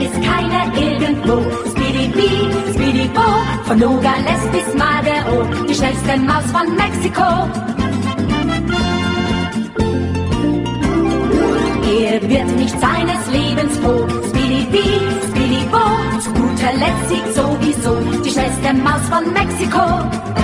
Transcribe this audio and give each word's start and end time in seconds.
ist 0.00 0.14
keiner 0.22 0.64
irgendwo. 0.76 1.42
Speedy 1.70 2.04
Speedy 2.74 3.08
Bo, 3.08 3.22
von 3.64 3.78
Nogales 3.78 4.42
bis 4.52 4.74
Madero, 4.74 5.44
die 5.68 5.74
schnellste 5.74 6.16
Maus 6.18 6.44
von 6.52 6.74
Mexiko. 6.76 7.48
Er 12.00 12.22
wird 12.28 12.56
nicht 12.56 12.78
seines 12.80 13.22
Lebens 13.32 13.78
froh. 13.78 14.06
Speedy 14.28 14.66
Bee, 14.70 15.00
Speedy 15.30 15.64
Bo, 15.70 16.20
zu 16.20 16.30
guter 16.32 16.72
Letzt 16.74 17.08
siegt 17.08 17.34
sowieso 17.34 17.96
die 18.24 18.30
schnellste 18.30 18.74
Maus 18.74 19.02
von 19.10 19.32
Mexiko. 19.32 20.43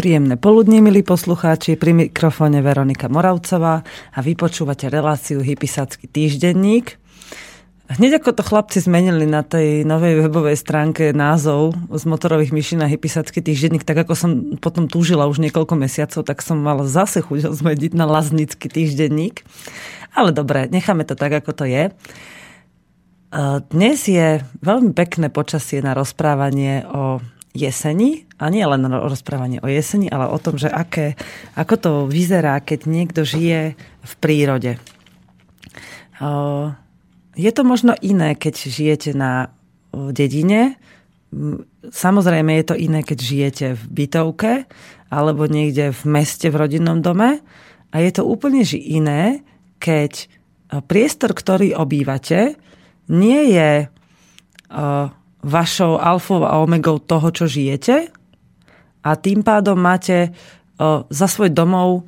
Príjemné 0.00 0.40
poludnie, 0.40 0.80
milí 0.80 1.04
poslucháči, 1.04 1.76
pri 1.76 1.92
mikrofóne 1.92 2.64
Veronika 2.64 3.12
Moravcová 3.12 3.84
a 4.16 4.18
vy 4.24 4.32
počúvate 4.32 4.88
reláciu 4.88 5.44
Hypisacký 5.44 6.08
týždenník. 6.08 6.96
Hneď 7.84 8.24
ako 8.24 8.32
to 8.32 8.40
chlapci 8.40 8.80
zmenili 8.80 9.28
na 9.28 9.44
tej 9.44 9.84
novej 9.84 10.24
webovej 10.24 10.56
stránke 10.56 11.12
názov 11.12 11.76
z 11.92 12.08
motorových 12.08 12.48
myší 12.48 12.80
na 12.80 12.88
Hypisacký 12.88 13.44
týždenník, 13.44 13.84
tak 13.84 14.00
ako 14.00 14.16
som 14.16 14.30
potom 14.56 14.88
túžila 14.88 15.28
už 15.28 15.36
niekoľko 15.36 15.76
mesiacov, 15.76 16.24
tak 16.24 16.40
som 16.40 16.56
mala 16.64 16.88
zase 16.88 17.20
chuť 17.20 17.52
zmeniť 17.52 17.92
na 17.92 18.08
Laznický 18.08 18.72
týždenník. 18.72 19.44
Ale 20.16 20.32
dobre, 20.32 20.64
necháme 20.72 21.04
to 21.04 21.12
tak, 21.12 21.44
ako 21.44 21.52
to 21.52 21.68
je. 21.68 21.92
Dnes 23.68 23.98
je 24.08 24.40
veľmi 24.64 24.96
pekné 24.96 25.28
počasie 25.28 25.84
na 25.84 25.92
rozprávanie 25.92 26.88
o 26.88 27.20
jeseni 27.50 28.30
a 28.38 28.46
nie 28.46 28.62
len 28.62 28.86
rozprávanie 28.86 29.58
o 29.58 29.66
jeseni, 29.66 30.06
ale 30.06 30.30
o 30.30 30.38
tom, 30.38 30.54
že 30.54 30.70
aké, 30.70 31.18
ako 31.58 31.74
to 31.76 31.90
vyzerá, 32.06 32.62
keď 32.62 32.86
niekto 32.86 33.26
žije 33.26 33.74
v 33.78 34.12
prírode. 34.22 34.78
Je 37.34 37.50
to 37.50 37.62
možno 37.66 37.96
iné, 37.98 38.38
keď 38.38 38.54
žijete 38.70 39.16
na 39.18 39.50
dedine. 39.92 40.78
Samozrejme 41.90 42.54
je 42.60 42.64
to 42.70 42.76
iné, 42.78 43.02
keď 43.02 43.18
žijete 43.18 43.66
v 43.74 43.82
bytovke 43.88 44.52
alebo 45.10 45.50
niekde 45.50 45.90
v 45.90 46.02
meste 46.06 46.46
v 46.50 46.58
rodinnom 46.60 47.02
dome. 47.02 47.42
A 47.90 47.96
je 47.98 48.10
to 48.14 48.22
úplne 48.22 48.62
iné, 48.70 49.42
keď 49.82 50.30
priestor, 50.86 51.34
ktorý 51.34 51.74
obývate, 51.74 52.54
nie 53.10 53.50
je 53.50 53.90
vašou 55.40 55.96
alfou 55.96 56.44
a 56.44 56.60
omegou 56.60 57.00
toho, 57.00 57.32
čo 57.32 57.48
žijete 57.48 58.12
a 59.00 59.10
tým 59.16 59.40
pádom 59.40 59.80
máte 59.80 60.36
za 61.08 61.26
svoj 61.28 61.52
domov 61.52 62.04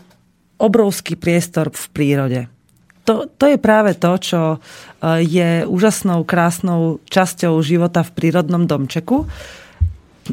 obrovský 0.60 1.16
priestor 1.16 1.72
v 1.72 1.84
prírode. 1.92 2.40
To, 3.02 3.26
to 3.26 3.50
je 3.50 3.58
práve 3.58 3.98
to, 3.98 4.12
čo 4.20 4.40
je 5.18 5.66
úžasnou, 5.66 6.22
krásnou 6.22 7.02
časťou 7.10 7.58
života 7.60 8.06
v 8.06 8.14
prírodnom 8.14 8.64
domčeku. 8.68 9.26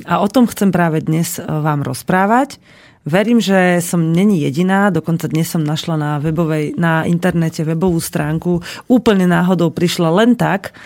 A 0.05 0.21
o 0.21 0.27
tom 0.29 0.45
chcem 0.45 0.69
práve 0.69 1.01
dnes 1.01 1.41
vám 1.41 1.81
rozprávať. 1.81 2.61
Verím, 3.09 3.41
že 3.41 3.81
som 3.81 4.13
není 4.13 4.45
jediná, 4.45 4.93
dokonca 4.93 5.25
dnes 5.25 5.49
som 5.49 5.65
našla 5.65 5.95
na, 5.97 6.11
webovej, 6.21 6.77
na 6.77 7.09
internete 7.09 7.65
webovú 7.65 7.97
stránku, 7.97 8.61
úplne 8.85 9.25
náhodou 9.25 9.73
prišla 9.73 10.13
len 10.13 10.37
tak, 10.37 10.77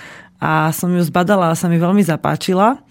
a 0.44 0.76
som 0.76 0.92
ju 0.92 1.00
zbadala 1.00 1.56
a 1.56 1.60
sa 1.60 1.72
mi 1.72 1.80
veľmi 1.80 2.04
zapáčila 2.04 2.84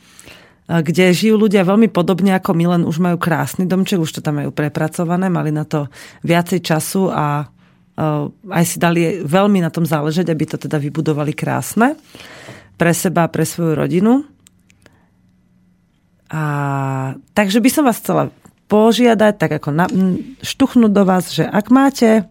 kde 0.80 1.12
žijú 1.12 1.36
ľudia 1.36 1.66
veľmi 1.66 1.90
podobne 1.90 2.32
ako 2.38 2.54
my, 2.54 2.64
len 2.78 2.82
už 2.88 3.02
majú 3.02 3.18
krásny 3.18 3.68
domček, 3.68 4.00
už 4.00 4.14
to 4.16 4.24
tam 4.24 4.40
majú 4.40 4.54
prepracované, 4.54 5.28
mali 5.28 5.50
na 5.50 5.66
to 5.66 5.90
viacej 6.24 6.64
času 6.64 7.12
a 7.12 7.50
aj 8.48 8.64
si 8.64 8.80
dali 8.80 9.20
veľmi 9.20 9.60
na 9.60 9.68
tom 9.68 9.84
záležať, 9.84 10.32
aby 10.32 10.44
to 10.48 10.56
teda 10.56 10.80
vybudovali 10.80 11.36
krásne 11.36 11.92
pre 12.80 12.96
seba 12.96 13.28
a 13.28 13.32
pre 13.32 13.44
svoju 13.44 13.76
rodinu. 13.76 14.24
A, 16.32 16.42
takže 17.36 17.60
by 17.60 17.68
som 17.68 17.84
vás 17.84 18.00
chcela 18.00 18.32
požiadať, 18.72 19.34
tak 19.36 19.50
ako 19.60 19.68
na, 19.68 19.84
štuchnúť 20.40 20.88
do 20.88 21.04
vás, 21.04 21.28
že 21.36 21.44
ak 21.44 21.68
máte 21.68 22.24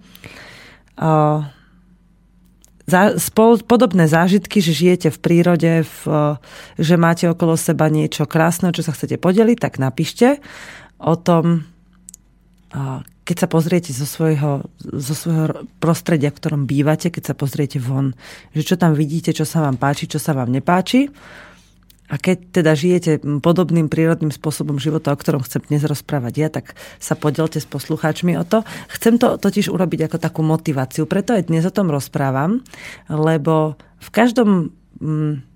za, 2.92 3.16
spol, 3.16 3.64
podobné 3.64 4.12
zážitky, 4.12 4.60
že 4.60 4.76
žijete 4.76 5.08
v 5.16 5.22
prírode, 5.24 5.72
v, 5.88 6.02
že 6.76 6.96
máte 7.00 7.32
okolo 7.32 7.56
seba 7.56 7.88
niečo 7.88 8.28
krásne, 8.28 8.76
čo 8.76 8.84
sa 8.84 8.92
chcete 8.92 9.16
podeliť, 9.16 9.58
tak 9.58 9.80
napíšte 9.80 10.44
o 11.00 11.16
tom, 11.16 11.64
keď 13.24 13.36
sa 13.36 13.48
pozriete 13.48 13.96
zo 13.96 14.04
svojho, 14.04 14.68
zo 14.80 15.14
svojho 15.16 15.68
prostredia, 15.80 16.32
v 16.32 16.40
ktorom 16.40 16.62
bývate, 16.68 17.08
keď 17.08 17.32
sa 17.32 17.36
pozriete 17.36 17.80
von, 17.80 18.12
že 18.52 18.68
čo 18.68 18.76
tam 18.76 18.92
vidíte, 18.92 19.32
čo 19.32 19.48
sa 19.48 19.64
vám 19.64 19.80
páči, 19.80 20.12
čo 20.12 20.20
sa 20.20 20.36
vám 20.36 20.52
nepáči 20.52 21.08
a 22.12 22.20
keď 22.20 22.60
teda 22.60 22.76
žijete 22.76 23.24
podobným 23.40 23.88
prírodným 23.88 24.36
spôsobom 24.36 24.76
života, 24.76 25.16
o 25.16 25.18
ktorom 25.18 25.48
chcem 25.48 25.64
dnes 25.72 25.88
rozprávať 25.88 26.34
ja, 26.36 26.52
tak 26.52 26.76
sa 27.00 27.16
podelte 27.16 27.64
s 27.64 27.68
poslucháčmi 27.72 28.36
o 28.36 28.44
to. 28.44 28.68
Chcem 28.92 29.16
to 29.16 29.40
totiž 29.40 29.72
urobiť 29.72 30.12
ako 30.12 30.18
takú 30.20 30.44
motiváciu, 30.44 31.08
preto 31.08 31.32
aj 31.32 31.48
dnes 31.48 31.64
o 31.64 31.72
tom 31.72 31.88
rozprávam, 31.88 32.60
lebo 33.08 33.80
v 34.04 34.10
každom 34.12 34.76
mm, 35.00 35.48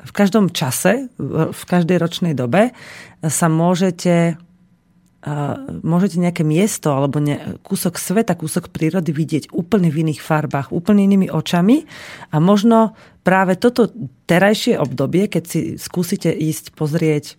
v 0.00 0.12
každom 0.16 0.48
čase, 0.48 1.12
v 1.52 1.62
každej 1.68 2.00
ročnej 2.00 2.32
dobe 2.32 2.72
sa 3.20 3.52
môžete 3.52 4.40
môžete 5.84 6.16
nejaké 6.16 6.42
miesto 6.48 6.96
alebo 6.96 7.20
ne, 7.20 7.60
kúsok 7.60 8.00
sveta, 8.00 8.32
kúsok 8.32 8.72
prírody 8.72 9.12
vidieť 9.12 9.52
úplne 9.52 9.92
v 9.92 10.08
iných 10.08 10.24
farbách, 10.24 10.72
úplne 10.72 11.04
inými 11.04 11.28
očami. 11.28 11.84
A 12.32 12.40
možno 12.40 12.96
práve 13.20 13.60
toto 13.60 13.92
terajšie 14.24 14.80
obdobie, 14.80 15.28
keď 15.28 15.44
si 15.44 15.60
skúsite 15.76 16.32
ísť 16.32 16.72
pozrieť, 16.72 17.36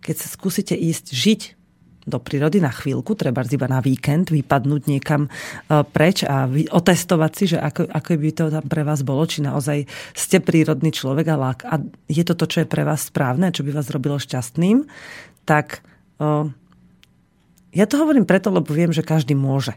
keď 0.00 0.16
sa 0.24 0.28
skúsite 0.32 0.72
ísť 0.72 1.12
žiť 1.12 1.40
do 2.08 2.16
prírody 2.16 2.64
na 2.64 2.72
chvíľku, 2.72 3.12
treba 3.12 3.44
iba 3.44 3.68
na 3.68 3.84
víkend, 3.84 4.32
vypadnúť 4.32 4.82
niekam 4.88 5.28
e, 5.28 5.30
preč 5.84 6.24
a 6.24 6.48
otestovať 6.48 7.32
si, 7.36 7.44
že 7.52 7.60
ako, 7.60 7.84
ako 7.92 8.08
by 8.16 8.30
to 8.32 8.44
tam 8.48 8.64
pre 8.64 8.82
vás 8.88 9.04
bolo, 9.04 9.28
či 9.28 9.44
naozaj 9.44 9.84
ste 10.16 10.40
prírodný 10.40 10.88
človek 10.88 11.28
a, 11.36 11.52
a 11.52 11.74
je 12.08 12.24
to 12.24 12.32
to, 12.32 12.48
čo 12.48 12.64
je 12.64 12.72
pre 12.72 12.88
vás 12.88 13.12
správne, 13.12 13.52
čo 13.52 13.60
by 13.60 13.76
vás 13.76 13.92
robilo 13.92 14.16
šťastným, 14.16 14.88
tak 15.44 15.84
ja 17.72 17.84
to 17.84 18.00
hovorím 18.00 18.24
preto, 18.24 18.48
lebo 18.48 18.72
viem, 18.72 18.92
že 18.94 19.04
každý 19.04 19.36
môže. 19.36 19.76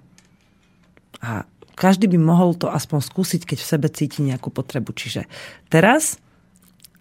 A 1.19 1.43
každý 1.75 2.05
by 2.07 2.19
mohol 2.21 2.53
to 2.53 2.69
aspoň 2.69 2.99
skúsiť, 3.01 3.41
keď 3.43 3.57
v 3.57 3.69
sebe 3.73 3.87
cíti 3.89 4.21
nejakú 4.21 4.53
potrebu. 4.53 4.93
Čiže 4.93 5.25
teraz 5.67 6.21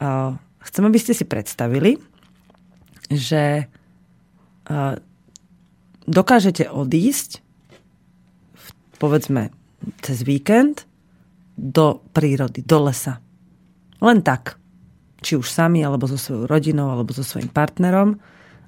uh, 0.01 0.35
chcem, 0.65 0.83
aby 0.89 0.99
ste 0.99 1.13
si 1.13 1.29
predstavili, 1.29 2.01
že 3.13 3.67
uh, 3.67 4.95
dokážete 6.09 6.71
odísť 6.71 7.45
v, 8.57 8.67
povedzme 8.97 9.53
cez 10.01 10.25
víkend 10.25 10.89
do 11.61 12.01
prírody, 12.17 12.65
do 12.65 12.89
lesa. 12.89 13.21
Len 14.01 14.25
tak. 14.25 14.57
Či 15.21 15.37
už 15.37 15.53
sami, 15.53 15.85
alebo 15.85 16.09
so 16.09 16.17
svojou 16.17 16.49
rodinou, 16.49 16.89
alebo 16.89 17.13
so 17.13 17.21
svojím 17.21 17.53
partnerom. 17.53 18.17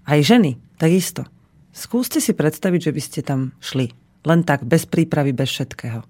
Aj 0.05 0.21
ženy, 0.21 0.61
takisto. 0.77 1.25
Skúste 1.73 2.21
si 2.21 2.37
predstaviť, 2.37 2.93
že 2.93 2.93
by 2.93 3.03
ste 3.03 3.21
tam 3.25 3.57
šli. 3.59 3.91
Len 4.23 4.41
tak, 4.45 4.63
bez 4.63 4.85
prípravy, 4.85 5.33
bez 5.33 5.51
všetkého. 5.51 6.05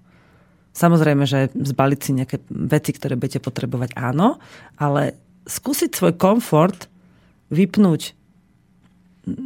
Samozrejme, 0.73 1.23
že 1.23 1.53
zbaliť 1.53 1.99
si 2.01 2.11
nejaké 2.13 2.37
veci, 2.49 2.91
ktoré 2.91 3.15
budete 3.15 3.39
potrebovať, 3.39 3.95
áno, 3.95 4.41
ale 4.75 5.15
skúsiť 5.47 5.93
svoj 5.93 6.13
komfort 6.17 6.89
vypnúť 7.53 8.17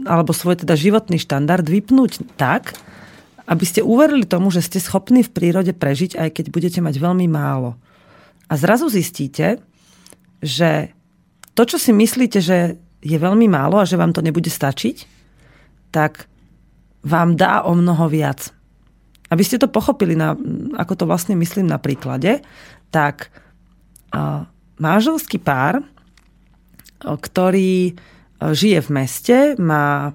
alebo 0.09 0.33
svoj 0.33 0.65
teda 0.65 0.73
životný 0.73 1.21
štandard 1.21 1.61
vypnúť 1.61 2.25
tak, 2.33 2.73
aby 3.45 3.63
ste 3.63 3.85
uverili 3.85 4.25
tomu, 4.25 4.49
že 4.49 4.65
ste 4.65 4.81
schopní 4.81 5.21
v 5.21 5.29
prírode 5.29 5.71
prežiť, 5.71 6.17
aj 6.17 6.29
keď 6.33 6.45
budete 6.49 6.79
mať 6.81 6.97
veľmi 6.97 7.29
málo. 7.29 7.77
A 8.49 8.57
zrazu 8.57 8.89
zistíte, 8.89 9.61
že 10.41 10.91
to, 11.53 11.63
čo 11.63 11.77
si 11.77 11.93
myslíte, 11.93 12.41
že 12.41 12.81
je 13.05 13.17
veľmi 13.17 13.45
málo 13.45 13.77
a 13.77 13.87
že 13.87 14.01
vám 14.01 14.11
to 14.11 14.25
nebude 14.25 14.49
stačiť, 14.49 15.16
tak 15.91 16.27
vám 17.03 17.35
dá 17.39 17.63
o 17.63 17.75
mnoho 17.75 18.09
viac. 18.11 18.51
Aby 19.27 19.43
ste 19.43 19.59
to 19.59 19.71
pochopili, 19.71 20.15
na, 20.15 20.35
ako 20.79 20.93
to 20.93 21.03
vlastne 21.03 21.35
myslím 21.35 21.67
na 21.67 21.79
príklade, 21.79 22.39
tak 22.91 23.31
uh, 24.15 24.47
manželský 24.79 25.39
pár 25.39 25.83
ktorý 27.01 27.93
žije 28.41 28.79
v 28.81 28.89
meste, 28.93 29.37
má 29.61 30.13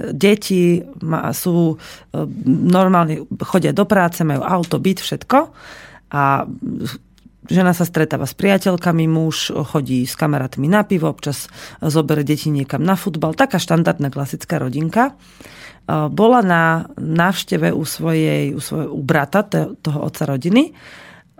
deti, 0.00 0.80
má, 1.04 1.30
sú 1.36 1.76
normálne, 2.46 3.28
chodia 3.44 3.76
do 3.76 3.84
práce, 3.84 4.24
majú 4.24 4.40
auto, 4.40 4.80
byt, 4.80 5.04
všetko 5.04 5.38
a 6.10 6.48
žena 7.50 7.74
sa 7.74 7.82
stretáva 7.82 8.24
s 8.24 8.38
priateľkami, 8.38 9.04
muž 9.10 9.50
chodí 9.50 10.06
s 10.06 10.14
kamarátmi 10.14 10.70
na 10.70 10.86
pivo, 10.86 11.10
občas 11.10 11.50
zobere 11.82 12.22
deti 12.22 12.48
niekam 12.48 12.80
na 12.86 12.94
futbal. 12.94 13.34
Taká 13.34 13.58
štandardná 13.58 14.08
klasická 14.08 14.62
rodinka. 14.62 15.18
Bola 15.90 16.40
na 16.46 16.86
návšteve 16.94 17.74
u, 17.74 17.82
svojej, 17.82 18.54
u 18.54 18.60
svojho 18.62 18.94
u 18.94 19.02
brata, 19.02 19.42
toho 19.82 19.98
otca 20.06 20.30
rodiny, 20.30 20.70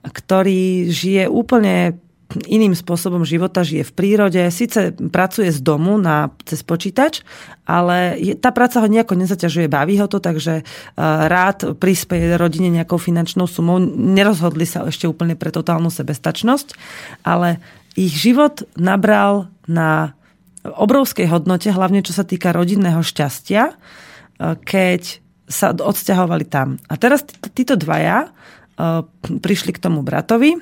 ktorý 0.02 0.90
žije 0.90 1.30
úplne 1.30 2.02
iným 2.46 2.78
spôsobom 2.78 3.26
života, 3.26 3.66
žije 3.66 3.82
v 3.90 3.96
prírode, 3.96 4.42
síce 4.54 4.94
pracuje 5.10 5.50
z 5.50 5.58
domu 5.62 5.98
na, 5.98 6.30
cez 6.46 6.62
počítač, 6.62 7.26
ale 7.66 8.14
je, 8.22 8.38
tá 8.38 8.54
práca 8.54 8.78
ho 8.78 8.86
nejako 8.86 9.18
nezaťažuje, 9.18 9.66
baví 9.66 9.98
ho 9.98 10.06
to, 10.06 10.22
takže 10.22 10.62
uh, 10.62 11.26
rád 11.26 11.74
prispieje 11.78 12.38
rodine 12.38 12.70
nejakou 12.70 13.02
finančnou 13.02 13.50
sumou. 13.50 13.82
Nerozhodli 13.82 14.62
sa 14.62 14.86
ešte 14.86 15.10
úplne 15.10 15.34
pre 15.34 15.50
totálnu 15.50 15.90
sebestačnosť, 15.90 16.78
ale 17.26 17.58
ich 17.98 18.14
život 18.14 18.62
nabral 18.78 19.50
na 19.66 20.14
obrovskej 20.62 21.26
hodnote, 21.26 21.72
hlavne 21.72 22.04
čo 22.04 22.14
sa 22.14 22.22
týka 22.22 22.54
rodinného 22.54 23.02
šťastia, 23.02 23.74
uh, 23.74 24.54
keď 24.62 25.18
sa 25.50 25.74
odsťahovali 25.74 26.46
tam. 26.46 26.78
A 26.86 26.94
teraz 26.94 27.26
títo 27.58 27.74
dvaja 27.74 28.30
uh, 28.30 29.02
prišli 29.18 29.74
k 29.74 29.82
tomu 29.82 30.06
bratovi, 30.06 30.54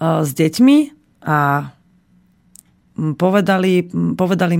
s 0.00 0.30
deťmi 0.34 0.78
a 1.24 1.70
povedali, 2.94 3.72
povedali 4.14 4.56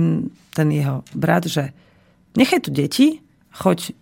ten 0.55 0.67
jeho 0.71 1.03
brat, 1.15 1.47
že 1.47 1.71
nechaj 2.35 2.67
tu 2.67 2.69
deti, 2.71 3.19
choď 3.55 3.95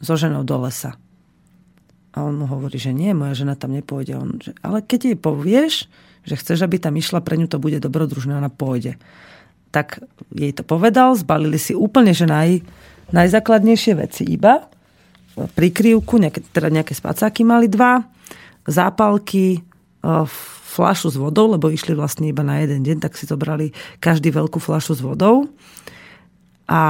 so 0.00 0.14
ženou 0.16 0.44
do 0.44 0.56
lesa. 0.60 0.96
A 2.16 2.24
on 2.24 2.40
mu 2.40 2.48
hovorí, 2.48 2.80
že 2.80 2.96
nie, 2.96 3.12
moja 3.12 3.36
žena 3.36 3.60
tam 3.60 3.76
nepôjde. 3.76 4.12
On, 4.16 4.40
že, 4.40 4.56
ale 4.64 4.80
keď 4.80 5.12
jej 5.12 5.18
povieš, 5.20 5.74
že 6.24 6.34
chceš, 6.40 6.64
aby 6.64 6.80
tam 6.80 6.96
išla, 6.96 7.20
pre 7.20 7.36
ňu 7.36 7.44
to 7.44 7.60
bude 7.60 7.76
dobrodružné, 7.76 8.40
ona 8.40 8.48
pôjde. 8.48 8.96
Tak 9.68 10.00
jej 10.32 10.52
to 10.56 10.64
povedal, 10.64 11.12
zbalili 11.12 11.60
si 11.60 11.76
úplne, 11.76 12.16
že 12.16 12.24
naj, 12.24 12.64
najzákladnejšie 13.12 13.92
veci 14.00 14.24
iba. 14.24 14.64
Prikryvku, 15.36 16.16
nejaké, 16.16 16.40
teda 16.48 16.72
nejaké 16.72 16.96
spacáky 16.96 17.44
mali 17.44 17.68
dva, 17.68 18.00
zápalky, 18.64 19.60
flašu 20.76 21.08
s 21.08 21.16
vodou, 21.16 21.48
lebo 21.48 21.72
išli 21.72 21.96
vlastne 21.96 22.28
iba 22.28 22.44
na 22.44 22.60
jeden 22.60 22.84
deň, 22.84 23.00
tak 23.00 23.16
si 23.16 23.24
zobrali 23.24 23.72
každý 23.98 24.28
veľkú 24.28 24.60
flašu 24.60 24.92
s 24.92 25.00
vodou. 25.00 25.48
A 26.68 26.82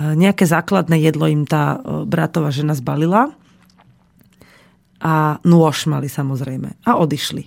e, 0.00 0.16
nejaké 0.16 0.48
základné 0.48 0.96
jedlo 1.04 1.28
im 1.28 1.44
tá 1.44 1.76
e, 1.76 2.08
bratová 2.08 2.48
žena 2.48 2.72
zbalila. 2.72 3.36
A 4.98 5.38
nôž 5.46 5.86
mali 5.86 6.08
samozrejme. 6.10 6.80
A 6.82 6.98
odišli. 6.98 7.46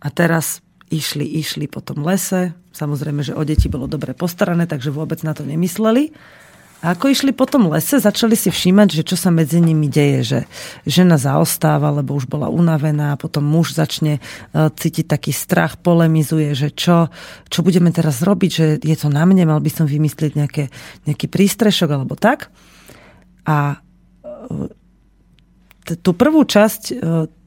A 0.00 0.08
teraz 0.08 0.64
išli, 0.88 1.26
išli 1.26 1.66
po 1.66 1.82
tom 1.84 2.06
lese. 2.06 2.56
Samozrejme, 2.72 3.20
že 3.26 3.36
o 3.36 3.42
deti 3.44 3.68
bolo 3.68 3.84
dobre 3.84 4.16
postarané, 4.16 4.64
takže 4.64 4.88
vôbec 4.88 5.20
na 5.26 5.36
to 5.36 5.44
nemysleli. 5.44 6.14
A 6.82 6.98
ako 6.98 7.14
išli 7.14 7.30
po 7.30 7.46
tom 7.46 7.70
lese, 7.70 8.02
začali 8.02 8.34
si 8.34 8.50
všímať, 8.50 8.88
že 8.90 9.02
čo 9.06 9.14
sa 9.14 9.30
medzi 9.30 9.62
nimi 9.62 9.86
deje, 9.86 10.20
že 10.26 10.38
žena 10.82 11.14
zaostáva, 11.14 11.94
lebo 11.94 12.18
už 12.18 12.26
bola 12.26 12.50
unavená, 12.50 13.14
potom 13.14 13.46
muž 13.46 13.78
začne 13.78 14.18
e, 14.18 14.20
cítiť 14.52 15.06
taký 15.06 15.30
strach, 15.30 15.78
polemizuje, 15.78 16.58
že 16.58 16.74
čo, 16.74 17.06
čo 17.46 17.62
budeme 17.62 17.94
teraz 17.94 18.18
robiť, 18.26 18.50
že 18.50 18.66
je 18.82 18.96
to 18.98 19.06
na 19.06 19.22
mne, 19.22 19.46
mal 19.46 19.62
by 19.62 19.70
som 19.70 19.86
vymyslieť 19.86 20.34
nejaké, 20.34 20.74
nejaký 21.06 21.30
prístrešok 21.30 21.86
alebo 21.86 22.18
tak. 22.18 22.50
A 23.46 23.78
e, 25.86 25.96
tú 26.02 26.10
prvú 26.18 26.42
časť 26.42 26.82
e, 26.90 26.94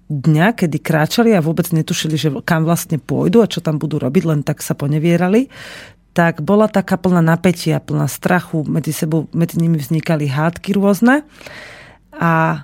dňa, 0.06 0.48
kedy 0.54 0.78
kráčali 0.86 1.34
a 1.34 1.42
vôbec 1.42 1.66
netušili, 1.74 2.16
že 2.16 2.30
kam 2.46 2.62
vlastne 2.62 3.02
pôjdu 3.02 3.42
a 3.42 3.50
čo 3.50 3.58
tam 3.58 3.82
budú 3.82 3.98
robiť, 3.98 4.24
len 4.30 4.42
tak 4.46 4.62
sa 4.62 4.78
ponevierali, 4.78 5.50
tak 6.16 6.40
bola 6.40 6.72
taká 6.72 6.96
plná 6.96 7.20
napätia, 7.20 7.84
plná 7.84 8.08
strachu, 8.08 8.64
medzi 8.64 8.96
sebou, 8.96 9.28
medzi 9.36 9.60
nimi 9.60 9.76
vznikali 9.76 10.32
hádky 10.32 10.72
rôzne. 10.72 11.28
A 12.16 12.64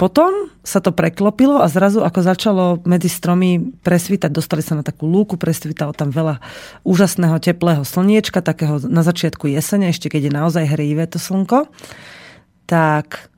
potom 0.00 0.48
sa 0.64 0.80
to 0.80 0.96
preklopilo 0.96 1.60
a 1.60 1.68
zrazu 1.68 2.00
ako 2.00 2.20
začalo 2.24 2.64
medzi 2.88 3.12
stromy 3.12 3.60
presvítať, 3.84 4.32
dostali 4.32 4.64
sa 4.64 4.72
na 4.72 4.80
takú 4.80 5.04
lúku, 5.04 5.36
presvítalo 5.36 5.92
tam 5.92 6.08
veľa 6.08 6.40
úžasného 6.88 7.36
teplého 7.36 7.84
slniečka, 7.84 8.40
takého 8.40 8.80
na 8.88 9.04
začiatku 9.04 9.44
jesene, 9.52 9.92
ešte 9.92 10.08
keď 10.08 10.32
je 10.32 10.32
naozaj 10.32 10.64
hrivé 10.64 11.04
to 11.04 11.20
slnko, 11.20 11.68
tak 12.64 13.28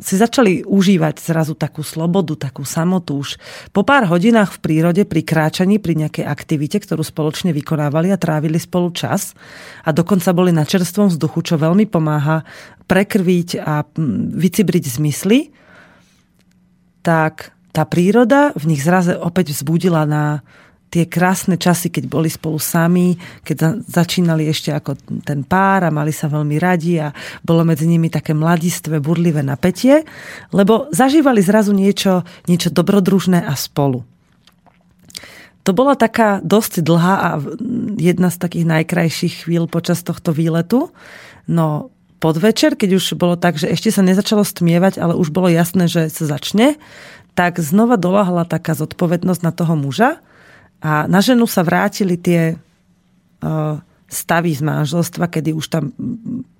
si 0.00 0.16
začali 0.16 0.64
užívať 0.64 1.20
zrazu 1.20 1.52
takú 1.52 1.84
slobodu, 1.84 2.48
takú 2.48 2.64
samotu 2.64 3.20
už 3.20 3.36
po 3.68 3.84
pár 3.84 4.08
hodinách 4.08 4.56
v 4.56 4.62
prírode 4.64 5.02
pri 5.04 5.20
kráčaní, 5.20 5.76
pri 5.76 5.92
nejakej 5.92 6.24
aktivite, 6.24 6.80
ktorú 6.80 7.04
spoločne 7.04 7.52
vykonávali 7.52 8.08
a 8.08 8.16
trávili 8.16 8.56
spolu 8.56 8.88
čas. 8.96 9.36
A 9.84 9.92
dokonca 9.92 10.32
boli 10.32 10.56
na 10.56 10.64
čerstvom 10.64 11.12
vzduchu, 11.12 11.52
čo 11.52 11.60
veľmi 11.60 11.84
pomáha 11.84 12.48
prekrviť 12.88 13.48
a 13.60 13.84
mm, 13.84 14.40
vycibriť 14.40 14.84
zmysly, 14.88 15.52
tak 17.04 17.52
tá 17.76 17.84
príroda 17.84 18.56
v 18.56 18.72
nich 18.72 18.80
zraze 18.80 19.12
opäť 19.12 19.52
vzbudila 19.52 20.08
na 20.08 20.40
tie 20.88 21.04
krásne 21.04 21.60
časy, 21.60 21.92
keď 21.92 22.04
boli 22.08 22.32
spolu 22.32 22.56
sami, 22.56 23.16
keď 23.44 23.84
začínali 23.84 24.48
ešte 24.48 24.72
ako 24.72 24.96
ten 25.24 25.44
pár 25.44 25.84
a 25.84 25.94
mali 25.94 26.12
sa 26.12 26.32
veľmi 26.32 26.56
radi 26.56 26.96
a 27.00 27.12
bolo 27.44 27.64
medzi 27.64 27.84
nimi 27.84 28.08
také 28.08 28.32
mladistvé, 28.32 29.00
burlivé 29.00 29.44
napätie, 29.44 30.08
lebo 30.52 30.88
zažívali 30.90 31.44
zrazu 31.44 31.76
niečo, 31.76 32.24
niečo 32.48 32.72
dobrodružné 32.72 33.44
a 33.44 33.52
spolu. 33.52 34.04
To 35.68 35.76
bola 35.76 35.92
taká 36.00 36.40
dosť 36.40 36.80
dlhá 36.80 37.14
a 37.20 37.30
jedna 38.00 38.32
z 38.32 38.40
takých 38.40 38.64
najkrajších 38.64 39.34
chvíľ 39.44 39.68
počas 39.68 40.00
tohto 40.00 40.32
výletu. 40.32 40.88
No 41.44 41.92
podvečer, 42.24 42.72
keď 42.72 42.96
už 42.96 43.04
bolo 43.20 43.36
tak, 43.36 43.60
že 43.60 43.68
ešte 43.68 43.92
sa 43.92 44.00
nezačalo 44.00 44.48
stmievať, 44.48 44.96
ale 44.96 45.12
už 45.12 45.28
bolo 45.28 45.52
jasné, 45.52 45.84
že 45.84 46.08
sa 46.08 46.24
začne, 46.24 46.80
tak 47.36 47.60
znova 47.60 48.00
doláhla 48.00 48.48
taká 48.48 48.72
zodpovednosť 48.74 49.40
na 49.44 49.52
toho 49.52 49.76
muža, 49.76 50.18
a 50.78 51.10
na 51.10 51.18
ženu 51.18 51.46
sa 51.50 51.66
vrátili 51.66 52.14
tie 52.18 52.54
stavy 54.08 54.50
z 54.56 54.62
manželstva, 54.62 55.30
kedy 55.30 55.54
už 55.54 55.66
tam 55.70 55.92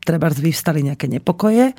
treba 0.04 0.30
vyvstali 0.30 0.84
nejaké 0.86 1.08
nepokoje. 1.10 1.74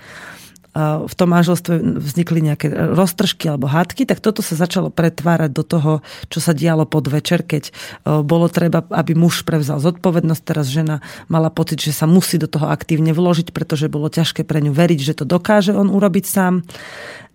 V 0.80 1.14
tom 1.18 1.34
manželstve 1.34 1.82
vznikli 1.98 2.46
nejaké 2.46 2.70
roztržky 2.70 3.50
alebo 3.50 3.66
hádky, 3.66 4.06
tak 4.06 4.22
toto 4.22 4.46
sa 4.46 4.54
začalo 4.54 4.94
pretvárať 4.94 5.50
do 5.50 5.66
toho, 5.66 6.06
čo 6.30 6.38
sa 6.38 6.54
dialo 6.54 6.86
pod 6.86 7.10
večer, 7.10 7.42
keď 7.42 7.74
bolo 8.06 8.46
treba, 8.54 8.86
aby 8.94 9.18
muž 9.18 9.42
prevzal 9.44 9.82
zodpovednosť. 9.82 10.44
Teraz 10.46 10.70
žena 10.70 11.02
mala 11.26 11.50
pocit, 11.50 11.82
že 11.82 11.90
sa 11.90 12.06
musí 12.06 12.38
do 12.38 12.46
toho 12.46 12.70
aktívne 12.70 13.18
vložiť, 13.18 13.50
pretože 13.50 13.90
bolo 13.90 14.14
ťažké 14.14 14.46
pre 14.46 14.62
ňu 14.62 14.70
veriť, 14.70 15.00
že 15.02 15.18
to 15.18 15.26
dokáže 15.26 15.74
on 15.74 15.90
urobiť 15.90 16.26
sám. 16.30 16.62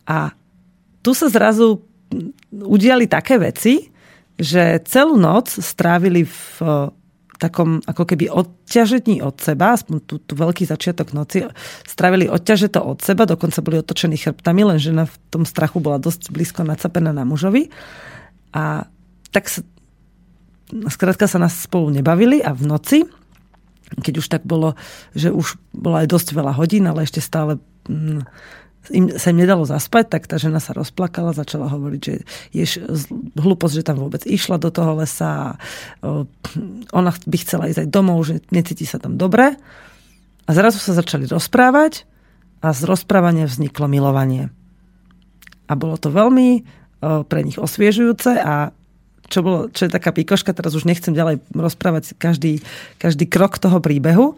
A 0.07 0.31
tu 1.03 1.11
sa 1.11 1.27
zrazu 1.27 1.83
udiali 2.55 3.11
také 3.11 3.41
veci, 3.43 3.94
že 4.41 4.83
celú 4.87 5.15
noc 5.15 5.51
strávili 5.51 6.27
v 6.27 6.39
e, 6.63 6.91
takom 7.39 7.83
ako 7.85 8.05
keby 8.09 8.31
odťažení 8.31 9.21
od 9.21 9.37
seba, 9.39 9.75
aspoň 9.75 9.97
tú, 10.07 10.17
tú 10.23 10.35
veľký 10.39 10.67
začiatok 10.67 11.13
noci, 11.13 11.47
strávili 11.87 12.31
odťažeto 12.31 12.81
od 12.83 12.99
seba, 13.03 13.29
dokonca 13.29 13.63
boli 13.63 13.79
otočení 13.83 14.19
chrbtami, 14.19 14.63
len 14.65 14.79
žena 14.79 15.07
v 15.07 15.17
tom 15.31 15.45
strachu 15.45 15.79
bola 15.83 16.01
dosť 16.01 16.31
blízko 16.31 16.65
nacapená 16.65 17.13
na 17.13 17.27
mužovi. 17.27 17.71
A 18.55 18.87
tak 19.35 19.51
sa, 19.51 19.61
skrátka 20.91 21.27
sa 21.27 21.43
nás 21.43 21.55
spolu 21.67 21.91
nebavili 21.91 22.39
a 22.41 22.55
v 22.55 22.65
noci, 22.65 22.99
keď 23.95 24.15
už 24.19 24.27
tak 24.27 24.43
bolo, 24.49 24.75
že 25.13 25.31
už 25.31 25.61
bola 25.75 26.03
aj 26.03 26.09
dosť 26.11 26.29
veľa 26.35 26.57
hodín, 26.57 26.89
ale 26.89 27.05
ešte 27.07 27.21
stále 27.23 27.61
mm, 27.87 28.25
im, 28.93 29.17
sa 29.17 29.33
im 29.33 29.41
nedalo 29.41 29.65
zaspať, 29.65 30.05
tak 30.13 30.23
tá 30.29 30.37
žena 30.37 30.61
sa 30.61 30.77
rozplakala, 30.77 31.33
začala 31.33 31.73
hovoriť, 31.73 32.01
že 32.01 32.15
je 32.53 32.65
hlúposť, 33.39 33.75
že 33.81 33.87
tam 33.87 34.03
vôbec 34.03 34.27
išla 34.29 34.61
do 34.61 34.69
toho 34.69 35.01
lesa 35.01 35.29
a 35.31 35.49
ona 36.93 37.11
by 37.15 37.37
chcela 37.41 37.71
ísť 37.71 37.87
aj 37.87 37.89
domov, 37.89 38.29
že 38.29 38.45
necíti 38.53 38.85
sa 38.85 39.01
tam 39.01 39.17
dobre. 39.17 39.57
A 40.45 40.51
zrazu 40.53 40.77
sa 40.77 40.93
začali 40.93 41.25
rozprávať 41.25 42.05
a 42.61 42.77
z 42.77 42.85
rozprávania 42.85 43.49
vzniklo 43.49 43.89
milovanie. 43.89 44.53
A 45.65 45.73
bolo 45.73 45.97
to 45.97 46.13
veľmi 46.13 46.65
pre 47.01 47.41
nich 47.41 47.57
osviežujúce 47.57 48.37
a 48.41 48.73
čo, 49.33 49.41
bolo, 49.41 49.73
čo 49.73 49.89
je 49.89 49.93
taká 49.97 50.13
pikoška, 50.13 50.53
teraz 50.53 50.77
už 50.77 50.85
nechcem 50.85 51.17
ďalej 51.17 51.41
rozprávať 51.57 52.13
každý, 52.21 52.61
každý 53.01 53.25
krok 53.25 53.57
toho 53.57 53.81
príbehu, 53.81 54.37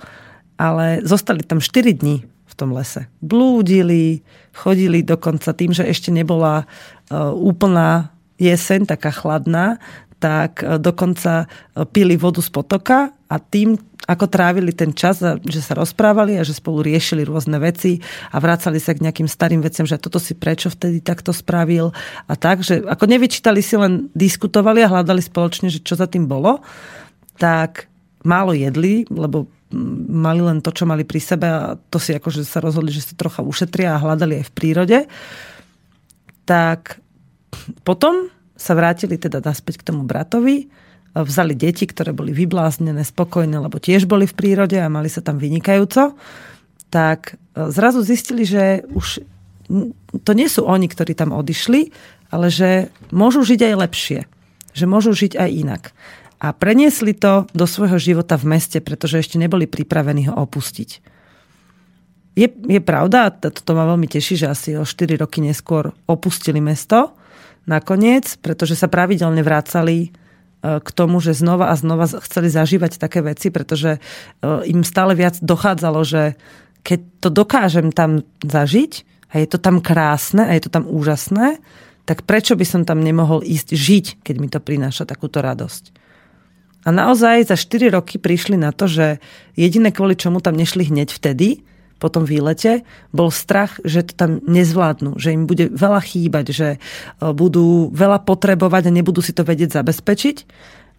ale 0.55 1.03
zostali 1.03 1.43
tam 1.43 1.59
4 1.59 1.99
dní 1.99 2.23
tom 2.57 2.73
lese. 2.73 3.07
Blúdili, 3.21 4.25
chodili 4.57 5.05
dokonca 5.05 5.53
tým, 5.53 5.77
že 5.77 5.85
ešte 5.85 6.09
nebola 6.09 6.65
uh, 6.65 7.31
úplná 7.37 8.11
jeseň, 8.41 8.89
taká 8.89 9.13
chladná, 9.13 9.81
tak 10.17 10.65
e, 10.65 10.81
dokonca 10.81 11.45
e, 11.45 11.47
pili 11.85 12.17
vodu 12.17 12.41
z 12.41 12.49
potoka 12.49 13.13
a 13.29 13.37
tým, 13.37 13.77
ako 14.07 14.27
trávili 14.31 14.73
ten 14.73 14.95
čas, 14.95 15.21
že 15.45 15.61
sa 15.61 15.77
rozprávali 15.77 16.39
a 16.39 16.47
že 16.47 16.57
spolu 16.57 16.81
riešili 16.81 17.27
rôzne 17.27 17.59
veci 17.61 18.01
a 18.33 18.41
vracali 18.41 18.81
sa 18.81 18.95
k 18.97 19.03
nejakým 19.03 19.29
starým 19.29 19.61
veciam, 19.61 19.85
že 19.85 20.01
toto 20.01 20.17
si 20.23 20.33
prečo 20.33 20.73
vtedy 20.73 21.03
takto 21.03 21.35
spravil 21.35 21.93
a 22.31 22.35
tak, 22.39 22.65
že 22.65 22.81
ako 22.87 23.05
nevyčítali 23.05 23.61
si 23.61 23.77
len 23.77 24.09
diskutovali 24.17 24.81
a 24.87 24.91
hľadali 24.91 25.21
spoločne, 25.21 25.69
že 25.69 25.83
čo 25.83 25.99
za 25.99 26.09
tým 26.09 26.25
bolo, 26.25 26.63
tak 27.37 27.91
málo 28.25 28.57
jedli, 28.57 29.05
lebo 29.13 29.51
mali 30.07 30.43
len 30.43 30.63
to, 30.63 30.71
čo 30.71 30.87
mali 30.87 31.03
pri 31.03 31.19
sebe 31.19 31.47
a 31.47 31.75
to 31.91 31.99
si 31.99 32.15
akože 32.15 32.47
sa 32.47 32.63
rozhodli, 32.63 32.95
že 32.95 33.03
si 33.03 33.19
trocha 33.19 33.43
ušetria 33.43 33.99
a 33.99 34.03
hľadali 34.03 34.43
aj 34.43 34.45
v 34.47 34.55
prírode, 34.55 34.99
tak 36.47 37.03
potom 37.83 38.31
sa 38.55 38.73
vrátili 38.79 39.19
teda 39.19 39.43
naspäť 39.43 39.83
k 39.83 39.87
tomu 39.93 40.07
bratovi, 40.07 40.71
vzali 41.17 41.57
deti, 41.57 41.89
ktoré 41.89 42.13
boli 42.13 42.31
vybláznené, 42.37 43.01
spokojné, 43.01 43.57
lebo 43.57 43.81
tiež 43.81 44.05
boli 44.05 44.29
v 44.29 44.37
prírode 44.37 44.77
a 44.77 44.93
mali 44.93 45.09
sa 45.09 45.25
tam 45.25 45.41
vynikajúco, 45.41 46.13
tak 46.93 47.41
e, 47.57 47.73
zrazu 47.73 48.05
zistili, 48.05 48.45
že 48.45 48.85
už 48.93 49.25
to 50.23 50.33
nie 50.37 50.47
sú 50.47 50.69
oni, 50.69 50.87
ktorí 50.87 51.17
tam 51.17 51.35
odišli, 51.35 51.91
ale 52.31 52.53
že 52.53 52.93
môžu 53.11 53.43
žiť 53.43 53.61
aj 53.67 53.75
lepšie. 53.75 54.21
Že 54.77 54.85
môžu 54.87 55.11
žiť 55.17 55.35
aj 55.41 55.51
inak. 55.51 55.83
A 56.37 56.53
preniesli 56.53 57.17
to 57.17 57.49
do 57.57 57.65
svojho 57.65 57.97
života 57.97 58.37
v 58.37 58.57
meste, 58.57 58.85
pretože 58.85 59.25
ešte 59.25 59.41
neboli 59.41 59.65
pripravení 59.65 60.29
ho 60.29 60.35
opustiť. 60.37 61.17
Je, 62.37 62.49
je 62.53 62.81
pravda, 62.85 63.33
a 63.33 63.49
to 63.49 63.73
ma 63.73 63.89
veľmi 63.89 64.05
teší, 64.05 64.45
že 64.45 64.53
asi 64.53 64.77
o 64.77 64.85
4 64.85 65.17
roky 65.17 65.41
neskôr 65.41 65.97
opustili 66.05 66.61
mesto, 66.61 67.17
nakoniec, 67.65 68.37
pretože 68.45 68.77
sa 68.77 68.93
pravidelne 68.93 69.41
vracali 69.41 69.97
e, 70.05 70.09
k 70.61 70.89
tomu, 70.93 71.25
že 71.25 71.33
znova 71.33 71.73
a 71.73 71.75
znova 71.81 72.05
chceli 72.21 72.53
zažívať 72.53 73.01
také 73.01 73.25
veci, 73.25 73.49
pretože 73.49 73.97
e, 73.97 74.01
im 74.69 74.85
stále 74.85 75.17
viac 75.17 75.41
dochádzalo, 75.41 76.05
že 76.05 76.37
keď 76.85 77.01
to 77.25 77.29
dokážem 77.33 77.89
tam 77.91 78.21
zažiť 78.45 78.93
a 79.33 79.41
je 79.41 79.49
to 79.49 79.59
tam 79.59 79.81
krásne 79.81 80.45
a 80.45 80.53
je 80.53 80.63
to 80.63 80.71
tam 80.71 80.85
úžasné, 80.85 81.59
tak 82.07 82.23
prečo 82.23 82.55
by 82.55 82.63
som 82.63 82.83
tam 82.87 83.03
nemohol 83.03 83.43
ísť 83.43 83.69
žiť, 83.75 84.07
keď 84.23 84.37
mi 84.39 84.47
to 84.47 84.63
prináša 84.63 85.03
takúto 85.03 85.43
radosť. 85.43 86.06
A 86.87 86.95
naozaj 86.95 87.51
za 87.51 87.59
4 87.59 87.91
roky 87.91 88.23
prišli 88.23 88.55
na 88.55 88.71
to, 88.71 88.87
že 88.87 89.19
jediné 89.59 89.91
kvôli 89.91 90.15
čomu 90.15 90.39
tam 90.39 90.55
nešli 90.55 90.87
hneď 90.87 91.11
vtedy, 91.11 91.67
po 91.97 92.13
tom 92.13 92.29
výlete, 92.29 92.85
bol 93.11 93.33
strach, 93.33 93.81
že 93.83 94.05
to 94.05 94.13
tam 94.13 94.31
nezvládnu, 94.45 95.17
že 95.17 95.33
im 95.33 95.49
bude 95.49 95.73
veľa 95.73 96.01
chýbať, 96.05 96.47
že 96.53 96.69
e, 96.77 96.79
budú 97.33 97.89
veľa 97.89 98.21
potrebovať 98.29 98.93
a 98.93 98.95
nebudú 98.95 99.25
si 99.25 99.33
to 99.33 99.49
vedieť 99.49 99.81
zabezpečiť. 99.81 100.37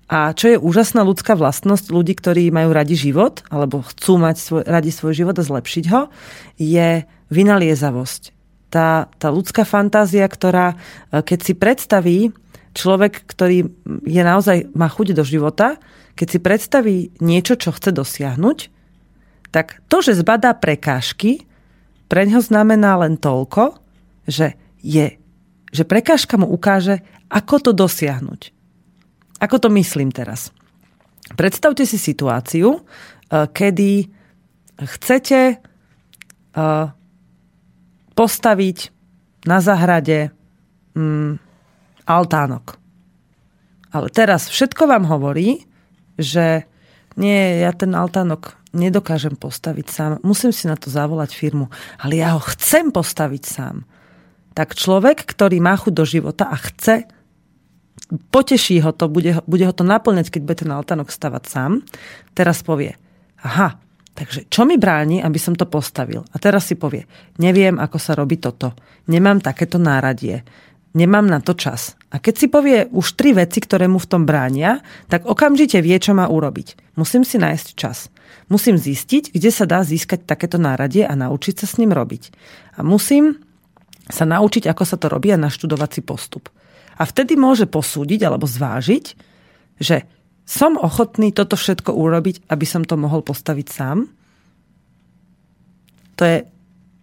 A 0.07 0.31
čo 0.33 0.55
je 0.55 0.57
úžasná 0.57 1.03
ľudská 1.05 1.35
vlastnosť 1.35 1.91
ľudí, 1.91 2.17
ktorí 2.17 2.49
majú 2.49 2.73
radi 2.73 2.95
život, 2.97 3.45
alebo 3.51 3.85
chcú 3.85 4.17
mať 4.17 4.35
svoj, 4.41 4.63
radi 4.65 4.89
svoj 4.89 5.13
život 5.13 5.35
a 5.37 5.45
zlepšiť 5.45 5.85
ho, 5.93 6.09
je 6.57 7.05
vynaliezavosť. 7.29 8.33
Tá, 8.67 9.07
tá 9.21 9.27
ľudská 9.29 9.63
fantázia, 9.69 10.25
ktorá, 10.25 10.73
e, 11.13 11.21
keď 11.21 11.39
si 11.45 11.53
predstaví 11.53 12.19
človek, 12.73 13.23
ktorý 13.29 13.69
je 14.03 14.23
naozaj, 14.23 14.71
má 14.75 14.87
chuť 14.89 15.13
do 15.13 15.23
života, 15.23 15.79
keď 16.17 16.27
si 16.27 16.39
predstaví 16.41 16.95
niečo, 17.21 17.55
čo 17.55 17.69
chce 17.71 17.93
dosiahnuť, 17.93 18.57
tak 19.53 19.79
to, 19.87 20.01
že 20.01 20.19
zbadá 20.19 20.57
prekážky, 20.57 21.45
pre 22.07 22.23
ňo 22.25 22.39
znamená 22.39 22.97
len 22.99 23.19
toľko, 23.19 23.79
že 24.27 24.55
je, 24.79 25.19
že 25.71 25.83
prekážka 25.83 26.39
mu 26.39 26.47
ukáže, 26.47 27.03
ako 27.27 27.69
to 27.69 27.71
dosiahnuť. 27.75 28.41
Ako 29.37 29.61
to 29.61 29.69
myslím 29.75 30.09
teraz? 30.09 30.49
Predstavte 31.35 31.83
si 31.83 31.99
situáciu, 31.99 32.79
eh, 32.79 33.45
kedy 33.51 34.09
chcete 34.77 35.39
eh, 35.59 36.85
postaviť 38.17 38.77
na 39.45 39.57
zahrade 39.61 40.33
mm, 40.97 41.46
altánok. 42.07 42.79
Ale 43.91 44.07
teraz 44.09 44.47
všetko 44.47 44.87
vám 44.87 45.07
hovorí, 45.07 45.67
že 46.17 46.65
nie, 47.19 47.61
ja 47.61 47.73
ten 47.73 47.91
altánok 47.93 48.57
nedokážem 48.75 49.33
postaviť 49.33 49.87
sám, 49.89 50.11
musím 50.21 50.53
si 50.53 50.69
na 50.69 50.77
to 50.77 50.93
zavolať 50.93 51.33
firmu, 51.33 51.67
ale 51.97 52.21
ja 52.21 52.37
ho 52.37 52.41
chcem 52.53 52.93
postaviť 52.93 53.43
sám. 53.43 53.83
Tak 54.53 54.77
človek, 54.77 55.25
ktorý 55.25 55.57
má 55.61 55.73
chuť 55.77 55.93
do 55.93 56.05
života 56.05 56.49
a 56.49 56.57
chce, 56.57 57.09
poteší 58.29 58.81
ho 58.85 58.93
to, 58.93 59.09
bude, 59.09 59.41
bude 59.49 59.65
ho 59.65 59.73
to 59.73 59.83
naplňať, 59.83 60.29
keď 60.29 60.41
bude 60.45 60.57
ten 60.61 60.71
altánok 60.71 61.09
stavať 61.09 61.43
sám, 61.49 61.71
teraz 62.37 62.61
povie, 62.61 62.93
aha, 63.41 63.81
takže 64.13 64.45
čo 64.49 64.63
mi 64.63 64.77
bráni, 64.77 65.21
aby 65.21 65.37
som 65.41 65.57
to 65.57 65.65
postavil? 65.65 66.21
A 66.33 66.37
teraz 66.37 66.69
si 66.69 66.77
povie, 66.77 67.09
neviem, 67.41 67.81
ako 67.81 67.97
sa 67.97 68.13
robí 68.13 68.37
toto, 68.37 68.77
nemám 69.09 69.41
takéto 69.41 69.81
náradie, 69.81 70.45
nemám 70.93 71.25
na 71.25 71.41
to 71.41 71.57
čas. 71.57 71.96
A 72.07 72.23
keď 72.23 72.33
si 72.39 72.47
povie 72.47 72.87
už 72.95 73.19
tri 73.19 73.35
veci, 73.35 73.59
ktoré 73.59 73.91
mu 73.91 73.99
v 73.99 74.07
tom 74.07 74.23
bránia, 74.23 74.79
tak 75.11 75.27
okamžite 75.27 75.83
vie, 75.83 75.97
čo 75.99 76.15
má 76.15 76.31
urobiť. 76.31 76.95
Musím 76.95 77.27
si 77.27 77.35
nájsť 77.35 77.67
čas. 77.75 78.07
Musím 78.47 78.79
zistiť, 78.79 79.35
kde 79.35 79.51
sa 79.51 79.67
dá 79.67 79.83
získať 79.83 80.23
takéto 80.23 80.55
náradie 80.55 81.03
a 81.03 81.11
naučiť 81.19 81.59
sa 81.59 81.67
s 81.67 81.75
ním 81.75 81.91
robiť. 81.91 82.31
A 82.79 82.87
musím 82.87 83.35
sa 84.07 84.23
naučiť, 84.23 84.71
ako 84.71 84.83
sa 84.87 84.95
to 84.95 85.11
robí 85.11 85.35
a 85.35 85.39
naštudovať 85.39 85.99
si 85.99 86.01
postup. 86.03 86.47
A 86.95 87.03
vtedy 87.03 87.35
môže 87.35 87.67
posúdiť 87.67 88.23
alebo 88.23 88.47
zvážiť, 88.47 89.05
že 89.83 90.07
som 90.47 90.79
ochotný 90.79 91.35
toto 91.35 91.59
všetko 91.59 91.91
urobiť, 91.91 92.47
aby 92.47 92.63
som 92.63 92.87
to 92.87 92.95
mohol 92.95 93.19
postaviť 93.19 93.67
sám. 93.67 94.07
To 96.15 96.23
je 96.23 96.47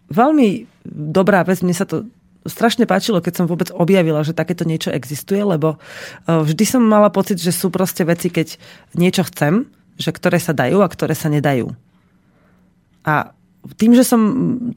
veľmi 0.09 0.65
dobrá 0.89 1.45
vec. 1.45 1.61
Mne 1.61 1.77
sa 1.77 1.85
to 1.85 2.09
strašne 2.45 2.85
páčilo, 2.85 3.19
keď 3.19 3.43
som 3.43 3.45
vôbec 3.49 3.73
objavila, 3.73 4.21
že 4.21 4.37
takéto 4.37 4.63
niečo 4.63 4.93
existuje, 4.93 5.41
lebo 5.41 5.75
e, 5.75 5.77
vždy 6.29 6.63
som 6.65 6.81
mala 6.85 7.09
pocit, 7.09 7.41
že 7.41 7.51
sú 7.51 7.73
proste 7.73 8.05
veci, 8.05 8.29
keď 8.29 8.55
niečo 8.93 9.25
chcem, 9.27 9.65
že 9.97 10.13
ktoré 10.13 10.37
sa 10.37 10.53
dajú 10.53 10.85
a 10.85 10.91
ktoré 10.91 11.17
sa 11.17 11.27
nedajú. 11.27 11.73
A 13.05 13.33
tým, 13.77 13.97
že, 13.97 14.05
som, 14.05 14.21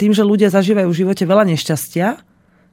tým, 0.00 0.16
že 0.16 0.24
ľudia 0.24 0.48
zažívajú 0.48 0.88
v 0.88 1.00
živote 1.04 1.24
veľa 1.28 1.44
nešťastia 1.52 2.08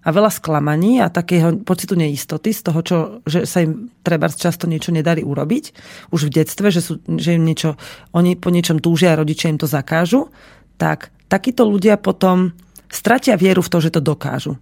a 0.06 0.10
veľa 0.14 0.32
sklamaní 0.32 1.02
a 1.02 1.10
takého 1.10 1.60
pocitu 1.66 1.98
neistoty 1.98 2.54
z 2.54 2.62
toho, 2.62 2.80
čo, 2.86 2.98
že 3.26 3.50
sa 3.50 3.66
im 3.66 3.90
treba 4.06 4.30
často 4.30 4.70
niečo 4.70 4.94
nedarí 4.94 5.26
urobiť, 5.26 5.74
už 6.14 6.30
v 6.30 6.34
detstve, 6.40 6.70
že, 6.70 6.80
sú, 6.86 7.02
že 7.18 7.36
im 7.36 7.44
niečo, 7.44 7.76
oni 8.14 8.38
po 8.38 8.54
niečom 8.54 8.80
túžia 8.80 9.18
a 9.18 9.20
rodičia 9.20 9.50
im 9.50 9.60
to 9.60 9.66
zakážu, 9.66 10.30
tak 10.78 11.10
takíto 11.26 11.66
ľudia 11.66 11.98
potom 11.98 12.54
stratia 12.86 13.34
vieru 13.36 13.66
v 13.66 13.72
to, 13.74 13.78
že 13.82 13.98
to 13.98 14.02
dokážu. 14.04 14.62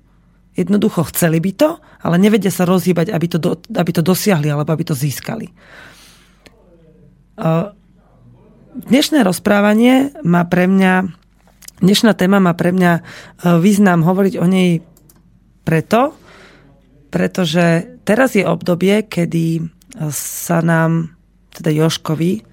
Jednoducho 0.53 1.10
chceli 1.10 1.41
by 1.41 1.51
to, 1.57 1.69
ale 2.05 2.22
nevedia 2.22 2.53
sa 2.53 2.69
rozhýbať, 2.69 3.10
aby 3.10 3.25
to, 3.25 3.38
do, 3.41 3.57
aby 3.74 3.91
to 3.91 4.05
dosiahli 4.05 4.53
alebo 4.53 4.69
aby 4.69 4.86
to 4.86 4.93
získali. 4.93 5.50
Dnešné 8.74 9.25
rozprávanie 9.25 10.13
má 10.22 10.45
pre 10.45 10.69
mňa, 10.69 11.10
dnešná 11.81 12.13
téma 12.13 12.38
má 12.38 12.53
pre 12.53 12.69
mňa 12.69 13.01
význam 13.57 14.05
hovoriť 14.05 14.33
o 14.38 14.45
nej 14.45 14.86
preto, 15.65 16.13
pretože 17.10 17.98
teraz 18.05 18.38
je 18.38 18.45
obdobie, 18.45 19.10
kedy 19.10 19.65
sa 20.13 20.62
nám, 20.62 21.17
teda 21.53 21.74
Joškovi, 21.74 22.45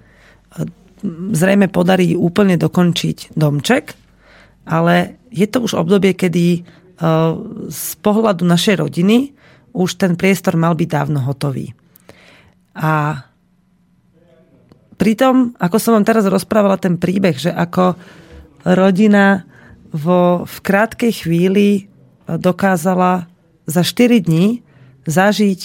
zrejme 1.33 1.69
podarí 1.69 2.13
úplne 2.13 2.57
dokončiť 2.57 3.33
domček, 3.33 3.93
ale 4.69 5.17
je 5.33 5.45
to 5.49 5.65
už 5.65 5.73
obdobie, 5.77 6.13
kedy 6.13 6.65
z 7.67 7.91
pohľadu 8.05 8.45
našej 8.45 8.77
rodiny 8.77 9.33
už 9.73 9.97
ten 9.97 10.13
priestor 10.13 10.53
mal 10.53 10.77
byť 10.77 10.89
dávno 10.89 11.19
hotový. 11.25 11.73
A 12.77 13.25
pritom, 15.01 15.57
ako 15.57 15.77
som 15.81 15.97
vám 15.97 16.05
teraz 16.05 16.29
rozprávala 16.29 16.77
ten 16.77 17.01
príbeh, 17.01 17.33
že 17.33 17.49
ako 17.49 17.97
rodina 18.67 19.49
vo, 19.89 20.45
v 20.45 20.57
krátkej 20.61 21.25
chvíli 21.25 21.89
dokázala 22.29 23.27
za 23.65 23.81
4 23.81 24.21
dní 24.21 24.61
zažiť 25.09 25.61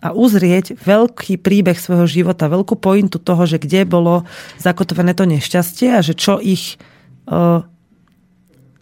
a 0.00 0.08
uzrieť 0.16 0.80
veľký 0.80 1.36
príbeh 1.42 1.76
svojho 1.76 2.08
života, 2.08 2.48
veľkú 2.48 2.78
pointu 2.80 3.20
toho, 3.20 3.44
že 3.44 3.60
kde 3.60 3.84
bolo 3.84 4.24
zakotvené 4.56 5.12
to 5.12 5.28
nešťastie 5.28 5.92
a 5.92 6.00
že 6.00 6.16
čo 6.16 6.40
ich 6.40 6.80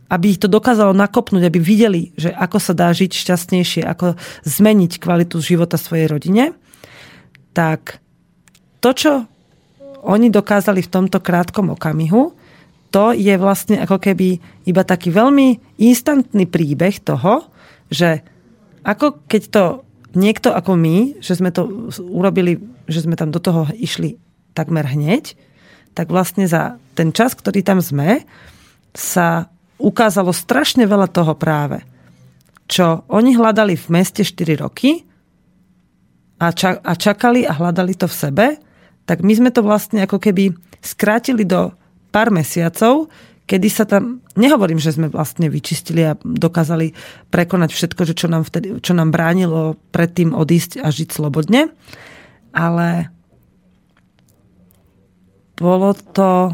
aby 0.09 0.37
ich 0.37 0.41
to 0.41 0.49
dokázalo 0.49 0.97
nakopnúť, 0.97 1.45
aby 1.49 1.61
videli, 1.61 2.03
že 2.17 2.33
ako 2.33 2.59
sa 2.59 2.73
dá 2.73 2.89
žiť 2.93 3.13
šťastnejšie, 3.13 3.83
ako 3.85 4.17
zmeniť 4.49 4.97
kvalitu 4.97 5.37
života 5.45 5.77
svojej 5.77 6.09
rodine, 6.09 6.57
tak 7.53 8.01
to, 8.81 8.91
čo 8.97 9.13
oni 10.05 10.33
dokázali 10.33 10.81
v 10.81 10.93
tomto 10.93 11.21
krátkom 11.21 11.77
okamihu, 11.77 12.33
to 12.89 13.13
je 13.13 13.37
vlastne 13.37 13.77
ako 13.85 14.01
keby 14.01 14.41
iba 14.65 14.83
taký 14.87 15.13
veľmi 15.13 15.77
instantný 15.77 16.49
príbeh 16.49 17.05
toho, 17.05 17.45
že 17.93 18.25
ako 18.81 19.29
keď 19.29 19.43
to 19.53 19.65
niekto 20.17 20.49
ako 20.57 20.73
my, 20.73 21.21
že 21.21 21.37
sme 21.37 21.53
to 21.53 21.93
urobili, 22.01 22.57
že 22.89 23.05
sme 23.05 23.13
tam 23.13 23.29
do 23.29 23.43
toho 23.43 23.69
išli 23.77 24.17
takmer 24.57 24.89
hneď, 24.89 25.37
tak 25.93 26.09
vlastne 26.09 26.49
za 26.49 26.81
ten 26.97 27.13
čas, 27.13 27.37
ktorý 27.37 27.61
tam 27.61 27.85
sme, 27.85 28.25
sa 28.97 29.53
ukázalo 29.79 30.35
strašne 30.35 30.85
veľa 30.85 31.09
toho 31.09 31.39
práve, 31.39 31.83
čo 32.69 33.07
oni 33.09 33.39
hľadali 33.39 33.79
v 33.79 33.87
meste 33.95 34.27
4 34.27 34.63
roky 34.63 35.07
a, 36.43 36.51
ča- 36.53 36.83
a 36.83 36.93
čakali 36.95 37.47
a 37.47 37.55
hľadali 37.55 37.95
to 37.95 38.11
v 38.11 38.19
sebe, 38.19 38.47
tak 39.09 39.25
my 39.25 39.33
sme 39.33 39.51
to 39.55 39.65
vlastne 39.65 40.05
ako 40.05 40.21
keby 40.21 40.53
skrátili 40.85 41.49
do 41.49 41.73
pár 42.13 42.29
mesiacov, 42.29 43.09
kedy 43.49 43.69
sa 43.73 43.89
tam, 43.89 44.21
nehovorím, 44.37 44.77
že 44.77 44.93
sme 44.93 45.09
vlastne 45.09 45.49
vyčistili 45.49 46.05
a 46.05 46.19
dokázali 46.21 46.93
prekonať 47.33 47.71
všetko, 47.73 48.03
čo 48.13 48.29
nám, 48.29 48.45
vtedy, 48.45 48.77
čo 48.85 48.93
nám 48.93 49.09
bránilo 49.09 49.81
predtým 49.89 50.37
odísť 50.37 50.85
a 50.85 50.93
žiť 50.93 51.09
slobodne, 51.09 51.73
ale 52.53 53.09
bolo 55.57 55.97
to 55.97 56.53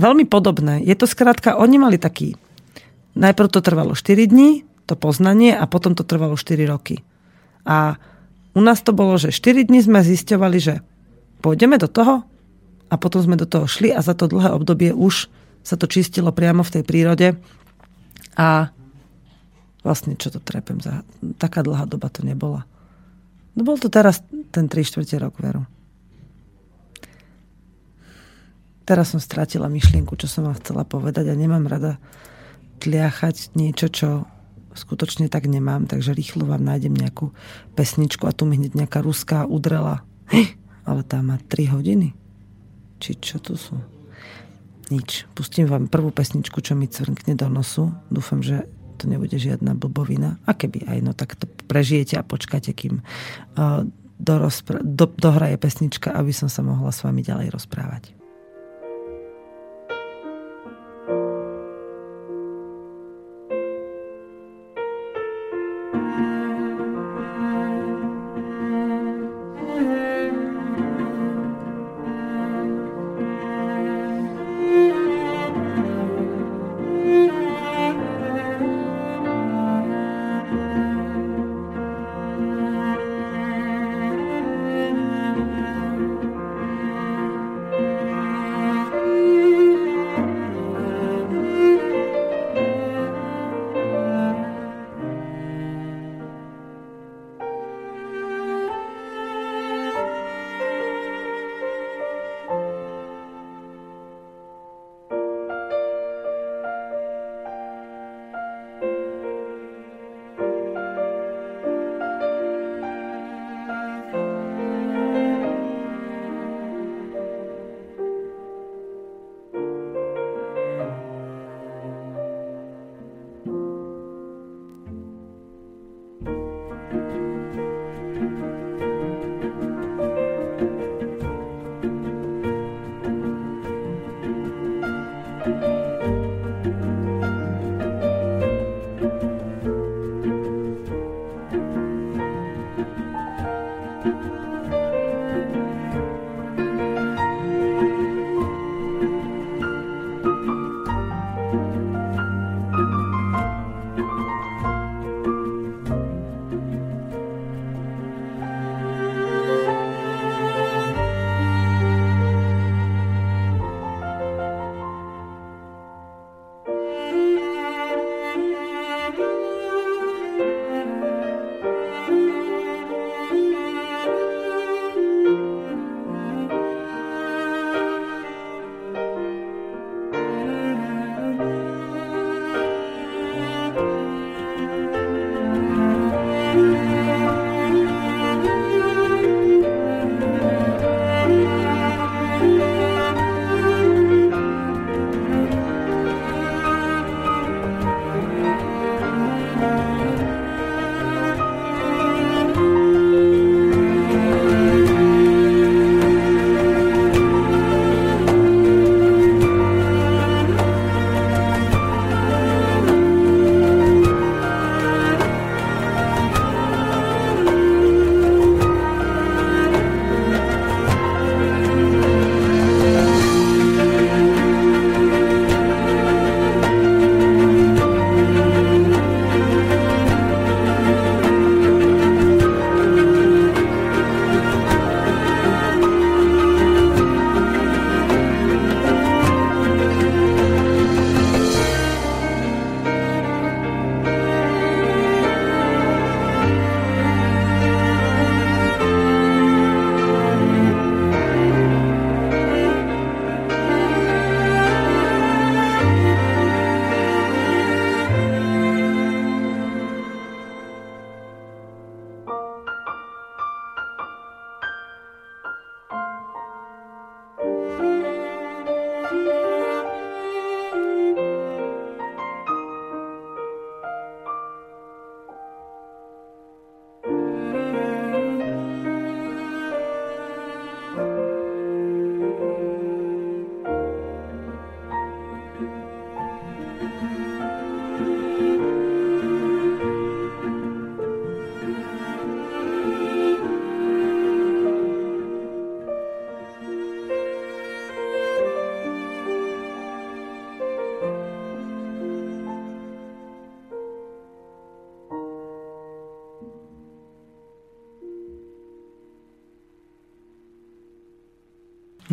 veľmi 0.00 0.24
podobné. 0.24 0.80
Je 0.80 0.96
to 0.96 1.04
skrátka, 1.04 1.60
oni 1.60 1.76
mali 1.76 2.00
taký, 2.00 2.40
najprv 3.14 3.48
to 3.52 3.60
trvalo 3.60 3.92
4 3.92 4.16
dní, 4.24 4.64
to 4.88 4.96
poznanie 4.96 5.52
a 5.52 5.68
potom 5.68 5.92
to 5.92 6.02
trvalo 6.02 6.34
4 6.34 6.56
roky. 6.66 7.04
A 7.68 8.00
u 8.56 8.60
nás 8.64 8.80
to 8.82 8.96
bolo, 8.96 9.20
že 9.20 9.30
4 9.30 9.68
dní 9.68 9.84
sme 9.84 10.00
zisťovali, 10.00 10.58
že 10.58 10.80
pôjdeme 11.44 11.76
do 11.76 11.86
toho 11.86 12.24
a 12.90 12.94
potom 12.98 13.22
sme 13.22 13.38
do 13.38 13.46
toho 13.46 13.70
šli 13.70 13.94
a 13.94 14.02
za 14.02 14.16
to 14.16 14.26
dlhé 14.26 14.50
obdobie 14.50 14.90
už 14.90 15.30
sa 15.60 15.76
to 15.76 15.86
čistilo 15.86 16.32
priamo 16.32 16.64
v 16.64 16.80
tej 16.80 16.82
prírode 16.82 17.28
a 18.34 18.72
vlastne 19.84 20.16
čo 20.16 20.32
to 20.32 20.40
trepem 20.40 20.80
za 20.80 21.04
taká 21.38 21.60
dlhá 21.62 21.86
doba 21.86 22.08
to 22.10 22.24
nebola. 22.24 22.64
No 23.54 23.62
bol 23.62 23.76
to 23.78 23.92
teraz 23.92 24.24
ten 24.50 24.66
3 24.66 24.82
čtvrte 24.82 25.16
rok, 25.20 25.38
veru. 25.38 25.62
Teraz 28.90 29.14
som 29.14 29.22
stratila 29.22 29.70
myšlienku, 29.70 30.18
čo 30.18 30.26
som 30.26 30.50
vám 30.50 30.58
chcela 30.58 30.82
povedať 30.82 31.30
a 31.30 31.38
nemám 31.38 31.70
rada 31.70 32.02
tliachať 32.82 33.54
niečo, 33.54 33.86
čo 33.86 34.26
skutočne 34.74 35.30
tak 35.30 35.46
nemám, 35.46 35.86
takže 35.86 36.10
rýchlo 36.10 36.42
vám 36.42 36.66
nájdem 36.66 36.98
nejakú 36.98 37.30
pesničku 37.78 38.26
a 38.26 38.34
tu 38.34 38.50
mi 38.50 38.58
hneď 38.58 38.74
nejaká 38.74 38.98
ruská 38.98 39.46
udrela. 39.46 40.02
Ale 40.90 41.06
tá 41.06 41.22
má 41.22 41.38
3 41.38 41.70
hodiny. 41.70 42.18
Či 42.98 43.22
čo 43.22 43.38
tu 43.38 43.54
sú? 43.54 43.78
Nič. 44.90 45.30
Pustím 45.38 45.70
vám 45.70 45.86
prvú 45.86 46.10
pesničku, 46.10 46.58
čo 46.58 46.74
mi 46.74 46.90
cvrnkne 46.90 47.38
do 47.38 47.46
nosu. 47.46 47.94
Dúfam, 48.10 48.42
že 48.42 48.66
to 48.98 49.06
nebude 49.06 49.38
žiadna 49.38 49.78
blbovina. 49.78 50.42
A 50.50 50.58
keby 50.58 50.90
aj, 50.90 50.98
no 50.98 51.14
tak 51.14 51.38
to 51.38 51.46
prežijete 51.70 52.18
a 52.18 52.26
počkáte, 52.26 52.74
kým 52.74 53.06
uh, 53.54 53.86
do, 54.18 55.06
dohraje 55.14 55.54
pesnička, 55.62 56.10
aby 56.10 56.34
som 56.34 56.50
sa 56.50 56.66
mohla 56.66 56.90
s 56.90 57.06
vami 57.06 57.22
ďalej 57.22 57.54
rozprávať. 57.54 58.19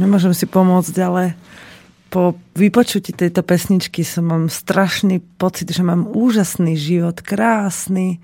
Nemôžem 0.08 0.32
si 0.32 0.48
pomôcť, 0.48 0.96
ale 1.04 1.36
po 2.08 2.40
vypočutí 2.56 3.12
tejto 3.12 3.44
pesničky 3.44 4.08
som 4.08 4.32
mám 4.32 4.48
strašný 4.48 5.20
pocit, 5.36 5.68
že 5.68 5.84
mám 5.84 6.08
úžasný 6.08 6.80
život, 6.80 7.20
krásny 7.20 8.24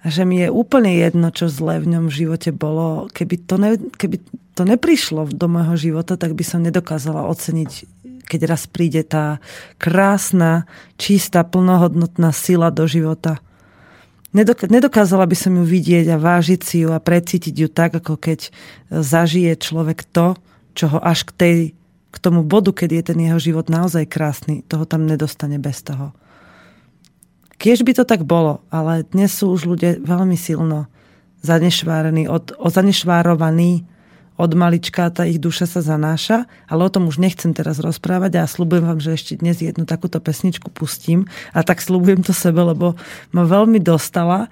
a 0.00 0.08
že 0.08 0.24
mi 0.24 0.40
je 0.40 0.48
úplne 0.48 0.96
jedno, 0.96 1.28
čo 1.28 1.52
zlé 1.52 1.84
v 1.84 1.92
ňom 1.92 2.08
živote 2.08 2.56
bolo. 2.56 3.12
Keby 3.12 3.36
to, 3.44 3.60
ne, 3.60 3.76
keby 3.76 4.16
to 4.56 4.64
neprišlo 4.64 5.28
do 5.28 5.44
môjho 5.44 5.76
života, 5.76 6.16
tak 6.16 6.32
by 6.32 6.40
som 6.40 6.64
nedokázala 6.64 7.28
oceniť, 7.28 7.84
keď 8.24 8.40
raz 8.48 8.64
príde 8.64 9.04
tá 9.04 9.44
krásna, 9.76 10.64
čistá, 10.96 11.44
plnohodnotná 11.44 12.32
sila 12.32 12.72
do 12.72 12.88
života. 12.88 13.44
Nedok- 14.32 14.72
nedokázala 14.72 15.28
by 15.28 15.36
som 15.36 15.52
ju 15.60 15.64
vidieť 15.68 16.08
a 16.08 16.16
vážiť 16.16 16.60
si 16.64 16.76
ju 16.80 16.96
a 16.96 17.04
precítiť 17.04 17.52
ju 17.52 17.68
tak, 17.68 17.92
ako 18.00 18.16
keď 18.16 18.48
zažije 18.88 19.52
človek 19.60 20.08
to, 20.08 20.40
čo 20.74 20.90
ho 20.90 20.98
až 21.00 21.26
k, 21.26 21.32
tej, 21.34 21.58
k 22.10 22.16
tomu 22.18 22.42
bodu, 22.42 22.74
keď 22.74 22.90
je 23.00 23.02
ten 23.14 23.18
jeho 23.18 23.38
život 23.38 23.70
naozaj 23.70 24.10
krásny, 24.10 24.66
toho 24.66 24.84
tam 24.84 25.06
nedostane 25.06 25.56
bez 25.62 25.82
toho. 25.86 26.12
Kiež 27.56 27.86
by 27.86 27.96
to 27.96 28.04
tak 28.04 28.26
bolo, 28.26 28.60
ale 28.68 29.06
dnes 29.08 29.32
sú 29.32 29.54
už 29.54 29.70
ľudia 29.70 30.02
veľmi 30.02 30.34
silno 30.34 30.90
zanešvárení, 31.40 32.26
od, 32.26 32.52
zanešvárovaní 32.58 33.86
od 34.34 34.50
malička, 34.58 35.14
tá 35.14 35.22
ich 35.30 35.38
duša 35.38 35.70
sa 35.70 35.78
zanáša, 35.78 36.50
ale 36.66 36.82
o 36.82 36.90
tom 36.90 37.06
už 37.06 37.22
nechcem 37.22 37.54
teraz 37.54 37.78
rozprávať 37.78 38.42
a 38.42 38.50
slúbujem 38.50 38.82
vám, 38.82 38.98
že 38.98 39.14
ešte 39.14 39.38
dnes 39.38 39.62
jednu 39.62 39.86
takúto 39.86 40.18
pesničku 40.18 40.74
pustím 40.74 41.30
a 41.54 41.62
tak 41.62 41.78
slúbujem 41.78 42.26
to 42.26 42.34
sebe, 42.34 42.58
lebo 42.58 42.98
ma 43.30 43.46
veľmi 43.46 43.78
dostala. 43.78 44.50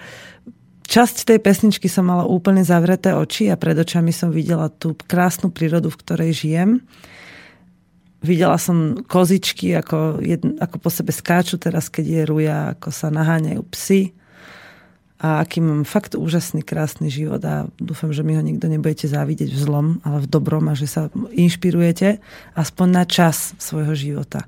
Časť 0.92 1.24
tej 1.24 1.40
pesničky 1.40 1.88
som 1.88 2.04
mala 2.04 2.28
úplne 2.28 2.60
zavreté 2.60 3.16
oči 3.16 3.48
a 3.48 3.56
pred 3.56 3.72
očami 3.72 4.12
som 4.12 4.28
videla 4.28 4.68
tú 4.68 4.92
krásnu 4.92 5.48
prírodu, 5.48 5.88
v 5.88 6.00
ktorej 6.04 6.30
žijem 6.36 6.84
Videla 8.22 8.54
som 8.54 9.02
kozičky, 9.02 9.74
ako, 9.74 10.22
jedn, 10.22 10.54
ako 10.62 10.78
po 10.78 10.90
sebe 10.94 11.10
skáču 11.10 11.58
teraz, 11.58 11.90
keď 11.90 12.06
je 12.06 12.22
ruja, 12.22 12.56
ako 12.78 12.94
sa 12.94 13.10
naháňajú 13.10 13.62
psy. 13.74 14.14
A 15.18 15.42
aký 15.42 15.58
mám 15.58 15.82
fakt 15.82 16.14
úžasný, 16.14 16.62
krásny 16.62 17.10
život 17.10 17.42
a 17.42 17.66
dúfam, 17.82 18.14
že 18.14 18.22
mi 18.22 18.38
ho 18.38 18.42
nikto 18.42 18.70
nebudete 18.70 19.10
závidieť 19.10 19.50
v 19.50 19.58
zlom, 19.58 19.86
ale 20.06 20.22
v 20.22 20.30
dobrom 20.30 20.70
a 20.70 20.78
že 20.78 20.86
sa 20.86 21.10
inšpirujete 21.34 22.22
aspoň 22.54 22.88
na 22.90 23.04
čas 23.06 23.58
svojho 23.58 23.94
života. 23.94 24.46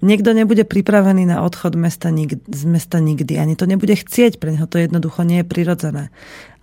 Niekto 0.00 0.32
nebude 0.32 0.64
pripravený 0.64 1.28
na 1.28 1.44
odchod 1.44 1.76
mesta 1.76 2.08
nik- 2.08 2.40
z 2.48 2.62
mesta 2.64 3.04
nikdy. 3.04 3.36
Ani 3.36 3.52
to 3.52 3.68
nebude 3.68 3.92
chcieť, 3.92 4.40
pre 4.40 4.56
neho 4.56 4.64
to 4.64 4.80
jednoducho 4.80 5.28
nie 5.28 5.44
je 5.44 5.46
prirodzené. 5.46 6.04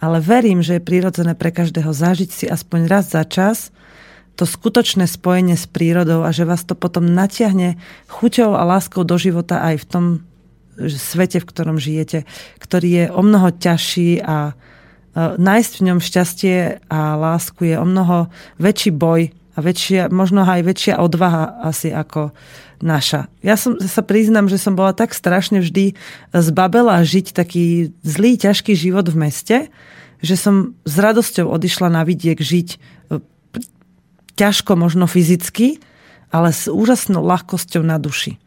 Ale 0.02 0.18
verím, 0.22 0.66
že 0.66 0.82
je 0.82 0.88
prirodzené 0.88 1.38
pre 1.38 1.54
každého 1.54 1.94
zažiť 1.94 2.30
si 2.34 2.46
aspoň 2.50 2.90
raz 2.90 3.14
za 3.14 3.22
čas 3.26 3.70
to 4.38 4.46
skutočné 4.46 5.10
spojenie 5.10 5.58
s 5.58 5.66
prírodou 5.66 6.22
a 6.22 6.30
že 6.30 6.46
vás 6.46 6.62
to 6.62 6.78
potom 6.78 7.10
natiahne 7.10 7.82
chuťou 8.06 8.54
a 8.54 8.62
láskou 8.70 9.02
do 9.02 9.18
života 9.18 9.66
aj 9.66 9.82
v 9.82 9.86
tom 9.90 10.06
svete, 10.78 11.42
v 11.42 11.50
ktorom 11.50 11.82
žijete, 11.82 12.30
ktorý 12.62 12.90
je 12.90 13.06
o 13.10 13.22
mnoho 13.26 13.50
ťažší 13.50 14.22
a 14.22 14.54
nájsť 15.18 15.72
v 15.82 15.86
ňom 15.90 16.00
šťastie 16.00 16.58
a 16.86 17.00
lásku 17.18 17.66
je 17.66 17.76
o 17.82 17.86
mnoho 17.86 18.30
väčší 18.62 18.94
boj 18.94 19.34
a 19.58 19.60
väčšia, 19.60 20.14
možno 20.14 20.46
aj 20.46 20.62
väčšia 20.62 21.02
odvaha 21.02 21.66
asi 21.66 21.90
ako 21.90 22.30
naša. 22.78 23.26
Ja 23.42 23.58
som, 23.58 23.82
sa 23.82 24.06
priznam, 24.06 24.46
že 24.46 24.62
som 24.62 24.78
bola 24.78 24.94
tak 24.94 25.18
strašne 25.18 25.66
vždy 25.66 25.98
zbabela 26.30 27.02
žiť 27.02 27.34
taký 27.34 27.90
zlý, 28.06 28.38
ťažký 28.38 28.78
život 28.78 29.10
v 29.10 29.18
meste, 29.18 29.58
že 30.22 30.38
som 30.38 30.78
s 30.86 30.96
radosťou 31.02 31.50
odišla 31.50 31.90
na 31.90 32.06
vidiek 32.06 32.38
žiť 32.38 32.78
ťažko 34.38 34.78
možno 34.78 35.10
fyzicky, 35.10 35.82
ale 36.30 36.54
s 36.54 36.70
úžasnou 36.70 37.26
ľahkosťou 37.26 37.82
na 37.82 37.98
duši. 37.98 38.38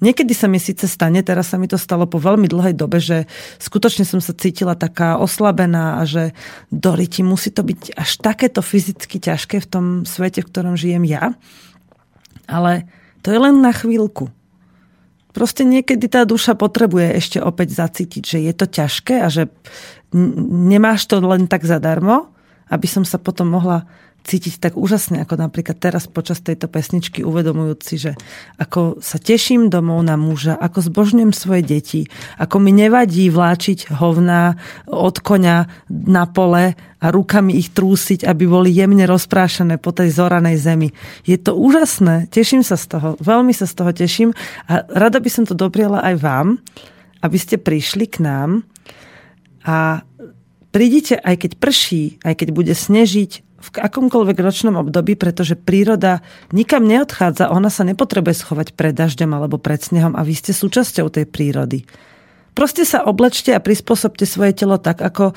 Niekedy 0.00 0.32
sa 0.32 0.48
mi 0.48 0.56
síce 0.56 0.88
stane, 0.88 1.20
teraz 1.20 1.52
sa 1.52 1.60
mi 1.60 1.68
to 1.68 1.76
stalo 1.76 2.08
po 2.08 2.16
veľmi 2.16 2.48
dlhej 2.48 2.72
dobe, 2.72 3.04
že 3.04 3.28
skutočne 3.60 4.08
som 4.08 4.16
sa 4.24 4.32
cítila 4.32 4.72
taká 4.72 5.20
oslabená 5.20 6.00
a 6.00 6.08
že 6.08 6.32
Doriti, 6.72 7.20
musí 7.20 7.52
to 7.52 7.60
byť 7.60 8.00
až 8.00 8.10
takéto 8.16 8.64
fyzicky 8.64 9.20
ťažké 9.20 9.60
v 9.60 9.68
tom 9.68 9.84
svete, 10.08 10.40
v 10.40 10.48
ktorom 10.48 10.74
žijem 10.80 11.04
ja. 11.04 11.36
Ale 12.48 12.88
to 13.20 13.28
je 13.28 13.38
len 13.38 13.60
na 13.60 13.76
chvíľku. 13.76 14.32
Proste 15.30 15.62
niekedy 15.62 16.10
tá 16.10 16.26
duša 16.26 16.58
potrebuje 16.58 17.14
ešte 17.14 17.38
opäť 17.38 17.76
zacítiť, 17.76 18.22
že 18.24 18.38
je 18.40 18.52
to 18.56 18.66
ťažké 18.66 19.22
a 19.22 19.28
že 19.30 19.46
nemáš 20.50 21.06
to 21.06 21.22
len 21.22 21.46
tak 21.46 21.62
zadarmo, 21.62 22.34
aby 22.66 22.86
som 22.90 23.06
sa 23.06 23.20
potom 23.20 23.52
mohla 23.52 23.86
cítiť 24.24 24.60
tak 24.60 24.72
úžasne, 24.76 25.22
ako 25.24 25.40
napríklad 25.40 25.80
teraz 25.80 26.04
počas 26.06 26.44
tejto 26.44 26.68
pesničky 26.68 27.24
uvedomujúci, 27.24 27.94
že 27.96 28.12
ako 28.60 29.00
sa 29.00 29.16
teším 29.16 29.72
domov 29.72 30.04
na 30.04 30.14
muža, 30.20 30.54
ako 30.54 30.84
zbožňujem 30.86 31.32
svoje 31.32 31.62
deti, 31.64 32.00
ako 32.36 32.60
mi 32.60 32.70
nevadí 32.70 33.32
vláčiť 33.32 33.96
hovná 33.96 34.60
od 34.86 35.16
konia 35.24 35.66
na 35.88 36.28
pole 36.28 36.76
a 37.00 37.06
rukami 37.08 37.56
ich 37.56 37.72
trúsiť, 37.72 38.28
aby 38.28 38.44
boli 38.44 38.68
jemne 38.70 39.08
rozprášené 39.08 39.80
po 39.80 39.90
tej 39.90 40.12
zoranej 40.12 40.60
zemi. 40.60 40.88
Je 41.24 41.40
to 41.40 41.56
úžasné, 41.56 42.28
teším 42.28 42.60
sa 42.60 42.76
z 42.76 42.92
toho, 42.92 43.08
veľmi 43.18 43.56
sa 43.56 43.64
z 43.64 43.74
toho 43.74 43.90
teším 43.96 44.30
a 44.68 44.84
rada 44.84 45.16
by 45.16 45.30
som 45.32 45.48
to 45.48 45.56
dopriala 45.56 46.04
aj 46.04 46.14
vám, 46.20 46.48
aby 47.24 47.36
ste 47.40 47.56
prišli 47.56 48.04
k 48.04 48.20
nám 48.20 48.68
a 49.64 50.04
prídite 50.70 51.18
aj 51.18 51.46
keď 51.46 51.52
prší, 51.56 52.04
aj 52.22 52.34
keď 52.36 52.48
bude 52.54 52.74
snežiť, 52.76 53.49
v 53.60 53.68
akomkoľvek 53.76 54.38
ročnom 54.40 54.80
období, 54.80 55.20
pretože 55.20 55.52
príroda 55.52 56.24
nikam 56.50 56.88
neodchádza, 56.88 57.52
ona 57.52 57.68
sa 57.68 57.84
nepotrebuje 57.84 58.40
schovať 58.40 58.72
pred 58.72 58.96
dažďom 58.96 59.36
alebo 59.36 59.60
pred 59.60 59.84
snehom 59.84 60.16
a 60.16 60.24
vy 60.24 60.32
ste 60.32 60.56
súčasťou 60.56 61.12
tej 61.12 61.28
prírody. 61.28 61.84
Proste 62.50 62.82
sa 62.82 63.06
oblečte 63.06 63.54
a 63.54 63.62
prispôsobte 63.62 64.26
svoje 64.26 64.52
telo 64.56 64.74
tak, 64.76 64.98
ako 64.98 65.32
e, 65.32 65.34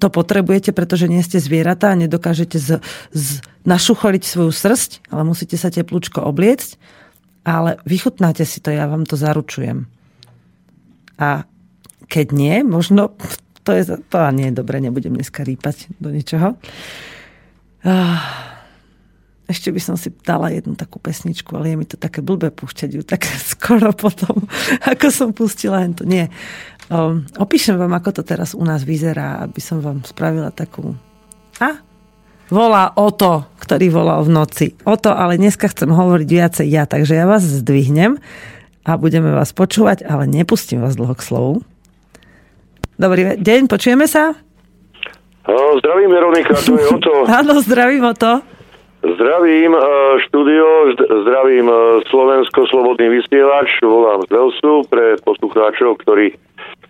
to 0.00 0.08
potrebujete, 0.08 0.72
pretože 0.72 1.04
nie 1.04 1.20
ste 1.20 1.36
zvieratá 1.36 1.92
a 1.92 2.00
nedokážete 2.00 2.56
z, 2.56 2.80
z, 3.12 3.44
našucholiť 3.68 4.22
svoju 4.24 4.50
srst, 4.50 5.04
ale 5.12 5.22
musíte 5.28 5.60
sa 5.60 5.68
teplúčko 5.68 6.24
obliecť, 6.24 6.80
ale 7.44 7.76
vychutnáte 7.84 8.48
si 8.48 8.64
to, 8.64 8.72
ja 8.72 8.88
vám 8.88 9.04
to 9.04 9.20
zaručujem. 9.20 9.84
A 11.20 11.44
keď 12.08 12.26
nie, 12.32 12.56
možno 12.64 13.12
to, 13.64 13.76
je, 13.76 13.84
to 14.08 14.16
nie 14.32 14.48
je 14.52 14.58
dobre, 14.60 14.80
nebudem 14.80 15.16
dneska 15.16 15.44
rýpať 15.44 15.92
do 16.00 16.08
ničoho. 16.08 16.56
Ah, 17.84 18.54
ešte 19.44 19.68
by 19.68 19.80
som 19.80 19.96
si 20.00 20.08
dala 20.24 20.48
jednu 20.48 20.72
takú 20.72 20.96
pesničku, 20.96 21.52
ale 21.52 21.72
je 21.72 21.76
mi 21.76 21.84
to 21.84 22.00
také 22.00 22.24
blbé 22.24 22.48
púšťať 22.48 22.90
ju 22.96 23.02
tak 23.04 23.28
skoro 23.52 23.92
potom, 23.92 24.48
ako 24.88 25.06
som 25.12 25.28
pustila 25.36 25.84
to. 25.92 26.08
Nie. 26.08 26.32
Um, 26.88 27.28
opíšem 27.36 27.76
vám, 27.76 27.92
ako 27.96 28.20
to 28.20 28.22
teraz 28.24 28.56
u 28.56 28.64
nás 28.64 28.84
vyzerá, 28.84 29.40
aby 29.44 29.60
som 29.60 29.84
vám 29.84 30.04
spravila 30.04 30.48
takú... 30.52 30.96
A? 31.60 31.80
Volá 32.52 32.92
Oto, 32.96 33.48
ktorý 33.56 33.88
volal 33.88 34.20
v 34.24 34.32
noci. 34.32 34.66
Oto, 34.84 35.12
ale 35.12 35.40
dneska 35.40 35.68
chcem 35.68 35.88
hovoriť 35.88 36.28
viacej 36.28 36.66
ja, 36.68 36.84
takže 36.84 37.16
ja 37.16 37.24
vás 37.24 37.40
zdvihnem 37.40 38.20
a 38.84 38.90
budeme 39.00 39.32
vás 39.32 39.56
počúvať, 39.56 40.04
ale 40.04 40.28
nepustím 40.28 40.84
vás 40.84 40.96
dlho 40.96 41.16
k 41.16 41.24
slovu. 41.24 41.52
Dobrý 43.00 43.40
deň, 43.40 43.68
počujeme 43.68 44.04
sa? 44.04 44.36
No, 45.48 45.78
zdravím 45.78 46.10
Veronika, 46.10 46.54
to 46.66 46.72
je 46.80 46.86
o 46.88 46.98
to. 46.98 47.12
Áno, 47.40 47.60
zdravím 47.60 48.04
o 48.04 48.14
to. 48.16 48.40
Zdravím 49.04 49.76
štúdio, 50.24 50.96
zdravím 50.96 51.68
Slovensko 52.08 52.64
Slobodný 52.72 53.20
vysielač, 53.20 53.76
volám 53.84 54.24
z 54.24 54.32
Velsu 54.32 54.88
pre 54.88 55.20
poslucháčov, 55.20 56.00
ktorí 56.00 56.32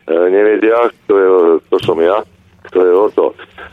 nevedia, 0.07 0.95
kto, 0.95 1.15
je, 1.19 1.29
kto 1.67 1.77
som 1.83 1.99
ja, 1.99 2.23
kto 2.71 2.79
je 2.87 2.93
o 2.95 3.09
to. 3.11 3.27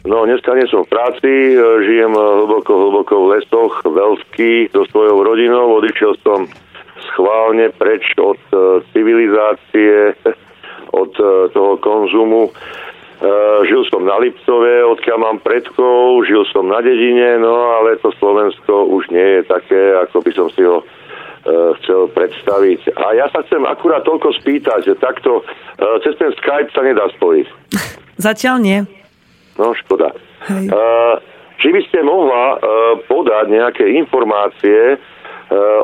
No, 0.10 0.26
dneska 0.26 0.58
nie 0.58 0.66
som 0.74 0.82
v 0.82 0.90
práci, 0.90 1.54
žijem 1.86 2.18
hlboko, 2.18 2.90
hlboko 2.90 3.14
v 3.30 3.38
lesoch, 3.38 3.86
veľský, 3.86 4.74
so 4.74 4.90
svojou 4.90 5.22
rodinou, 5.22 5.78
odišiel 5.78 6.18
som 6.26 6.50
schválne 7.14 7.70
preč 7.78 8.10
od 8.18 8.42
civilizácie, 8.90 10.18
od 11.02 11.14
toho 11.54 11.78
konzumu 11.78 12.50
žil 13.70 13.86
som 13.94 14.02
na 14.02 14.18
Lipcove, 14.18 14.82
odkiaľ 14.98 15.18
mám 15.22 15.38
predkov, 15.46 16.26
žil 16.26 16.42
som 16.50 16.66
na 16.66 16.82
dedine, 16.82 17.38
no 17.38 17.54
ale 17.78 18.02
to 18.02 18.10
Slovensko 18.18 18.90
už 18.90 19.14
nie 19.14 19.40
je 19.40 19.42
také, 19.46 19.82
ako 20.02 20.26
by 20.26 20.32
som 20.34 20.48
si 20.50 20.66
ho 20.66 20.82
uh, 20.82 20.86
chcel 21.82 22.10
predstaviť. 22.18 22.98
A 22.98 23.14
ja 23.14 23.30
sa 23.30 23.46
chcem 23.46 23.62
akurát 23.70 24.02
toľko 24.02 24.34
spýtať, 24.42 24.90
že 24.90 24.94
takto 24.98 25.46
uh, 25.46 26.02
cez 26.02 26.18
ten 26.18 26.34
Skype 26.34 26.74
sa 26.74 26.82
nedá 26.82 27.06
spojiť. 27.14 27.48
Zatiaľ 28.26 28.56
nie. 28.58 28.80
No, 29.58 29.78
škoda. 29.78 30.10
Hej. 30.50 30.74
Či 31.62 31.70
by 31.70 31.82
ste 31.86 32.02
mohla 32.02 32.58
podať 33.06 33.46
nejaké 33.54 33.86
informácie 33.94 34.98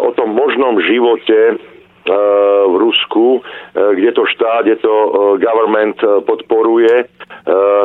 o 0.01 0.09
tom 0.17 0.33
možnom 0.33 0.81
živote 0.81 1.61
v 2.07 2.75
Rusku, 2.79 3.43
kde 3.75 4.11
to 4.15 4.23
štát, 4.25 4.63
kde 4.63 4.79
to 4.79 4.93
government 5.37 5.99
podporuje, 6.23 7.05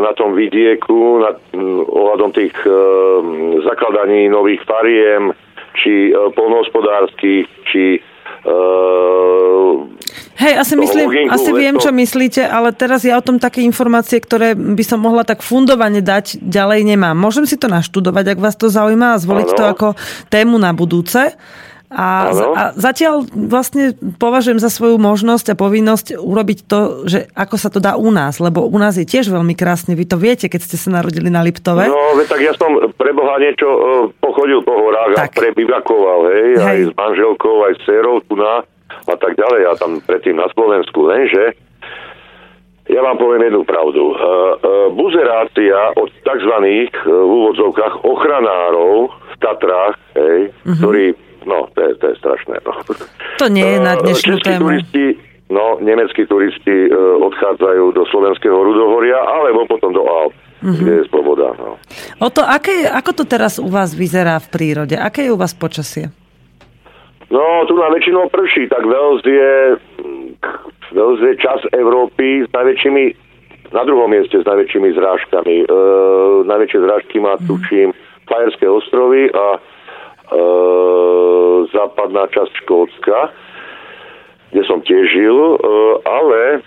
na 0.03 0.13
tom 0.19 0.35
vidieku, 0.35 1.23
na, 1.23 1.39
ohľadom 1.87 2.35
tých 2.35 2.55
e, 2.67 2.71
zakladaní 3.63 4.27
nových 4.27 4.59
fariem, 4.67 5.31
či 5.79 6.11
e, 6.11 6.13
polnohospodárskych, 6.35 7.47
či 7.71 8.03
Hej, 10.35 10.55
asi, 10.59 10.75
myslím, 10.75 11.31
asi 11.31 11.51
viem, 11.55 11.79
čo 11.79 11.95
myslíte, 11.95 12.43
ale 12.43 12.75
teraz 12.75 13.07
ja 13.07 13.15
o 13.15 13.23
tom 13.23 13.39
také 13.39 13.63
informácie, 13.63 14.19
ktoré 14.19 14.59
by 14.59 14.83
som 14.83 14.99
mohla 14.99 15.23
tak 15.23 15.47
fundovane 15.47 16.03
dať, 16.03 16.43
ďalej 16.43 16.83
nemám. 16.83 17.15
Môžem 17.15 17.47
si 17.47 17.55
to 17.55 17.71
naštudovať, 17.71 18.35
ak 18.35 18.43
vás 18.43 18.59
to 18.59 18.67
zaujíma 18.67 19.15
a 19.15 19.23
zvoliť 19.23 19.49
ano. 19.55 19.59
to 19.59 19.65
ako 19.71 19.89
tému 20.27 20.59
na 20.59 20.75
budúce. 20.75 21.39
A, 21.93 22.33
a 22.33 22.63
zatiaľ 22.73 23.29
vlastne 23.29 23.93
považujem 24.17 24.57
za 24.57 24.73
svoju 24.73 24.97
možnosť 24.97 25.53
a 25.53 25.59
povinnosť 25.59 26.07
urobiť 26.17 26.59
to, 26.65 27.05
že 27.05 27.29
ako 27.37 27.57
sa 27.61 27.69
to 27.69 27.85
dá 27.85 28.01
u 28.01 28.09
nás, 28.09 28.41
lebo 28.41 28.65
u 28.65 28.79
nás 28.81 28.97
je 28.97 29.05
tiež 29.05 29.29
veľmi 29.29 29.53
krásne. 29.53 29.93
Vy 29.93 30.09
to 30.09 30.17
viete, 30.17 30.49
keď 30.49 30.61
ste 30.65 30.77
sa 30.81 30.89
narodili 30.89 31.29
na 31.29 31.45
Liptove. 31.45 31.85
No, 31.85 32.17
tak 32.25 32.41
ja 32.41 32.57
som 32.57 32.73
pre 32.97 33.13
Boha 33.13 33.37
niečo 33.37 33.69
uh, 33.69 33.81
pochodil 34.25 34.65
po 34.65 34.73
horách 34.73 35.21
tak. 35.21 35.37
a 35.37 35.41
prebivakoval, 35.45 36.21
hej, 36.33 36.49
hej, 36.57 36.65
aj 36.65 36.79
s 36.89 36.91
manželkou, 36.97 37.55
aj 37.69 37.73
s 37.77 37.81
dcerou 37.85 38.25
tu 38.25 38.35
na 38.41 38.65
a 39.09 39.15
tak 39.21 39.37
ďalej. 39.37 39.61
A 39.69 39.73
tam 39.77 40.01
predtým 40.01 40.41
na 40.41 40.49
Slovensku, 40.57 41.05
lenže 41.05 41.53
ja 42.91 43.01
vám 43.05 43.17
poviem 43.21 43.53
jednu 43.53 43.63
pravdu. 43.69 44.13
Uh, 44.13 44.17
uh, 44.17 44.51
buzerácia 44.97 45.93
od 45.97 46.09
tzv. 46.25 46.55
Uh, 46.57 46.89
v 47.05 47.31
úvodzovkách 47.31 47.95
ochranárov 48.05 49.13
v 49.13 49.35
Tatrách, 49.39 49.97
hej, 50.17 50.41
uh-huh. 50.51 50.77
ktorí 50.81 51.07
No, 51.47 51.67
to 51.75 51.81
je, 51.83 51.91
to 51.99 52.07
je 52.13 52.17
strašné. 52.23 52.57
No. 52.63 52.73
To 53.43 53.47
nie 53.51 53.67
je 53.67 53.79
na 53.83 53.99
dnešnú 53.99 54.39
tému. 54.39 54.69
Turisti, 54.71 55.19
no, 55.51 55.83
nemeckí 55.83 56.23
turisti 56.31 56.77
e, 56.87 56.91
odchádzajú 57.19 57.85
do 57.93 58.03
slovenského 58.09 58.55
Rudohoria, 58.55 59.19
alebo 59.19 59.67
potom 59.67 59.91
do 59.91 60.07
Alp, 60.07 60.33
uh-huh. 60.33 60.77
kde 60.79 60.93
je 61.03 61.05
sloboda. 61.11 61.53
No. 61.59 61.77
O 62.23 62.29
to, 62.31 62.47
aké, 62.47 62.87
ako 62.87 63.11
to 63.13 63.25
teraz 63.27 63.59
u 63.59 63.67
vás 63.67 63.93
vyzerá 63.93 64.39
v 64.39 64.49
prírode? 64.49 64.95
Aké 64.95 65.27
je 65.27 65.35
u 65.35 65.39
vás 65.41 65.53
počasie? 65.53 66.15
No, 67.33 67.65
tu 67.65 67.75
na 67.75 67.89
väčšinou 67.89 68.29
prší, 68.29 68.69
tak 68.69 68.85
Vels 68.85 69.25
je, 69.25 69.81
Vels 70.93 71.19
je 71.25 71.33
čas 71.41 71.65
Európy 71.73 72.45
s 72.45 72.51
najväčšími, 72.53 73.05
na 73.73 73.83
druhom 73.89 74.13
mieste 74.13 74.37
s 74.37 74.45
najväčšími 74.45 74.89
zrážkami. 74.93 75.57
E, 75.65 75.67
najväčšie 76.45 76.79
zrážky 76.81 77.17
má, 77.19 77.35
uh-huh. 77.41 77.49
tuším, 77.49 77.91
Fajerské 78.23 78.71
ostrovy 78.71 79.35
a 79.35 79.59
západná 81.73 82.29
časť 82.31 82.53
Škótska, 82.63 83.33
kde 84.53 84.63
som 84.69 84.85
tiež 84.85 85.05
žil, 85.09 85.37
e, 85.37 85.57
ale 86.05 86.41
e, 86.53 86.59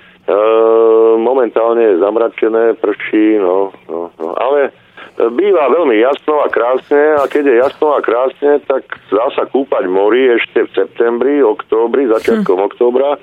momentálne 1.22 1.94
je 1.94 2.02
zamračené, 2.02 2.74
prší, 2.82 3.38
no, 3.38 3.70
no, 3.86 4.10
no, 4.18 4.28
ale 4.36 4.74
býva 5.15 5.72
veľmi 5.72 6.02
jasno 6.02 6.44
a 6.44 6.52
krásne 6.52 7.15
a 7.22 7.24
keď 7.30 7.44
je 7.46 7.56
jasno 7.62 7.96
a 7.96 8.04
krásne, 8.04 8.60
tak 8.68 8.84
dá 9.13 9.32
sa 9.38 9.48
kúpať 9.48 9.88
mori 9.88 10.34
ešte 10.36 10.65
v 10.65 10.74
septembri, 10.76 11.39
októbri, 11.46 12.10
začiatkom 12.10 12.58
hm. 12.58 12.65
októbra. 12.68 13.10
E, 13.15 13.20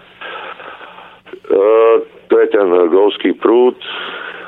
to 2.31 2.35
je 2.39 2.47
ten 2.49 2.69
golský 2.89 3.37
prúd, 3.37 3.77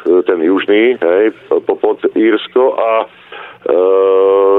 ten 0.05 0.41
južný, 0.41 0.97
hej, 0.97 1.37
popod 1.69 2.01
Írsko 2.17 2.77
a 2.81 3.05
Eh, 3.05 3.24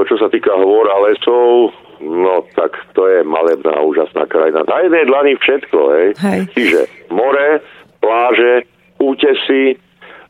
čo 0.06 0.14
sa 0.18 0.28
týka 0.30 0.50
hôr 0.54 0.86
a 0.90 0.96
lesov, 1.06 1.74
no 2.02 2.42
tak 2.58 2.74
to 2.92 3.06
je 3.06 3.22
malebná, 3.22 3.78
úžasná 3.82 4.26
krajina. 4.26 4.66
Na 4.66 4.82
jednej 4.82 5.04
dlani 5.06 5.32
všetko, 5.38 5.78
hej. 5.94 6.08
hej. 6.18 6.40
Čiže 6.52 6.80
more, 7.14 7.62
pláže, 8.02 8.66
útesy, 8.98 9.78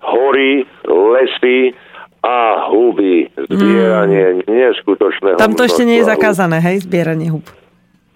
hory, 0.04 0.64
lesy 0.86 1.74
a 2.22 2.68
huby. 2.70 3.30
Zbieranie 3.36 4.42
mm. 4.42 4.50
neskutočného. 4.50 5.38
Tam 5.38 5.54
to 5.54 5.66
ešte 5.66 5.86
nie 5.86 6.02
je 6.02 6.10
zakázané, 6.10 6.58
hej, 6.62 6.82
zbieranie 6.82 7.30
hub. 7.30 7.46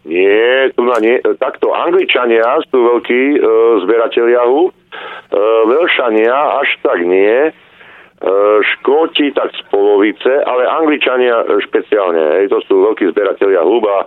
Nie, 0.09 0.73
tu 0.75 0.83
na 0.89 0.97
nie. 0.99 1.21
Takto 1.37 1.77
Angličania 1.77 2.65
sú 2.73 2.81
veľkí 2.81 3.23
e, 3.37 3.39
zbieratelia 3.85 4.43
hub. 4.49 4.73
E, 4.73 4.79
Velšania 5.69 6.65
až 6.65 6.69
tak 6.81 7.05
nie. 7.05 7.53
E, 8.21 8.29
Škóti 8.61 9.33
tak 9.33 9.49
z 9.57 9.65
polovice, 9.73 10.45
ale 10.45 10.69
Angličania 10.69 11.41
špeciálne, 11.65 12.41
hej, 12.41 12.53
to 12.53 12.61
sú 12.69 12.85
veľkí 12.85 13.09
zberatelia 13.17 13.65
húba. 13.65 14.05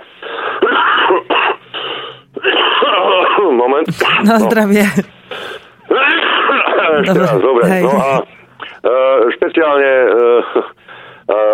Moment. 3.44 3.88
Na 4.26 4.38
zdravie. 4.38 4.86
Dobre, 7.10 7.26
Dobre. 7.42 7.66
no 7.82 7.92
a 7.98 8.22
uh, 8.22 8.26
špeciálne 9.34 9.92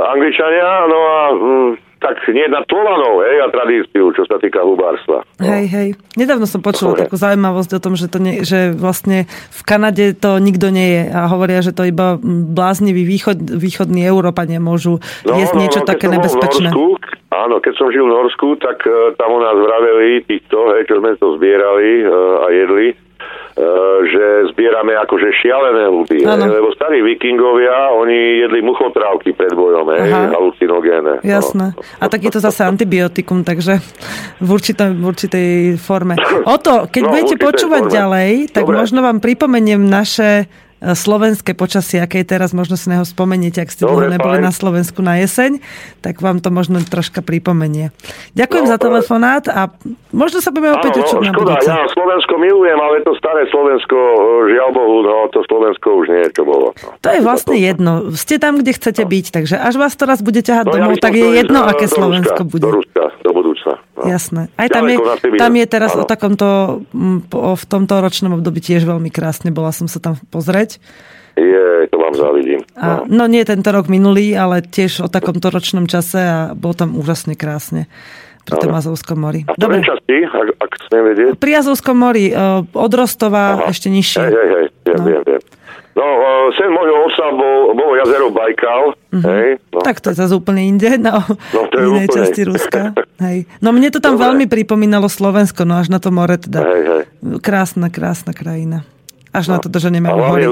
Angličania, 0.10 0.90
no 0.90 1.00
a 1.00 1.20
um, 1.32 1.78
tak 2.00 2.16
nie 2.32 2.48
na 2.48 2.64
Slovanov, 2.64 3.28
hej, 3.28 3.44
a 3.44 3.48
tradíciu, 3.52 4.16
čo 4.16 4.24
sa 4.24 4.40
týka 4.40 4.64
hubárstva. 4.64 5.28
No. 5.38 5.44
Hej, 5.44 5.66
hej. 5.68 5.90
Nedávno 6.16 6.48
som 6.48 6.64
počula 6.64 6.96
takú 6.96 7.20
zaujímavosť 7.20 7.72
o 7.76 7.84
tom, 7.84 7.94
že, 8.00 8.08
to 8.08 8.24
nie, 8.24 8.48
že 8.48 8.72
vlastne 8.72 9.28
v 9.52 9.62
Kanade 9.68 10.16
to 10.16 10.40
nikto 10.40 10.72
nie 10.72 10.88
je 10.96 11.04
a 11.12 11.28
hovoria, 11.28 11.60
že 11.60 11.76
to 11.76 11.84
iba 11.84 12.16
bláznivý 12.24 13.04
východ, 13.04 13.38
východní 13.52 14.08
Európania 14.08 14.64
môžu 14.64 15.04
no, 15.28 15.36
jesť 15.36 15.56
no, 15.56 15.62
niečo 15.62 15.82
no, 15.84 15.88
také 15.88 16.08
nebezpečné. 16.08 16.72
Norsku, 16.72 16.88
áno, 17.36 17.60
keď 17.60 17.74
som 17.76 17.92
žil 17.92 18.08
v 18.08 18.14
Norsku, 18.16 18.48
tak 18.64 18.80
uh, 18.88 19.12
tam 19.20 19.36
u 19.36 19.40
nás 19.44 19.56
vraveli 19.60 20.24
týchto, 20.24 20.80
hej, 20.80 20.88
čo 20.88 21.04
sme 21.04 21.20
to 21.20 21.36
zbierali 21.36 22.08
uh, 22.08 22.48
a 22.48 22.48
jedli, 22.56 22.88
že 24.08 24.26
zbierame 24.56 24.96
akože 25.04 25.36
šialené 25.36 25.92
huby, 25.92 26.24
lebo 26.24 26.72
starí 26.72 27.04
vikingovia, 27.04 27.92
oni 27.92 28.48
jedli 28.48 28.64
muchotrávky 28.64 29.36
pred 29.36 29.52
bojom, 29.52 29.84
hej, 29.92 30.12
halucinogéne. 30.32 31.20
No. 31.20 31.26
Jasné. 31.26 31.76
No. 31.76 31.84
A 32.00 32.06
tak 32.08 32.24
je 32.24 32.32
to 32.32 32.40
zase 32.40 32.64
antibiotikum, 32.64 33.44
takže 33.44 33.84
v, 34.40 34.50
určitej, 34.50 34.96
v 34.96 35.04
určitej 35.04 35.50
forme. 35.76 36.16
O 36.48 36.56
to, 36.56 36.88
keď 36.88 37.04
no, 37.04 37.10
budete 37.12 37.36
počúvať 37.36 37.84
forme. 37.88 37.96
ďalej, 37.96 38.32
tak 38.56 38.64
Dobre. 38.64 38.76
možno 38.80 39.00
vám 39.04 39.20
pripomeniem 39.20 39.84
naše 39.84 40.30
E, 40.30 40.69
slovenské 40.80 41.52
počasie, 41.56 42.00
aké 42.00 42.24
je 42.24 42.28
teraz, 42.32 42.56
možno 42.56 42.80
si 42.80 42.88
neho 42.88 43.04
spomeniete, 43.04 43.60
ak 43.60 43.70
ste 43.72 43.84
dlho 43.84 44.08
neboli 44.08 44.40
fajn. 44.40 44.48
na 44.48 44.54
Slovensku 44.56 45.00
na 45.04 45.20
jeseň, 45.20 45.60
tak 46.00 46.24
vám 46.24 46.40
to 46.40 46.50
možno 46.50 46.80
troška 46.80 47.20
pripomenie. 47.20 47.92
Ďakujem 48.40 48.66
no, 48.66 48.72
za 48.72 48.78
telefonát 48.80 49.44
a 49.52 49.62
možno 50.16 50.40
sa 50.40 50.56
budeme 50.56 50.80
opäť 50.80 51.04
učiť 51.04 51.20
no, 51.20 51.28
na 51.28 51.34
budúce. 51.36 51.68
Ja 51.68 51.84
Slovensko 51.92 52.34
milujem, 52.40 52.80
ale 52.80 53.04
to 53.04 53.12
staré 53.20 53.44
Slovensko, 53.52 53.98
žiaľ 54.48 54.70
Bohu, 54.72 54.98
no 55.04 55.28
to 55.36 55.44
Slovensko 55.52 55.88
už 56.00 56.06
nie 56.16 56.22
je 56.28 56.32
čo 56.40 56.44
bolo. 56.48 56.72
No. 56.72 56.90
To 57.04 57.10
je 57.12 57.20
vlastne 57.20 57.58
jedno. 57.60 57.92
Ste 58.16 58.40
tam, 58.40 58.64
kde 58.64 58.72
chcete 58.72 59.04
no. 59.04 59.10
byť, 59.12 59.26
takže 59.36 59.56
až 59.60 59.76
vás 59.76 59.94
to 60.00 60.08
raz 60.08 60.24
bude 60.24 60.40
ťahať 60.40 60.66
no, 60.72 60.74
domov, 60.80 60.96
ja 60.96 61.04
tak 61.04 61.14
je 61.20 61.28
jedno, 61.44 61.60
aké 61.68 61.92
Slovensko 61.92 62.48
Ruska, 62.48 62.52
bude. 62.52 62.64
Do 62.64 62.72
Ruska, 62.80 63.04
do 63.28 63.32
budúcna. 63.70 63.98
No. 64.00 64.04
Jasné. 64.08 64.42
Aj 64.56 64.68
tam 64.72 64.86
je, 64.88 64.98
tam 65.38 65.54
je 65.56 65.66
teraz 65.68 65.92
ano. 65.94 66.02
o 66.02 66.04
takomto, 66.08 66.48
v 67.34 67.64
tomto 67.68 67.94
ročnom 68.00 68.32
období 68.40 68.64
tiež 68.64 68.88
veľmi 68.88 69.12
krásne. 69.12 69.52
Bola 69.52 69.76
som 69.76 69.92
sa 69.92 70.00
tam 70.00 70.16
pozrieť. 70.32 70.80
Je, 71.40 71.88
to 71.88 71.96
vám 71.96 72.16
závidím. 72.16 72.60
No. 72.76 72.84
A, 72.84 72.88
no 73.08 73.24
nie 73.32 73.44
tento 73.48 73.72
rok 73.72 73.88
minulý, 73.88 74.36
ale 74.36 74.60
tiež 74.60 75.08
o 75.08 75.08
takomto 75.08 75.48
ročnom 75.48 75.88
čase 75.88 76.20
a 76.20 76.40
bolo 76.52 76.76
tam 76.76 77.00
úžasne 77.00 77.40
krásne 77.40 77.88
pri 78.44 78.66
tom 78.66 78.74
Azovskom 78.74 79.20
mori. 79.22 79.46
A 79.46 79.54
Dobre. 79.56 79.86
časti, 79.86 80.26
ak, 80.26 80.48
ak 80.58 80.72
smiem 80.90 81.04
vedieť? 81.14 81.32
Pri 81.38 81.52
Azovskom 81.54 81.96
mori, 82.02 82.34
e, 82.34 82.66
od 82.66 82.92
Rostova 82.98 83.62
Aha. 83.62 83.70
ešte 83.70 83.94
nižšie. 83.94 84.26
Hej, 84.26 84.34
hej, 84.34 84.50
hej, 84.50 84.66
viem, 84.90 84.98
no. 84.98 85.06
viem, 85.06 85.22
viem. 85.22 85.42
No, 86.00 86.08
uh, 86.08 86.48
sen 86.56 86.72
môjho 86.72 86.96
otca 87.12 87.26
bol, 87.36 87.76
bolo 87.76 87.94
jazero 88.00 88.32
Bajkal. 88.32 88.96
Uh-huh. 88.96 89.20
Hej, 89.20 89.60
no. 89.76 89.80
Tak 89.84 90.00
to 90.00 90.16
je 90.16 90.16
zase 90.16 90.32
úplne 90.32 90.64
inde, 90.64 90.96
no, 90.96 91.20
no 91.28 91.60
to 91.68 91.76
je 91.76 91.84
inej 91.92 92.08
úplne. 92.08 92.16
časti 92.16 92.42
Ruska. 92.48 92.82
Hej. 93.28 93.44
No 93.60 93.76
mne 93.76 93.92
to 93.92 94.00
tam 94.00 94.16
Dobre. 94.16 94.32
veľmi 94.32 94.46
pripomínalo 94.48 95.12
Slovensko, 95.12 95.68
no 95.68 95.76
až 95.76 95.92
na 95.92 96.00
to 96.00 96.08
more 96.16 96.40
teda. 96.40 96.64
Hej, 96.64 96.82
hej. 96.88 97.04
Krásna, 97.44 97.92
krásna 97.92 98.32
krajina. 98.32 98.88
Až 99.36 99.52
no. 99.52 99.52
na 99.52 99.58
to, 99.60 99.68
že 99.76 99.92
nemajú 99.92 100.16
hory. 100.24 100.46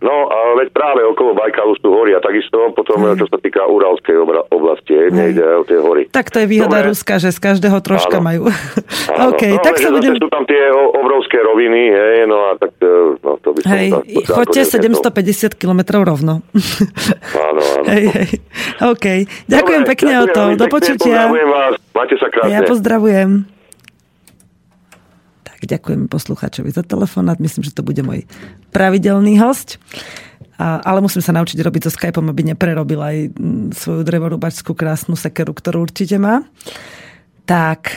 No, 0.00 0.32
a 0.32 0.56
veď 0.56 0.72
práve 0.72 1.04
okolo 1.04 1.36
Bajkalu 1.36 1.76
sú 1.76 1.92
hory 1.92 2.16
a 2.16 2.24
takisto 2.24 2.72
potom, 2.72 3.04
mm. 3.04 3.20
čo 3.20 3.28
sa 3.28 3.36
týka 3.36 3.68
Uralskej 3.68 4.16
oblasti, 4.48 4.96
mm. 4.96 5.12
nejde 5.12 5.44
o 5.44 5.62
tie 5.68 5.76
hory. 5.76 6.08
Tak 6.08 6.32
to 6.32 6.40
je 6.40 6.48
výhoda 6.48 6.80
Dobre. 6.80 6.96
Ruska, 6.96 7.20
že 7.20 7.28
z 7.28 7.36
každého 7.36 7.78
troška 7.84 8.16
áno. 8.16 8.24
majú. 8.24 8.42
Áno. 8.48 9.28
OK, 9.28 9.42
no, 9.44 9.60
tak 9.60 9.76
sa 9.76 9.92
budem... 9.92 10.16
Sú 10.16 10.32
tam 10.32 10.48
tie 10.48 10.72
obrovské 10.72 11.44
roviny, 11.44 11.92
hej, 11.92 12.24
no 12.24 12.48
a 12.48 12.56
tak 12.56 12.72
e, 12.80 13.20
no, 13.20 13.30
to 13.44 13.48
by 13.52 13.58
som... 13.60 13.68
Hej, 13.76 13.86
choďte 14.24 14.60
750 14.72 15.60
km 15.60 15.80
rovno. 16.00 16.40
Áno, 17.36 17.60
áno. 17.60 17.84
Hej, 17.92 18.04
hej. 18.08 18.28
OK, 18.80 19.06
ďakujem 19.52 19.82
Dobre, 19.84 19.90
pekne 19.92 20.12
ďakujem, 20.16 20.32
o 20.32 20.34
to. 20.34 20.42
Do 20.56 20.66
počutia. 20.72 21.28
Pozdravujem 21.28 21.48
vás, 21.52 21.72
máte 21.92 22.14
sa 22.16 22.26
krásne. 22.32 22.52
Ja 22.56 22.60
pozdravujem. 22.64 23.30
Ďakujem 25.60 26.08
poslucháčovi 26.08 26.72
za 26.72 26.80
telefonát. 26.80 27.36
Myslím, 27.36 27.68
že 27.68 27.76
to 27.76 27.84
bude 27.84 28.00
môj 28.00 28.24
pravidelný 28.70 29.38
host. 29.42 29.76
A, 30.60 30.84
ale 30.84 31.00
musím 31.00 31.24
sa 31.24 31.32
naučiť 31.32 31.56
robiť 31.56 31.88
so 31.88 31.92
Skypeom, 31.92 32.28
aby 32.28 32.52
neprerobil 32.52 33.00
aj 33.00 33.16
mm, 33.32 33.72
svoju 33.72 34.04
drevorúbačskú 34.04 34.76
krásnu 34.76 35.16
sekeru, 35.16 35.56
ktorú 35.56 35.88
určite 35.88 36.20
má. 36.20 36.44
Tak, 37.48 37.96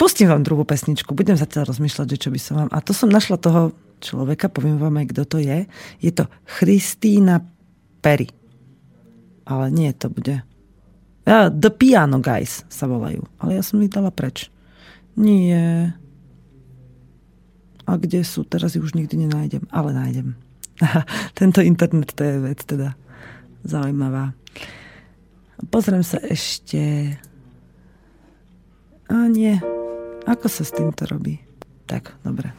pustím 0.00 0.32
vám 0.32 0.40
druhú 0.40 0.64
pesničku. 0.64 1.12
Budem 1.12 1.36
zatiaľ 1.36 1.68
rozmýšľať, 1.68 2.06
že 2.16 2.20
čo 2.26 2.32
by 2.32 2.40
som 2.40 2.54
vám... 2.64 2.70
A 2.72 2.80
to 2.80 2.96
som 2.96 3.12
našla 3.12 3.36
toho 3.36 3.76
človeka, 4.00 4.48
poviem 4.48 4.80
vám 4.80 4.96
aj, 4.96 5.06
kto 5.12 5.22
to 5.28 5.38
je. 5.44 5.68
Je 6.00 6.10
to 6.10 6.24
Christina 6.48 7.44
Perry. 8.00 8.32
Ale 9.44 9.68
nie, 9.68 9.92
to 9.92 10.08
bude... 10.08 10.40
The 11.28 11.70
Piano 11.70 12.18
Guys 12.18 12.64
sa 12.72 12.88
volajú. 12.88 13.28
Ale 13.38 13.60
ja 13.60 13.62
som 13.62 13.76
ich 13.84 13.92
dala 13.92 14.08
preč. 14.08 14.48
Nie. 15.20 15.92
A 17.90 17.98
kde 17.98 18.22
sú? 18.22 18.46
Teraz 18.46 18.78
ich 18.78 18.84
už 18.86 18.94
nikdy 18.94 19.26
nenájdem. 19.26 19.66
Ale 19.74 19.90
nájdem. 19.90 20.38
Tento 21.40 21.58
internet, 21.58 22.14
to 22.14 22.22
je 22.22 22.38
vec 22.38 22.62
teda 22.62 22.94
zaujímavá. 23.66 24.30
Pozriem 25.74 26.06
sa 26.06 26.22
ešte... 26.22 27.18
A 29.10 29.26
nie. 29.26 29.58
Ako 30.22 30.46
sa 30.46 30.62
s 30.62 30.70
týmto 30.70 31.02
robí? 31.10 31.42
Tak, 31.90 32.14
dobre. 32.22 32.54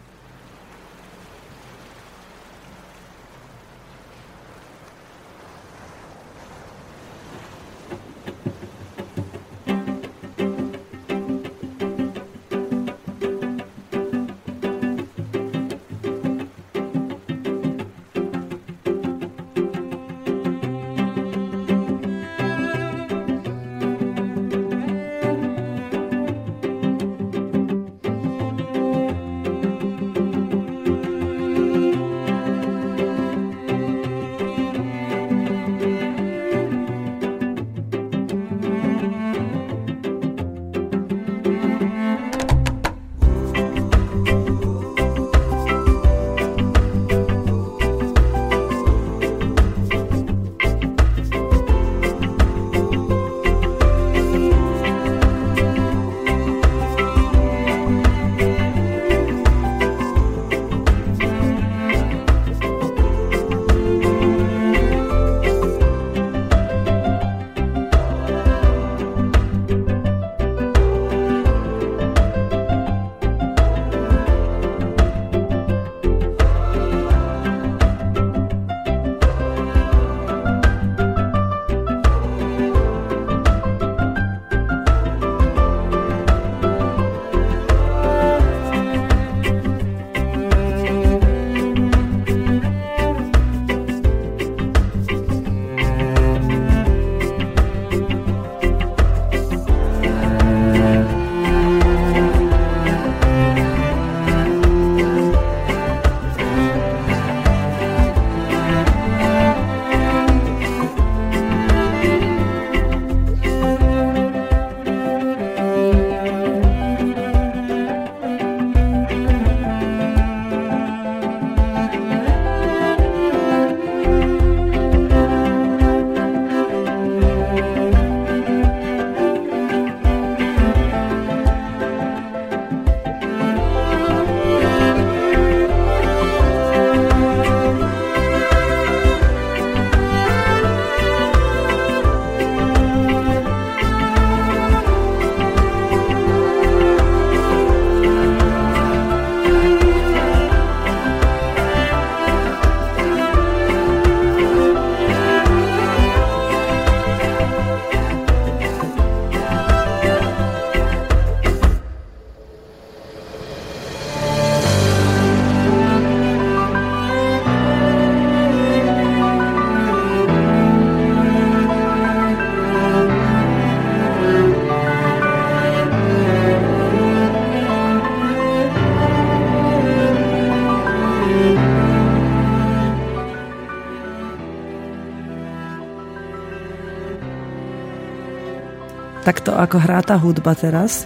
Ako 189.61 189.77
hrá 189.77 190.01
tá 190.01 190.17
hudba 190.17 190.57
teraz, 190.57 191.05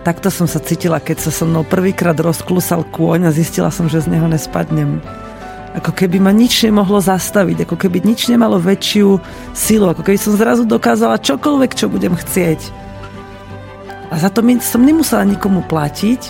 takto 0.00 0.32
som 0.32 0.48
sa 0.48 0.58
cítila, 0.64 0.96
keď 0.96 1.28
sa 1.28 1.30
so 1.30 1.44
mnou 1.44 1.60
prvýkrát 1.60 2.16
rozklusal 2.16 2.88
kôň 2.88 3.28
a 3.28 3.34
zistila 3.36 3.68
som, 3.68 3.86
že 3.86 4.00
z 4.00 4.08
neho 4.08 4.24
nespadnem. 4.24 5.04
Ako 5.76 5.92
keby 5.92 6.20
ma 6.20 6.32
nič 6.32 6.64
nemohlo 6.64 7.00
zastaviť, 7.00 7.68
ako 7.68 7.76
keby 7.76 8.04
nič 8.04 8.28
nemalo 8.28 8.60
väčšiu 8.60 9.20
silu, 9.56 9.88
ako 9.88 10.04
keby 10.04 10.18
som 10.20 10.36
zrazu 10.36 10.64
dokázala 10.64 11.20
čokoľvek, 11.20 11.72
čo 11.76 11.92
budem 11.92 12.16
chcieť. 12.16 12.60
A 14.12 14.20
za 14.20 14.28
to 14.28 14.44
som 14.60 14.84
nemusela 14.84 15.24
nikomu 15.24 15.64
platiť, 15.64 16.20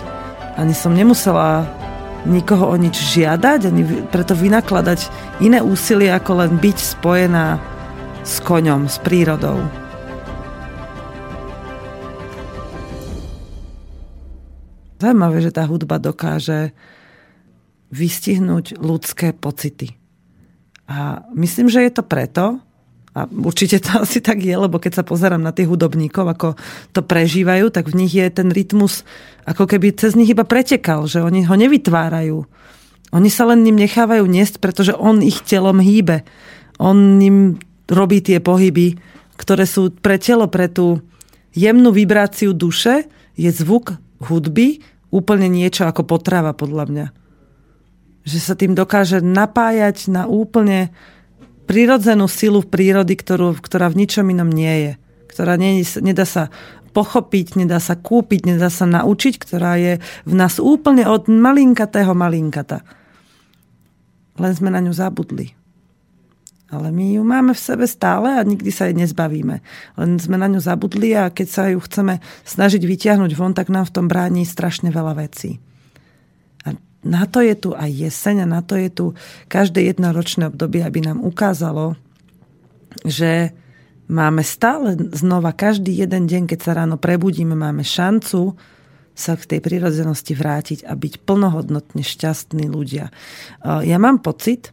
ani 0.54 0.74
som 0.74 0.94
nemusela 0.94 1.66
nikoho 2.22 2.70
o 2.70 2.76
nič 2.78 2.94
žiadať, 3.18 3.60
ani 3.66 3.82
preto 4.06 4.38
vynakladať 4.38 5.10
iné 5.42 5.58
úsilie, 5.58 6.10
ako 6.14 6.46
len 6.46 6.52
byť 6.62 6.78
spojená 6.78 7.58
s 8.22 8.38
koňom, 8.38 8.86
s 8.86 9.02
prírodou. 9.02 9.81
Zaujímavé, 15.02 15.42
že 15.42 15.50
tá 15.50 15.66
hudba 15.66 15.98
dokáže 15.98 16.70
vystihnúť 17.90 18.78
ľudské 18.78 19.34
pocity. 19.34 19.98
A 20.86 21.26
myslím, 21.34 21.66
že 21.66 21.82
je 21.82 21.90
to 21.90 22.06
preto, 22.06 22.62
a 23.12 23.28
určite 23.28 23.76
to 23.84 23.98
asi 24.04 24.24
tak 24.24 24.40
je, 24.40 24.54
lebo 24.54 24.80
keď 24.80 25.02
sa 25.02 25.04
pozerám 25.04 25.42
na 25.42 25.52
tých 25.52 25.68
hudobníkov, 25.68 26.24
ako 26.24 26.48
to 26.94 27.02
prežívajú, 27.04 27.68
tak 27.68 27.92
v 27.92 27.98
nich 28.04 28.14
je 28.14 28.24
ten 28.32 28.48
rytmus, 28.48 29.04
ako 29.44 29.68
keby 29.68 29.92
cez 29.92 30.16
nich 30.16 30.32
iba 30.32 30.46
pretekal, 30.46 31.04
že 31.10 31.20
oni 31.20 31.44
ho 31.44 31.54
nevytvárajú. 31.58 32.38
Oni 33.12 33.28
sa 33.28 33.44
len 33.44 33.60
ním 33.60 33.76
nechávajú 33.76 34.24
niesť, 34.24 34.56
pretože 34.56 34.96
on 34.96 35.20
ich 35.20 35.44
telom 35.44 35.84
hýbe. 35.84 36.24
On 36.80 37.20
ním 37.20 37.60
robí 37.92 38.24
tie 38.24 38.40
pohyby, 38.40 38.96
ktoré 39.36 39.68
sú 39.68 39.92
pre 39.92 40.16
telo, 40.16 40.48
pre 40.48 40.72
tú 40.72 41.04
jemnú 41.52 41.92
vibráciu 41.92 42.56
duše, 42.56 43.04
je 43.36 43.52
zvuk 43.52 44.00
hudby 44.24 44.80
úplne 45.12 45.46
niečo 45.46 45.84
ako 45.84 46.08
potrava 46.08 46.56
podľa 46.56 46.84
mňa. 46.88 47.06
Že 48.24 48.38
sa 48.40 48.54
tým 48.56 48.72
dokáže 48.72 49.20
napájať 49.20 50.08
na 50.08 50.24
úplne 50.24 50.90
prirodzenú 51.68 52.26
silu 52.26 52.64
v 52.64 52.72
prírody, 52.72 53.14
ktorú, 53.14 53.60
ktorá 53.60 53.92
v 53.92 54.02
ničom 54.02 54.26
inom 54.32 54.48
nie 54.50 54.74
je. 54.88 54.92
Ktorá 55.30 55.60
nie, 55.60 55.84
nedá 56.00 56.24
sa 56.24 56.48
pochopiť, 56.92 57.56
nedá 57.56 57.80
sa 57.80 57.96
kúpiť, 57.96 58.52
nedá 58.52 58.68
sa 58.68 58.84
naučiť, 58.84 59.34
ktorá 59.40 59.80
je 59.80 59.92
v 60.28 60.34
nás 60.36 60.60
úplne 60.60 61.08
od 61.08 61.28
malinkatého 61.28 62.12
malinkata. 62.12 62.84
len 64.40 64.52
sme 64.56 64.72
na 64.72 64.80
ňu 64.80 64.92
zabudli. 64.96 65.61
Ale 66.72 66.88
my 66.88 67.20
ju 67.20 67.22
máme 67.22 67.52
v 67.52 67.60
sebe 67.60 67.84
stále 67.84 68.32
a 68.32 68.40
nikdy 68.40 68.72
sa 68.72 68.88
jej 68.88 68.96
nezbavíme. 68.96 69.60
Len 70.00 70.10
sme 70.16 70.40
na 70.40 70.48
ňu 70.48 70.56
zabudli 70.56 71.12
a 71.12 71.28
keď 71.28 71.48
sa 71.52 71.68
ju 71.68 71.76
chceme 71.84 72.24
snažiť 72.48 72.80
vytiahnuť 72.80 73.36
von, 73.36 73.52
tak 73.52 73.68
nám 73.68 73.92
v 73.92 73.94
tom 74.00 74.08
bráni 74.08 74.48
strašne 74.48 74.88
veľa 74.88 75.20
vecí. 75.20 75.60
A 76.64 76.72
na 77.04 77.28
to 77.28 77.44
je 77.44 77.52
tu 77.52 77.76
aj 77.76 77.92
jeseň 77.92 78.48
a 78.48 78.56
na 78.56 78.64
to 78.64 78.80
je 78.80 78.88
tu 78.88 79.12
každé 79.52 79.84
jednoročné 79.92 80.48
obdobie, 80.48 80.80
aby 80.80 81.04
nám 81.04 81.20
ukázalo, 81.20 81.92
že 83.04 83.52
máme 84.08 84.40
stále 84.40 84.96
znova, 85.12 85.52
každý 85.52 85.92
jeden 85.92 86.24
deň, 86.24 86.56
keď 86.56 86.60
sa 86.64 86.72
ráno 86.72 86.96
prebudíme, 86.96 87.52
máme 87.52 87.84
šancu 87.84 88.56
sa 89.12 89.36
k 89.36 89.44
tej 89.44 89.60
prirodzenosti 89.60 90.32
vrátiť 90.32 90.88
a 90.88 90.96
byť 90.96 91.28
plnohodnotne 91.28 92.00
šťastní 92.00 92.64
ľudia. 92.64 93.12
Ja 93.60 94.00
mám 94.00 94.24
pocit, 94.24 94.72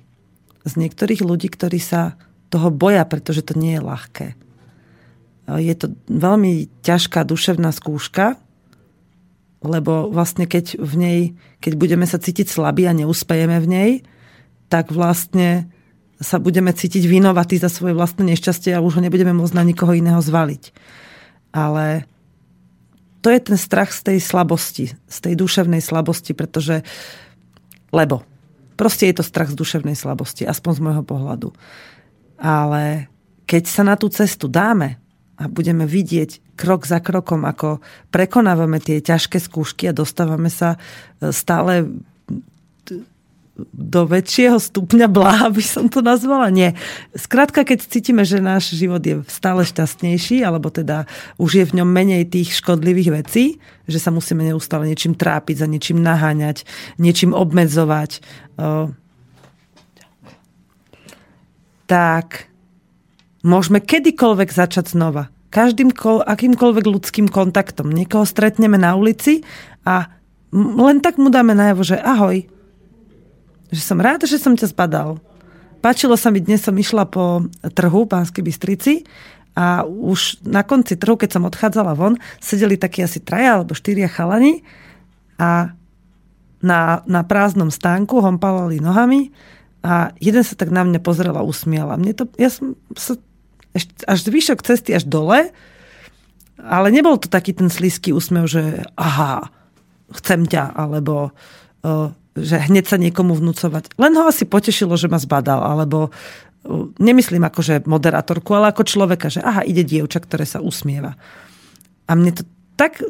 z 0.70 0.88
niektorých 0.88 1.26
ľudí, 1.26 1.50
ktorí 1.50 1.82
sa 1.82 2.16
toho 2.54 2.70
boja, 2.70 3.06
pretože 3.06 3.46
to 3.46 3.58
nie 3.58 3.78
je 3.78 3.82
ľahké. 3.82 4.28
Je 5.50 5.74
to 5.74 5.98
veľmi 6.06 6.70
ťažká 6.86 7.26
duševná 7.26 7.74
skúška, 7.74 8.38
lebo 9.66 10.08
vlastne 10.08 10.46
keď 10.46 10.78
v 10.78 10.94
nej, 10.96 11.20
keď 11.60 11.74
budeme 11.76 12.06
sa 12.06 12.22
cítiť 12.22 12.48
slabí 12.48 12.86
a 12.86 12.96
neúspejeme 12.96 13.58
v 13.60 13.68
nej, 13.68 13.92
tak 14.70 14.94
vlastne 14.94 15.68
sa 16.20 16.38
budeme 16.38 16.70
cítiť 16.72 17.08
vinovatí 17.10 17.58
za 17.58 17.72
svoje 17.72 17.96
vlastné 17.96 18.36
nešťastie 18.36 18.76
a 18.76 18.84
už 18.84 19.00
ho 19.00 19.02
nebudeme 19.02 19.34
môcť 19.34 19.56
na 19.56 19.66
nikoho 19.66 19.96
iného 19.96 20.20
zvaliť. 20.22 20.72
Ale 21.56 22.06
to 23.20 23.34
je 23.34 23.40
ten 23.40 23.58
strach 23.58 23.92
z 23.92 24.14
tej 24.14 24.18
slabosti, 24.22 24.86
z 24.96 25.18
tej 25.18 25.34
duševnej 25.36 25.82
slabosti, 25.84 26.32
pretože 26.38 26.86
lebo 27.90 28.22
Proste 28.80 29.12
je 29.12 29.20
to 29.20 29.28
strach 29.28 29.52
z 29.52 29.60
duševnej 29.60 30.00
slabosti, 30.00 30.48
aspoň 30.48 30.72
z 30.72 30.84
môjho 30.88 31.04
pohľadu. 31.04 31.52
Ale 32.40 33.12
keď 33.44 33.64
sa 33.68 33.84
na 33.84 34.00
tú 34.00 34.08
cestu 34.08 34.48
dáme 34.48 34.96
a 35.36 35.52
budeme 35.52 35.84
vidieť 35.84 36.56
krok 36.56 36.88
za 36.88 37.04
krokom, 37.04 37.44
ako 37.44 37.84
prekonávame 38.08 38.80
tie 38.80 39.04
ťažké 39.04 39.44
skúšky 39.44 39.92
a 39.92 39.96
dostávame 39.96 40.48
sa 40.48 40.80
e, 41.20 41.36
stále 41.36 41.92
do 43.74 44.02
väčšieho 44.08 44.58
stupňa 44.58 45.08
bláha, 45.12 45.52
by 45.56 45.64
som 45.64 45.86
to 45.92 46.00
nazvala. 46.00 46.52
Nie. 46.52 46.76
Skrátka, 47.16 47.68
keď 47.68 47.86
cítime, 47.86 48.24
že 48.24 48.44
náš 48.44 48.76
život 48.76 49.02
je 49.04 49.22
stále 49.28 49.64
šťastnejší, 49.66 50.44
alebo 50.44 50.72
teda 50.72 51.10
už 51.42 51.52
je 51.64 51.66
v 51.68 51.76
ňom 51.82 51.90
menej 51.90 52.28
tých 52.30 52.60
škodlivých 52.60 53.10
vecí, 53.24 53.60
že 53.90 54.00
sa 54.00 54.14
musíme 54.14 54.46
neustále 54.46 54.86
niečím 54.88 55.18
trápiť, 55.18 55.66
za 55.66 55.68
niečím 55.68 56.00
naháňať, 56.00 56.64
niečím 57.02 57.34
obmedzovať, 57.34 58.22
tak 61.90 62.54
môžeme 63.42 63.82
kedykoľvek 63.82 64.50
začať 64.54 64.94
znova. 64.94 65.34
Každým 65.50 65.90
akýmkoľvek 66.06 66.86
ľudským 66.86 67.26
kontaktom. 67.26 67.90
Niekoho 67.90 68.22
stretneme 68.22 68.78
na 68.78 68.94
ulici 68.94 69.42
a 69.82 70.14
len 70.54 71.02
tak 71.02 71.18
mu 71.18 71.34
dáme 71.34 71.58
najavo, 71.58 71.82
že 71.82 71.98
ahoj, 71.98 72.46
že 73.70 73.82
som 73.82 74.02
rád, 74.02 74.26
že 74.26 74.42
som 74.42 74.58
ťa 74.58 74.74
zbadal. 74.74 75.22
Páčilo 75.80 76.20
sa 76.20 76.34
mi, 76.34 76.44
dnes 76.44 76.60
som 76.60 76.76
išla 76.76 77.08
po 77.08 77.48
trhu 77.64 78.04
v 78.04 78.12
Banskej 78.12 78.44
Bystrici 78.44 78.94
a 79.56 79.88
už 79.88 80.44
na 80.44 80.68
konci 80.68 81.00
trhu, 81.00 81.16
keď 81.16 81.40
som 81.40 81.48
odchádzala 81.48 81.96
von, 81.96 82.20
sedeli 82.44 82.76
takí 82.76 83.00
asi 83.00 83.24
traja 83.24 83.60
alebo 83.60 83.78
štyria 83.78 84.12
chalani 84.12 84.62
a 85.40 85.72
na, 86.60 87.00
na 87.08 87.22
prázdnom 87.24 87.72
stánku 87.72 88.20
hompalali 88.20 88.84
nohami 88.84 89.32
a 89.80 90.12
jeden 90.20 90.44
sa 90.44 90.60
tak 90.60 90.76
na 90.76 90.84
mňa 90.84 91.00
pozrel 91.00 91.32
a 91.40 91.48
usmiala. 91.48 91.96
Mne 91.96 92.12
to, 92.12 92.28
ja 92.36 92.52
som 92.52 92.76
sa 93.00 93.16
až 94.04 94.20
zvyšok 94.28 94.60
cesty 94.66 94.92
až 94.92 95.08
dole, 95.08 95.56
ale 96.60 96.88
nebol 96.92 97.16
to 97.16 97.32
taký 97.32 97.56
ten 97.56 97.72
slízky 97.72 98.12
úsmev, 98.12 98.52
že 98.52 98.84
aha, 99.00 99.48
chcem 100.12 100.44
ťa, 100.44 100.76
alebo 100.76 101.32
že 102.38 102.62
hneď 102.62 102.86
sa 102.86 102.98
niekomu 103.02 103.34
vnúcovať. 103.34 103.96
Len 103.98 104.14
ho 104.18 104.24
asi 104.30 104.46
potešilo, 104.46 104.94
že 105.00 105.10
ma 105.10 105.18
zbadal, 105.18 105.64
alebo 105.64 106.14
nemyslím 107.00 107.48
ako, 107.48 107.60
že 107.64 107.76
moderátorku, 107.88 108.52
ale 108.54 108.76
ako 108.76 108.84
človeka, 108.84 109.32
že 109.32 109.40
aha, 109.40 109.64
ide 109.64 109.88
dievča, 109.88 110.20
ktoré 110.20 110.44
sa 110.44 110.60
usmieva. 110.60 111.16
A 112.06 112.12
mne 112.14 112.36
to 112.36 112.44
tak 112.80 113.04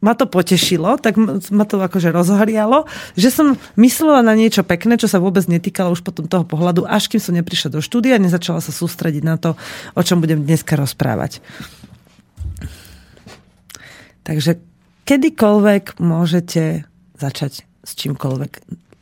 ma 0.00 0.16
to 0.16 0.24
potešilo, 0.24 0.96
tak 0.96 1.20
ma 1.52 1.64
to 1.68 1.76
akože 1.76 2.08
rozhorialo, 2.08 2.88
že 3.20 3.28
som 3.28 3.60
myslela 3.76 4.24
na 4.24 4.32
niečo 4.32 4.64
pekné, 4.64 4.96
čo 4.96 5.12
sa 5.12 5.20
vôbec 5.20 5.44
netýkalo 5.44 5.92
už 5.92 6.00
potom 6.00 6.24
toho 6.24 6.48
pohľadu, 6.48 6.88
až 6.88 7.12
kým 7.12 7.20
som 7.20 7.36
neprišla 7.36 7.76
do 7.76 7.84
štúdia 7.84 8.16
a 8.16 8.24
nezačala 8.24 8.64
sa 8.64 8.72
sústrediť 8.72 9.20
na 9.20 9.36
to, 9.36 9.60
o 9.92 10.00
čom 10.00 10.24
budem 10.24 10.40
dneska 10.40 10.72
rozprávať. 10.72 11.44
Takže 14.24 14.56
kedykoľvek 15.04 16.00
môžete 16.00 16.88
začať 17.20 17.68
s 17.84 17.92
čímkoľvek, 17.96 18.52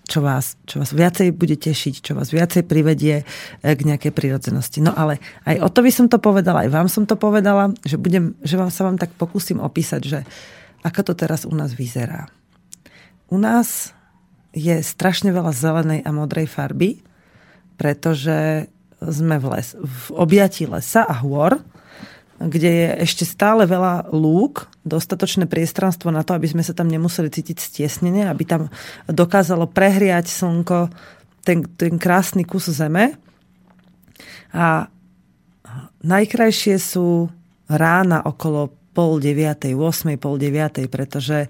čo 0.08 0.24
vás, 0.24 0.56
čo 0.64 0.80
vás 0.80 0.96
viacej 0.96 1.36
bude 1.36 1.60
tešiť, 1.60 2.00
čo 2.00 2.16
vás 2.16 2.32
viacej 2.32 2.64
privedie 2.64 3.22
eh, 3.22 3.74
k 3.76 3.80
nejakej 3.84 4.12
prírodzenosti. 4.16 4.80
No 4.80 4.96
ale 4.96 5.20
aj 5.44 5.60
o 5.60 5.68
to 5.68 5.84
by 5.84 5.92
som 5.92 6.06
to 6.08 6.16
povedala, 6.16 6.64
aj 6.64 6.72
vám 6.72 6.88
som 6.88 7.04
to 7.04 7.14
povedala, 7.14 7.76
že, 7.84 8.00
budem, 8.00 8.32
že 8.40 8.56
vám 8.56 8.72
sa 8.72 8.88
vám 8.88 8.96
tak 8.96 9.12
pokúsim 9.14 9.60
opísať, 9.60 10.00
že 10.02 10.18
ako 10.80 11.12
to 11.12 11.14
teraz 11.18 11.44
u 11.44 11.52
nás 11.52 11.76
vyzerá. 11.76 12.32
U 13.28 13.36
nás 13.36 13.92
je 14.56 14.80
strašne 14.80 15.28
veľa 15.28 15.52
zelenej 15.52 16.00
a 16.08 16.10
modrej 16.14 16.48
farby, 16.48 17.04
pretože 17.76 18.66
sme 18.98 19.36
v, 19.38 19.46
les, 19.54 19.76
v 19.78 20.04
objatí 20.16 20.64
lesa 20.66 21.04
a 21.04 21.14
hôr, 21.22 21.60
kde 22.38 22.70
je 22.70 22.88
ešte 23.02 23.26
stále 23.26 23.66
veľa 23.66 24.14
lúk, 24.14 24.70
dostatočné 24.86 25.50
priestranstvo 25.50 26.14
na 26.14 26.22
to, 26.22 26.38
aby 26.38 26.46
sme 26.46 26.62
sa 26.62 26.70
tam 26.70 26.86
nemuseli 26.86 27.34
cítiť 27.34 27.58
stiesnenie, 27.58 28.30
aby 28.30 28.46
tam 28.46 28.62
dokázalo 29.10 29.66
prehriať 29.66 30.30
slnko 30.30 30.88
ten, 31.42 31.66
ten 31.74 31.98
krásny 31.98 32.46
kus 32.46 32.70
zeme. 32.70 33.18
A 34.54 34.86
najkrajšie 36.06 36.78
sú 36.78 37.26
rána 37.66 38.22
okolo 38.22 38.70
pol 38.94 39.18
deviatej, 39.22 39.74
8, 39.74 40.18
pol 40.18 40.38
deviatej, 40.38 40.90
pretože 40.90 41.46
e, 41.46 41.48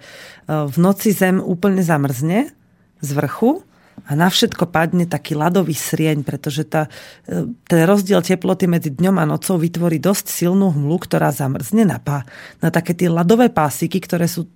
v 0.48 0.76
noci 0.76 1.16
zem 1.16 1.40
úplne 1.40 1.80
zamrzne 1.80 2.52
z 3.00 3.10
vrchu 3.16 3.64
a 4.08 4.16
na 4.16 4.32
všetko 4.32 4.72
padne 4.72 5.04
taký 5.04 5.36
ľadový 5.36 5.76
srieň, 5.76 6.24
pretože 6.24 6.64
tá, 6.64 6.88
e, 7.28 7.52
ten 7.68 7.80
rozdiel 7.84 8.24
teploty 8.24 8.64
medzi 8.64 8.88
dňom 8.88 9.20
a 9.20 9.28
nocou 9.28 9.60
vytvorí 9.60 10.00
dosť 10.00 10.32
silnú 10.32 10.72
hmlu, 10.72 10.96
ktorá 10.96 11.28
zamrzne 11.28 11.84
na, 11.84 12.00
pá, 12.00 12.24
na 12.64 12.72
také 12.72 12.96
tie 12.96 13.12
ľadové 13.12 13.52
pásiky, 13.52 14.00
ktoré 14.00 14.24
sú 14.24 14.48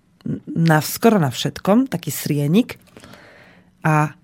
na, 0.48 0.80
skoro 0.80 1.20
na 1.20 1.28
všetkom, 1.28 1.92
taký 1.92 2.08
srienik. 2.08 2.80
A 3.84 4.16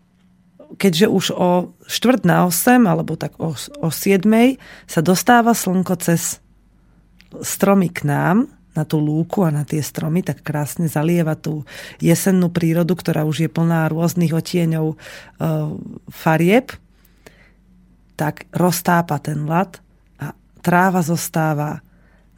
keďže 0.81 1.07
už 1.13 1.25
o 1.37 1.77
štvrt 1.85 2.25
na 2.25 2.49
8 2.49 2.89
alebo 2.89 3.21
tak 3.21 3.37
o, 3.37 3.53
o 3.57 3.89
7 3.93 4.25
sa 4.89 5.01
dostáva 5.05 5.53
slnko 5.53 5.95
cez 6.01 6.41
stromy 7.45 7.93
k 7.93 8.09
nám, 8.09 8.49
na 8.79 8.87
tú 8.87 9.03
lúku 9.03 9.43
a 9.43 9.51
na 9.51 9.67
tie 9.67 9.83
stromy, 9.83 10.23
tak 10.23 10.47
krásne 10.47 10.87
zalieva 10.87 11.35
tú 11.35 11.67
jesennú 11.99 12.47
prírodu, 12.55 12.95
ktorá 12.95 13.27
už 13.27 13.43
je 13.43 13.51
plná 13.51 13.91
rôznych 13.91 14.31
otieňov 14.31 14.95
e, 14.95 14.97
farieb, 16.07 16.79
tak 18.15 18.47
roztápa 18.55 19.19
ten 19.19 19.43
ľad 19.51 19.83
a 20.23 20.39
tráva 20.63 21.03
zostáva 21.03 21.83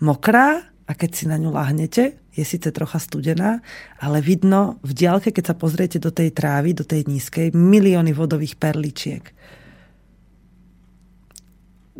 mokrá 0.01 0.65
a 0.89 0.93
keď 0.97 1.11
si 1.13 1.25
na 1.29 1.37
ňu 1.37 1.53
lahnete, 1.53 2.17
je 2.35 2.45
síce 2.47 2.73
trocha 2.73 2.97
studená, 2.97 3.61
ale 4.01 4.25
vidno 4.25 4.81
v 4.81 4.97
diálke, 4.97 5.35
keď 5.35 5.53
sa 5.53 5.61
pozriete 5.61 6.01
do 6.01 6.09
tej 6.09 6.33
trávy, 6.33 6.73
do 6.73 6.89
tej 6.89 7.05
nízkej, 7.05 7.53
milióny 7.53 8.17
vodových 8.17 8.57
perličiek. 8.57 9.25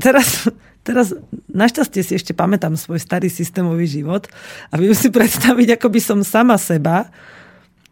Teraz 0.01 0.49
teraz 0.87 1.13
našťastie 1.51 2.01
si 2.01 2.13
ešte 2.17 2.33
pamätám 2.33 2.75
svoj 2.75 3.01
starý 3.01 3.29
systémový 3.29 3.85
život 3.87 4.27
a 4.73 4.81
viem 4.81 4.97
si 4.97 5.13
predstaviť, 5.13 5.77
ako 5.77 5.89
by 5.93 6.01
som 6.01 6.19
sama 6.25 6.57
seba 6.57 7.09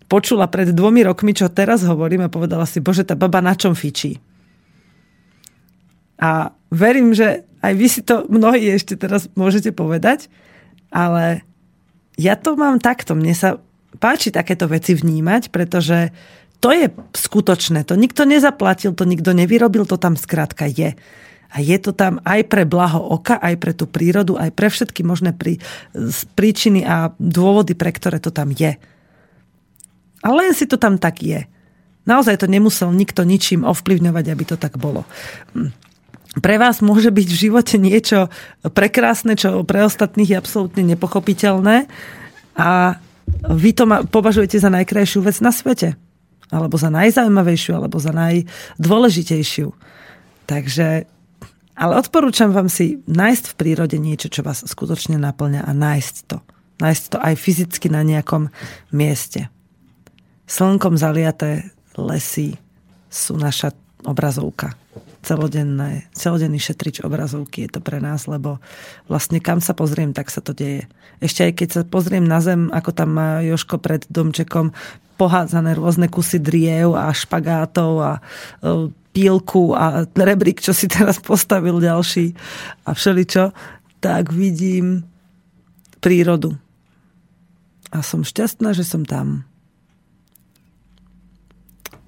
počula 0.08 0.48
pred 0.48 0.72
dvomi 0.72 1.04
rokmi, 1.04 1.36
čo 1.36 1.52
teraz 1.52 1.84
hovorím 1.84 2.26
a 2.26 2.32
povedala 2.32 2.64
si, 2.64 2.80
bože, 2.80 3.04
tá 3.04 3.12
baba 3.12 3.44
na 3.44 3.52
čom 3.52 3.76
fičí. 3.76 4.16
A 6.18 6.50
verím, 6.72 7.12
že 7.14 7.44
aj 7.60 7.72
vy 7.76 7.86
si 7.86 8.00
to 8.02 8.24
mnohí 8.26 8.72
ešte 8.72 8.96
teraz 8.96 9.28
môžete 9.36 9.70
povedať, 9.70 10.32
ale 10.88 11.44
ja 12.18 12.34
to 12.34 12.58
mám 12.58 12.82
takto. 12.82 13.14
Mne 13.14 13.36
sa 13.36 13.60
páči 14.02 14.34
takéto 14.34 14.66
veci 14.66 14.96
vnímať, 14.96 15.54
pretože 15.54 16.10
to 16.58 16.74
je 16.74 16.90
skutočné. 17.14 17.86
To 17.86 17.94
nikto 17.94 18.26
nezaplatil, 18.26 18.96
to 18.96 19.06
nikto 19.06 19.30
nevyrobil, 19.30 19.86
to 19.86 19.94
tam 19.94 20.18
skrátka 20.18 20.66
je. 20.66 20.98
A 21.48 21.64
je 21.64 21.76
to 21.80 21.96
tam 21.96 22.20
aj 22.28 22.44
pre 22.52 22.68
blaho 22.68 23.00
oka, 23.00 23.40
aj 23.40 23.56
pre 23.56 23.72
tú 23.72 23.88
prírodu, 23.88 24.36
aj 24.36 24.52
pre 24.52 24.68
všetky 24.68 25.00
možné 25.00 25.32
prí, 25.32 25.56
príčiny 26.36 26.84
a 26.84 27.16
dôvody, 27.16 27.72
pre 27.72 27.88
ktoré 27.88 28.20
to 28.20 28.28
tam 28.28 28.52
je. 28.52 28.76
A 30.20 30.28
len 30.28 30.52
si 30.52 30.68
to 30.68 30.76
tam 30.76 31.00
tak 31.00 31.24
je. 31.24 31.48
Naozaj 32.04 32.44
to 32.44 32.46
nemusel 32.48 32.92
nikto 32.92 33.24
ničím 33.24 33.64
ovplyvňovať, 33.64 34.24
aby 34.28 34.44
to 34.44 34.56
tak 34.60 34.76
bolo. 34.76 35.08
Hm. 35.56 35.72
Pre 36.38 36.56
vás 36.60 36.84
môže 36.84 37.08
byť 37.08 37.28
v 37.28 37.40
živote 37.48 37.76
niečo 37.80 38.28
prekrásne, 38.62 39.34
čo 39.34 39.64
pre 39.64 39.82
ostatných 39.82 40.36
je 40.36 40.40
absolútne 40.40 40.84
nepochopiteľné 40.84 41.88
a 42.54 43.00
vy 43.48 43.70
to 43.72 43.84
považujete 44.12 44.60
za 44.60 44.70
najkrajšiu 44.72 45.20
vec 45.24 45.36
na 45.40 45.52
svete. 45.52 45.96
Alebo 46.48 46.80
za 46.80 46.88
najzaujímavejšiu, 46.88 47.76
alebo 47.76 48.00
za 48.00 48.12
najdôležitejšiu. 48.16 49.68
Takže, 50.48 51.04
ale 51.78 51.94
odporúčam 51.94 52.50
vám 52.50 52.66
si 52.66 52.98
nájsť 53.06 53.54
v 53.54 53.58
prírode 53.58 53.96
niečo, 54.02 54.26
čo 54.26 54.42
vás 54.42 54.66
skutočne 54.66 55.14
naplňa 55.14 55.62
a 55.62 55.70
nájsť 55.70 56.14
to. 56.26 56.42
Nájsť 56.82 57.04
to 57.14 57.18
aj 57.22 57.34
fyzicky 57.38 57.86
na 57.86 58.02
nejakom 58.02 58.50
mieste. 58.90 59.46
Slnkom 60.50 60.98
zaliaté 60.98 61.70
lesy 61.94 62.58
sú 63.06 63.38
naša 63.38 63.74
obrazovka. 64.02 64.74
Celodenné, 65.28 66.08
celodenný 66.16 66.56
šetrič 66.56 67.04
obrazovky 67.04 67.68
je 67.68 67.76
to 67.76 67.80
pre 67.84 68.00
nás, 68.00 68.24
lebo 68.24 68.64
vlastne 69.12 69.44
kam 69.44 69.60
sa 69.60 69.76
pozriem, 69.76 70.16
tak 70.16 70.32
sa 70.32 70.40
to 70.40 70.56
deje. 70.56 70.88
Ešte 71.20 71.44
aj 71.44 71.52
keď 71.52 71.68
sa 71.68 71.82
pozriem 71.84 72.24
na 72.24 72.40
zem, 72.40 72.72
ako 72.72 72.96
tam 72.96 73.12
má 73.12 73.44
Joško 73.44 73.76
pred 73.76 74.08
domčekom 74.08 74.72
pohádzané 75.20 75.76
rôzne 75.76 76.08
kusy 76.08 76.40
driev 76.40 76.96
a 76.96 77.12
špagátov 77.12 77.92
a 78.00 78.12
e, 78.16 78.20
pílku 79.12 79.76
a 79.76 80.06
rebrík, 80.16 80.62
čo 80.62 80.72
si 80.72 80.88
teraz 80.88 81.20
postavil 81.20 81.76
ďalší 81.76 82.32
a 82.88 82.96
všeličo, 82.96 83.52
tak 84.00 84.30
vidím 84.30 85.04
prírodu. 85.98 86.54
A 87.90 88.00
som 88.00 88.22
šťastná, 88.22 88.72
že 88.72 88.86
som 88.86 89.02
tam. 89.02 89.47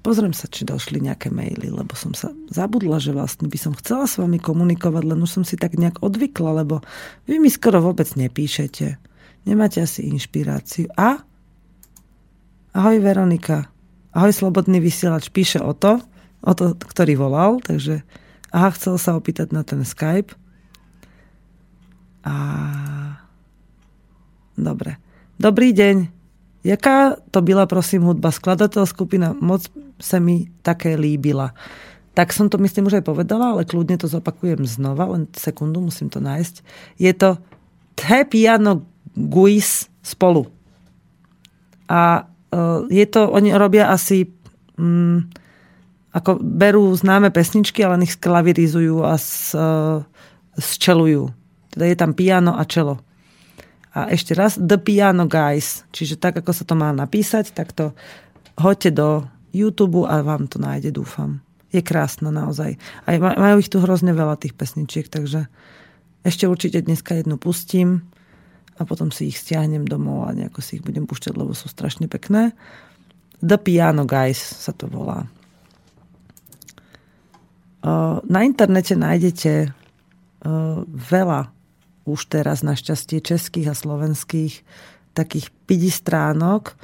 Pozriem 0.01 0.33
sa, 0.33 0.49
či 0.49 0.65
došli 0.65 0.97
nejaké 0.97 1.29
maily, 1.29 1.69
lebo 1.69 1.93
som 1.93 2.17
sa 2.17 2.33
zabudla, 2.49 2.97
že 2.97 3.13
vlastne 3.13 3.45
by 3.45 3.57
som 3.61 3.77
chcela 3.77 4.09
s 4.09 4.17
vami 4.17 4.41
komunikovať, 4.41 5.03
len 5.05 5.21
už 5.21 5.29
som 5.29 5.43
si 5.45 5.53
tak 5.61 5.77
nejak 5.77 6.01
odvykla, 6.01 6.65
lebo 6.65 6.81
vy 7.29 7.37
mi 7.37 7.53
skoro 7.53 7.85
vôbec 7.85 8.09
nepíšete. 8.17 8.97
Nemáte 9.45 9.77
asi 9.77 10.09
inšpiráciu. 10.09 10.89
A? 10.97 11.21
Ahoj 12.73 12.97
Veronika. 12.97 13.69
Ahoj 14.09 14.33
Slobodný 14.33 14.81
vysielač. 14.81 15.29
Píše 15.29 15.61
o 15.61 15.77
to, 15.77 16.01
o 16.41 16.51
to, 16.57 16.73
ktorý 16.73 17.21
volal, 17.21 17.61
takže 17.61 18.01
aha, 18.49 18.73
chcel 18.73 18.97
sa 18.97 19.13
opýtať 19.13 19.53
na 19.53 19.61
ten 19.61 19.85
Skype. 19.85 20.33
A... 22.25 22.35
Dobre. 24.57 24.97
Dobrý 25.37 25.73
deň. 25.73 26.21
Jaká 26.61 27.17
to 27.33 27.41
byla, 27.41 27.65
prosím, 27.65 28.05
hudba? 28.05 28.29
Skladateľ 28.29 28.85
skupina 28.85 29.33
moc 29.33 29.65
sa 30.01 30.17
mi 30.17 30.49
také 30.65 30.97
líbila. 30.97 31.53
Tak 32.11 32.35
som 32.35 32.51
to 32.51 32.59
myslím 32.59 32.91
už 32.91 32.99
aj 32.99 33.07
povedala, 33.07 33.55
ale 33.55 33.63
kľudne 33.63 33.95
to 33.95 34.11
zopakujem 34.11 34.67
znova, 34.67 35.07
len 35.15 35.31
sekundu, 35.31 35.79
musím 35.79 36.11
to 36.11 36.19
nájsť. 36.19 36.55
Je 36.99 37.13
to 37.15 37.39
Te 37.95 38.27
Piano 38.27 38.83
Guis 39.15 39.87
spolu. 40.03 40.49
A 41.87 42.27
uh, 42.27 42.83
je 42.91 43.05
to, 43.07 43.31
oni 43.31 43.55
robia 43.55 43.87
asi 43.87 44.27
um, 44.75 45.23
ako 46.11 46.43
berú 46.43 46.91
známe 46.91 47.31
pesničky, 47.31 47.79
ale 47.87 48.03
ich 48.03 48.19
sklavirizujú 48.19 49.07
a 49.07 49.15
s, 49.15 49.55
uh, 49.55 50.03
zčelujú. 50.59 51.31
Teda 51.71 51.87
je 51.87 51.95
tam 51.95 52.11
piano 52.11 52.59
a 52.59 52.67
čelo. 52.67 52.99
A 53.95 54.11
ešte 54.11 54.35
raz, 54.35 54.59
The 54.59 54.79
Piano 54.79 55.27
Guys. 55.27 55.87
Čiže 55.91 56.19
tak, 56.19 56.39
ako 56.39 56.51
sa 56.51 56.63
to 56.67 56.75
má 56.75 56.91
napísať, 56.91 57.55
tak 57.55 57.71
to 57.71 57.95
hoďte 58.59 58.91
do 58.95 59.23
YouTube 59.51 60.07
a 60.07 60.23
vám 60.23 60.47
to 60.47 60.59
nájde, 60.59 60.95
dúfam. 60.95 61.43
Je 61.71 61.79
krásna 61.79 62.31
naozaj. 62.31 62.75
A 63.07 63.15
majú 63.15 63.59
ich 63.59 63.71
tu 63.71 63.79
hrozne 63.79 64.11
veľa 64.11 64.35
tých 64.39 64.55
pesničiek, 64.55 65.07
takže 65.07 65.47
ešte 66.27 66.47
určite 66.47 66.83
dneska 66.83 67.15
jednu 67.15 67.39
pustím 67.39 68.07
a 68.75 68.83
potom 68.83 69.11
si 69.11 69.31
ich 69.31 69.39
stiahnem 69.39 69.87
domov 69.87 70.27
a 70.27 70.35
nejako 70.35 70.59
si 70.59 70.79
ich 70.79 70.83
budem 70.83 71.07
púšťať, 71.07 71.33
lebo 71.35 71.55
sú 71.55 71.71
strašne 71.71 72.11
pekné. 72.11 72.51
The 73.39 73.57
Piano 73.57 74.03
Guys 74.03 74.37
sa 74.37 74.75
to 74.75 74.85
volá. 74.91 75.25
Na 78.21 78.39
internete 78.45 78.93
nájdete 78.93 79.73
veľa 80.85 81.41
už 82.05 82.19
teraz 82.29 82.61
našťastie 82.61 83.21
českých 83.21 83.73
a 83.73 83.75
slovenských 83.77 84.53
takých 85.17 85.49
pidi 85.65 85.89
stránok, 85.89 86.77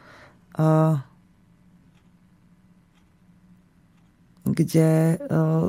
kde 4.53 5.19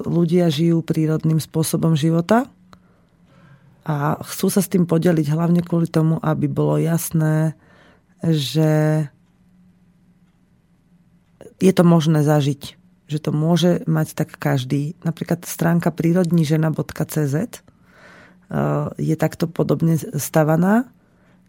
ľudia 0.06 0.50
žijú 0.52 0.82
prírodným 0.84 1.38
spôsobom 1.42 1.94
života 1.98 2.46
a 3.88 4.20
chcú 4.20 4.52
sa 4.52 4.60
s 4.60 4.68
tým 4.68 4.84
podeliť 4.84 5.26
hlavne 5.32 5.64
kvôli 5.64 5.88
tomu, 5.88 6.20
aby 6.20 6.44
bolo 6.44 6.76
jasné, 6.76 7.56
že 8.20 9.04
je 11.58 11.72
to 11.72 11.84
možné 11.86 12.22
zažiť. 12.22 12.76
Že 13.08 13.18
to 13.24 13.30
môže 13.32 13.70
mať 13.88 14.12
tak 14.12 14.36
každý. 14.36 14.92
Napríklad 15.00 15.48
stránka 15.48 15.88
prírodnížena.cz 15.88 17.64
Eh, 18.48 18.86
je 18.96 19.12
takto 19.12 19.44
podobne 19.44 20.00
stavaná 20.16 20.88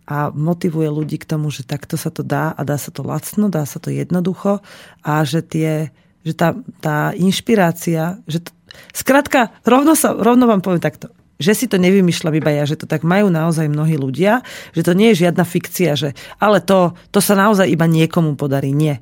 a 0.03 0.35
motivuje 0.35 0.91
ľudí 0.91 1.15
k 1.15 1.31
tomu, 1.31 1.47
že 1.47 1.63
takto 1.63 1.95
sa 1.95 2.11
to 2.11 2.27
dá 2.27 2.51
a 2.51 2.61
dá 2.67 2.75
sa 2.75 2.91
to 2.91 3.07
lacno, 3.07 3.47
dá 3.47 3.63
sa 3.63 3.79
to 3.79 3.87
jednoducho 3.87 4.59
a 4.99 5.13
že, 5.23 5.39
tie, 5.39 5.95
že 6.23 6.33
tá, 6.35 6.55
tá 6.83 7.11
inšpirácia, 7.15 8.19
že 8.27 8.43
to, 8.43 8.51
skrátka, 8.91 9.55
rovno, 9.63 9.95
sa, 9.95 10.13
rovno 10.13 10.45
vám 10.45 10.59
poviem 10.59 10.83
takto, 10.83 11.11
že 11.39 11.55
si 11.55 11.65
to 11.71 11.79
nevymýšľam 11.79 12.35
iba 12.35 12.51
ja, 12.51 12.67
že 12.67 12.75
to 12.75 12.85
tak 12.85 13.07
majú 13.07 13.31
naozaj 13.31 13.71
mnohí 13.71 13.95
ľudia, 13.95 14.43
že 14.75 14.83
to 14.83 14.91
nie 14.91 15.15
je 15.15 15.25
žiadna 15.25 15.47
fikcia, 15.47 15.95
že 15.95 16.11
ale 16.35 16.59
to, 16.59 16.93
to 17.15 17.23
sa 17.23 17.39
naozaj 17.39 17.65
iba 17.65 17.87
niekomu 17.87 18.35
podarí. 18.35 18.75
Nie. 18.75 18.99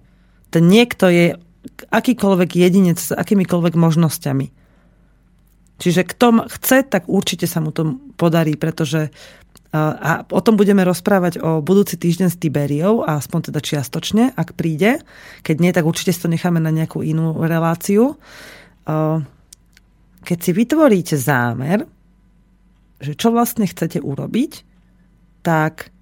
Ten 0.54 0.70
niekto 0.70 1.10
je 1.10 1.36
akýkoľvek 1.90 2.50
jedinec 2.54 3.02
s 3.02 3.12
akýmikoľvek 3.12 3.74
možnosťami. 3.74 4.54
Čiže 5.78 6.02
kto 6.10 6.50
chce, 6.50 6.86
tak 6.90 7.06
určite 7.06 7.46
sa 7.46 7.62
mu 7.62 7.70
to 7.70 8.02
podarí, 8.18 8.58
pretože 8.58 9.14
a 9.78 10.26
o 10.34 10.42
tom 10.42 10.58
budeme 10.58 10.82
rozprávať 10.82 11.38
o 11.38 11.62
budúci 11.62 12.00
týždeň 12.02 12.28
s 12.34 12.42
Tiberiou, 12.42 13.06
aspoň 13.06 13.54
teda 13.54 13.60
čiastočne, 13.62 14.34
ak 14.34 14.58
príde. 14.58 15.06
Keď 15.46 15.56
nie, 15.62 15.70
tak 15.70 15.86
určite 15.86 16.16
si 16.16 16.24
to 16.24 16.32
necháme 16.32 16.58
na 16.58 16.74
nejakú 16.74 17.06
inú 17.06 17.38
reláciu. 17.46 18.18
Keď 20.26 20.38
si 20.42 20.52
vytvoríte 20.52 21.16
zámer, 21.16 21.86
že 22.98 23.14
čo 23.14 23.30
vlastne 23.30 23.70
chcete 23.70 24.02
urobiť, 24.02 24.66
tak 25.46 25.94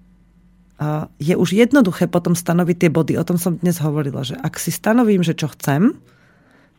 je 1.16 1.34
už 1.36 1.56
jednoduché 1.56 2.04
potom 2.08 2.36
stanoviť 2.36 2.76
tie 2.76 2.90
body. 2.92 3.16
O 3.16 3.24
tom 3.24 3.40
som 3.40 3.56
dnes 3.56 3.80
hovorila, 3.80 4.24
že 4.24 4.36
ak 4.36 4.60
si 4.60 4.68
stanovím, 4.68 5.24
že 5.24 5.32
čo 5.32 5.48
chcem, 5.52 5.96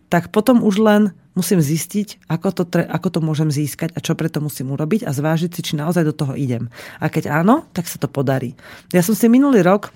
tak 0.08 0.32
potom 0.32 0.64
už 0.64 0.76
len 0.80 1.01
musím 1.38 1.62
zistiť, 1.62 2.26
ako 2.26 2.49
to, 2.49 2.64
tre, 2.66 2.84
ako 2.88 3.08
to 3.14 3.20
môžem 3.22 3.53
získať 3.53 3.93
a 3.93 4.01
čo 4.01 4.18
preto 4.18 4.41
musím 4.41 4.74
urobiť 4.74 5.05
a 5.05 5.14
zvážiť 5.14 5.53
si, 5.53 5.62
či 5.62 5.74
naozaj 5.78 6.03
do 6.10 6.14
toho 6.16 6.34
idem. 6.34 6.74
A 6.97 7.14
keď 7.14 7.30
áno, 7.30 7.70
tak 7.78 7.86
sa 7.86 8.01
to 8.01 8.10
podarí. 8.10 8.58
Ja 8.89 9.05
som 9.05 9.14
si 9.14 9.30
minulý 9.30 9.62
rok 9.62 9.93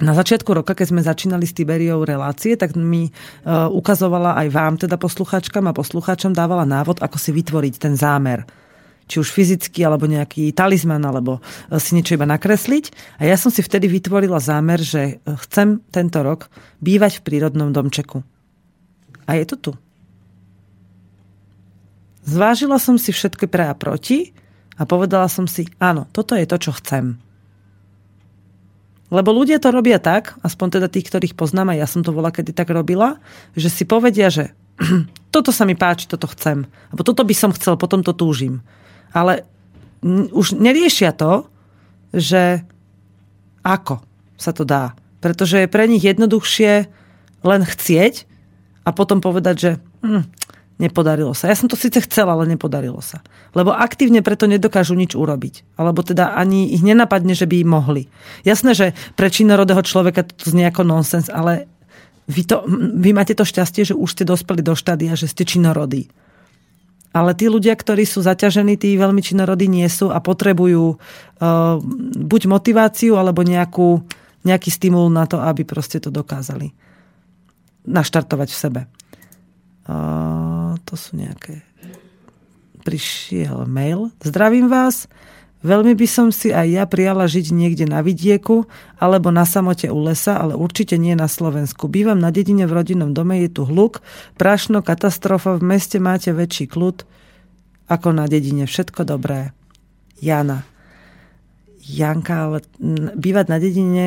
na 0.00 0.16
začiatku 0.16 0.52
roka, 0.56 0.72
keď 0.72 0.96
sme 0.96 1.04
začínali 1.04 1.44
s 1.44 1.56
Tiberiou 1.56 2.04
relácie, 2.08 2.56
tak 2.56 2.72
mi 2.72 3.08
uh, 3.08 3.68
ukazovala 3.68 4.36
aj 4.44 4.48
vám, 4.48 4.74
teda 4.80 4.96
posluchačkám 4.96 5.68
a 5.68 5.76
poslucháčom 5.76 6.32
dávala 6.32 6.64
návod, 6.64 7.04
ako 7.04 7.16
si 7.20 7.30
vytvoriť 7.36 7.74
ten 7.76 7.94
zámer 7.96 8.48
či 9.10 9.18
už 9.18 9.34
fyzicky, 9.34 9.82
alebo 9.82 10.06
nejaký 10.06 10.54
talizman, 10.54 11.02
alebo 11.02 11.42
e, 11.42 11.82
si 11.82 11.98
niečo 11.98 12.14
iba 12.14 12.30
nakresliť. 12.30 13.18
A 13.18 13.26
ja 13.26 13.34
som 13.34 13.50
si 13.50 13.58
vtedy 13.58 13.90
vytvorila 13.90 14.38
zámer, 14.38 14.78
že 14.78 15.18
e, 15.18 15.34
chcem 15.34 15.82
tento 15.90 16.22
rok 16.22 16.46
bývať 16.78 17.18
v 17.18 17.24
prírodnom 17.26 17.74
domčeku. 17.74 18.22
A 19.24 19.36
je 19.36 19.44
to 19.44 19.56
tu. 19.56 19.72
Zvážila 22.24 22.76
som 22.76 23.00
si 23.00 23.10
všetky 23.10 23.48
pre 23.48 23.68
a 23.68 23.74
proti 23.74 24.36
a 24.76 24.84
povedala 24.84 25.26
som 25.26 25.48
si, 25.48 25.66
áno, 25.80 26.06
toto 26.12 26.36
je 26.36 26.46
to, 26.46 26.56
čo 26.60 26.72
chcem. 26.76 27.16
Lebo 29.10 29.34
ľudia 29.34 29.58
to 29.58 29.74
robia 29.74 29.98
tak, 29.98 30.38
aspoň 30.46 30.78
teda 30.78 30.86
tých, 30.86 31.10
ktorých 31.10 31.34
poznám, 31.34 31.74
a 31.74 31.80
ja 31.82 31.86
som 31.90 32.06
to 32.06 32.14
bola 32.14 32.30
kedy 32.30 32.54
tak 32.54 32.70
robila, 32.70 33.18
že 33.58 33.66
si 33.66 33.82
povedia, 33.82 34.30
že 34.30 34.54
toto 35.34 35.50
sa 35.50 35.66
mi 35.66 35.74
páči, 35.74 36.06
toto 36.06 36.30
chcem. 36.30 36.70
Alebo 36.94 37.02
toto 37.02 37.26
by 37.26 37.34
som 37.34 37.50
chcel, 37.50 37.74
potom 37.74 38.06
to 38.06 38.14
túžim. 38.14 38.62
Ale 39.10 39.42
už 40.30 40.56
neriešia 40.56 41.10
to, 41.10 41.50
že 42.14 42.62
ako 43.66 44.00
sa 44.38 44.54
to 44.54 44.62
dá. 44.62 44.94
Pretože 45.20 45.66
je 45.66 45.68
pre 45.68 45.84
nich 45.90 46.06
jednoduchšie 46.06 46.88
len 47.44 47.62
chcieť, 47.66 48.29
a 48.84 48.90
potom 48.96 49.20
povedať, 49.20 49.56
že 49.56 49.70
hm, 50.00 50.24
nepodarilo 50.80 51.36
sa. 51.36 51.52
Ja 51.52 51.56
som 51.56 51.68
to 51.68 51.76
síce 51.76 52.00
chcela, 52.08 52.32
ale 52.32 52.48
nepodarilo 52.48 53.04
sa. 53.04 53.20
Lebo 53.52 53.76
aktívne 53.76 54.24
preto 54.24 54.48
nedokážu 54.48 54.96
nič 54.96 55.12
urobiť. 55.12 55.76
Alebo 55.76 56.00
teda 56.00 56.32
ani 56.32 56.72
ich 56.72 56.80
nenapadne, 56.80 57.36
že 57.36 57.44
by 57.44 57.60
mohli. 57.68 58.08
Jasné, 58.48 58.72
že 58.72 58.86
pre 59.14 59.28
činorodého 59.28 59.84
človeka 59.84 60.24
to 60.24 60.48
znie 60.48 60.64
ako 60.64 60.88
nonsens, 60.88 61.28
ale 61.28 61.68
vy, 62.24 62.48
to, 62.48 62.64
vy 62.96 63.12
máte 63.12 63.36
to 63.36 63.44
šťastie, 63.44 63.92
že 63.92 63.94
už 63.94 64.08
ste 64.16 64.24
dospeli 64.24 64.64
do 64.64 64.72
štádia, 64.72 65.12
že 65.12 65.28
ste 65.28 65.44
činorodí. 65.44 66.08
Ale 67.10 67.34
tí 67.34 67.50
ľudia, 67.50 67.74
ktorí 67.74 68.06
sú 68.06 68.22
zaťažení, 68.22 68.78
tí 68.78 68.94
veľmi 68.94 69.18
činorodí 69.20 69.66
nie 69.66 69.84
sú 69.90 70.14
a 70.14 70.22
potrebujú 70.22 70.94
uh, 70.94 71.76
buď 72.16 72.42
motiváciu, 72.46 73.18
alebo 73.18 73.42
nejakú, 73.42 74.06
nejaký 74.46 74.70
stimul 74.70 75.10
na 75.10 75.26
to, 75.26 75.42
aby 75.42 75.66
proste 75.66 75.98
to 75.98 76.08
dokázali 76.08 76.70
naštartovať 77.86 78.48
v 78.50 78.58
sebe. 78.58 78.80
Uh, 79.88 80.76
to 80.84 80.94
sú 80.96 81.16
nejaké... 81.16 81.64
Prišiel 82.80 83.68
mail. 83.68 84.08
Zdravím 84.24 84.72
vás. 84.72 85.04
Veľmi 85.60 85.92
by 85.92 86.06
som 86.08 86.32
si 86.32 86.48
aj 86.48 86.66
ja 86.72 86.84
prijala 86.88 87.28
žiť 87.28 87.52
niekde 87.52 87.84
na 87.84 88.00
vidieku 88.00 88.64
alebo 88.96 89.28
na 89.28 89.44
samote 89.44 89.92
u 89.92 90.00
lesa, 90.00 90.40
ale 90.40 90.56
určite 90.56 90.96
nie 90.96 91.12
na 91.12 91.28
Slovensku. 91.28 91.92
Bývam 91.92 92.16
na 92.16 92.32
dedine 92.32 92.64
v 92.64 92.80
rodinnom 92.80 93.12
dome, 93.12 93.44
je 93.44 93.52
tu 93.52 93.68
hluk, 93.68 94.00
prašno, 94.40 94.80
katastrofa, 94.80 95.60
v 95.60 95.76
meste 95.76 96.00
máte 96.00 96.32
väčší 96.32 96.72
kľud 96.72 97.04
ako 97.92 98.08
na 98.16 98.24
dedine. 98.24 98.64
Všetko 98.64 99.04
dobré. 99.04 99.52
Jana. 100.24 100.64
Janka, 101.84 102.48
ale 102.48 102.58
bývať 103.12 103.46
na 103.52 103.56
dedine 103.60 104.06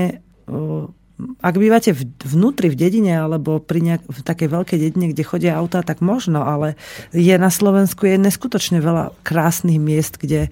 ak 1.41 1.55
bývate 1.57 1.91
vnútri 2.24 2.71
v 2.71 2.80
dedine 2.80 3.19
alebo 3.19 3.59
pri 3.59 3.80
nejak, 3.82 4.01
v 4.07 4.19
takej 4.24 4.49
veľkej 4.49 4.78
dedine, 4.80 5.11
kde 5.11 5.24
chodia 5.24 5.57
autá, 5.59 5.84
tak 5.84 5.99
možno, 5.99 6.43
ale 6.43 6.80
je 7.11 7.34
na 7.36 7.49
Slovensku 7.49 8.05
je 8.07 8.17
neskutočne 8.17 8.80
veľa 8.80 9.13
krásnych 9.21 9.78
miest, 9.78 10.21
kde 10.21 10.51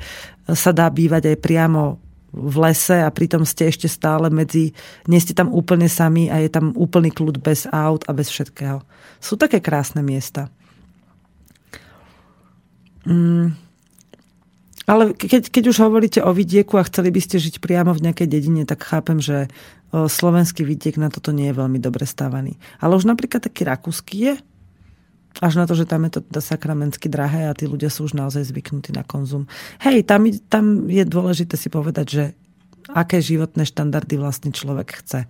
sa 0.49 0.72
dá 0.76 0.89
bývať 0.89 1.36
aj 1.36 1.38
priamo 1.39 2.01
v 2.32 2.55
lese 2.63 2.95
a 2.95 3.11
pritom 3.11 3.43
ste 3.43 3.67
ešte 3.67 3.91
stále 3.91 4.32
medzi, 4.32 4.72
nie 5.07 5.19
ste 5.19 5.36
tam 5.36 5.51
úplne 5.51 5.91
sami 5.91 6.32
a 6.32 6.39
je 6.39 6.47
tam 6.47 6.72
úplný 6.80 7.11
kľud 7.11 7.43
bez 7.43 7.67
aut 7.67 8.07
a 8.07 8.15
bez 8.15 8.32
všetkého. 8.32 8.80
Sú 9.19 9.36
také 9.36 9.59
krásne 9.59 9.99
miesta. 9.99 10.47
Mm. 13.03 13.70
Ale 14.92 15.16
keď, 15.16 15.48
keď 15.48 15.72
už 15.72 15.88
hovoríte 15.88 16.20
o 16.20 16.36
vidieku 16.36 16.76
a 16.76 16.84
chceli 16.84 17.16
by 17.16 17.24
ste 17.24 17.39
žiť 17.39 17.64
priamo 17.64 17.96
v 17.96 18.12
nejakej 18.12 18.28
dedine, 18.28 18.68
tak 18.68 18.84
chápem, 18.84 19.24
že 19.24 19.48
slovenský 19.96 20.68
vidiek 20.68 21.00
na 21.00 21.08
toto 21.08 21.32
nie 21.32 21.48
je 21.48 21.56
veľmi 21.56 21.80
dobre 21.80 22.04
stávaný. 22.04 22.60
Ale 22.84 23.00
už 23.00 23.08
napríklad 23.08 23.39
taký 23.39 23.64
rakúsky 23.64 24.16
je, 24.28 24.34
až 25.39 25.56
na 25.56 25.64
to, 25.64 25.80
že 25.80 25.88
tam 25.88 26.04
je 26.04 26.20
to 26.20 26.44
sakramensky 26.44 27.08
drahé 27.08 27.48
a 27.48 27.56
tí 27.56 27.72
ľudia 27.72 27.88
sú 27.88 28.12
už 28.12 28.20
naozaj 28.20 28.52
zvyknutí 28.52 28.92
na 28.92 29.08
konzum. 29.08 29.48
Hej, 29.80 30.04
tam, 30.04 30.28
tam 30.52 30.92
je 30.92 31.08
dôležité 31.08 31.56
si 31.56 31.72
povedať, 31.72 32.08
že 32.12 32.24
aké 32.92 33.24
životné 33.24 33.64
štandardy 33.64 34.20
vlastne 34.20 34.52
človek 34.52 35.00
chce. 35.00 35.24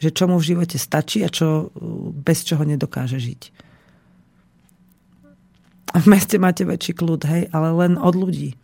Že 0.00 0.08
čo 0.08 0.24
mu 0.24 0.40
v 0.40 0.48
živote 0.56 0.80
stačí 0.80 1.20
a 1.20 1.28
čo 1.28 1.68
bez 2.16 2.48
čoho 2.48 2.64
nedokáže 2.64 3.20
žiť. 3.20 3.42
V 6.00 6.04
meste 6.08 6.40
máte 6.40 6.64
väčší 6.64 6.96
kľud, 6.96 7.20
hej, 7.28 7.52
ale 7.52 7.68
len 7.76 8.00
od 8.00 8.16
ľudí. 8.16 8.56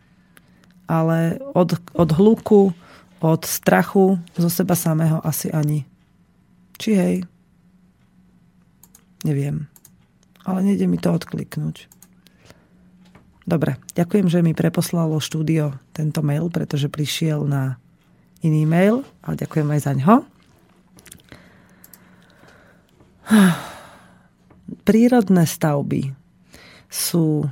Ale 0.87 1.39
od, 1.55 1.79
od 1.95 2.09
hluku, 2.11 2.75
od 3.23 3.41
strachu 3.47 4.19
zo 4.35 4.49
seba 4.51 4.75
samého 4.75 5.23
asi 5.23 5.47
ani. 5.49 5.87
Či 6.75 6.89
hej? 6.99 7.15
Neviem. 9.23 9.71
Ale 10.43 10.59
nejde 10.67 10.91
mi 10.91 10.99
to 10.99 11.15
odkliknúť. 11.15 11.87
Dobre, 13.43 13.75
ďakujem, 13.95 14.27
že 14.31 14.39
mi 14.43 14.55
preposlalo 14.55 15.19
štúdio 15.19 15.75
tento 15.91 16.23
mail, 16.23 16.47
pretože 16.47 16.87
prišiel 16.87 17.43
na 17.43 17.75
iný 18.43 18.63
mail 18.67 19.03
a 19.23 19.35
ďakujem 19.35 19.67
aj 19.71 19.79
za 19.83 19.91
ňo. 19.95 20.15
Prírodné 24.87 25.43
stavby 25.47 26.11
sú 26.87 27.47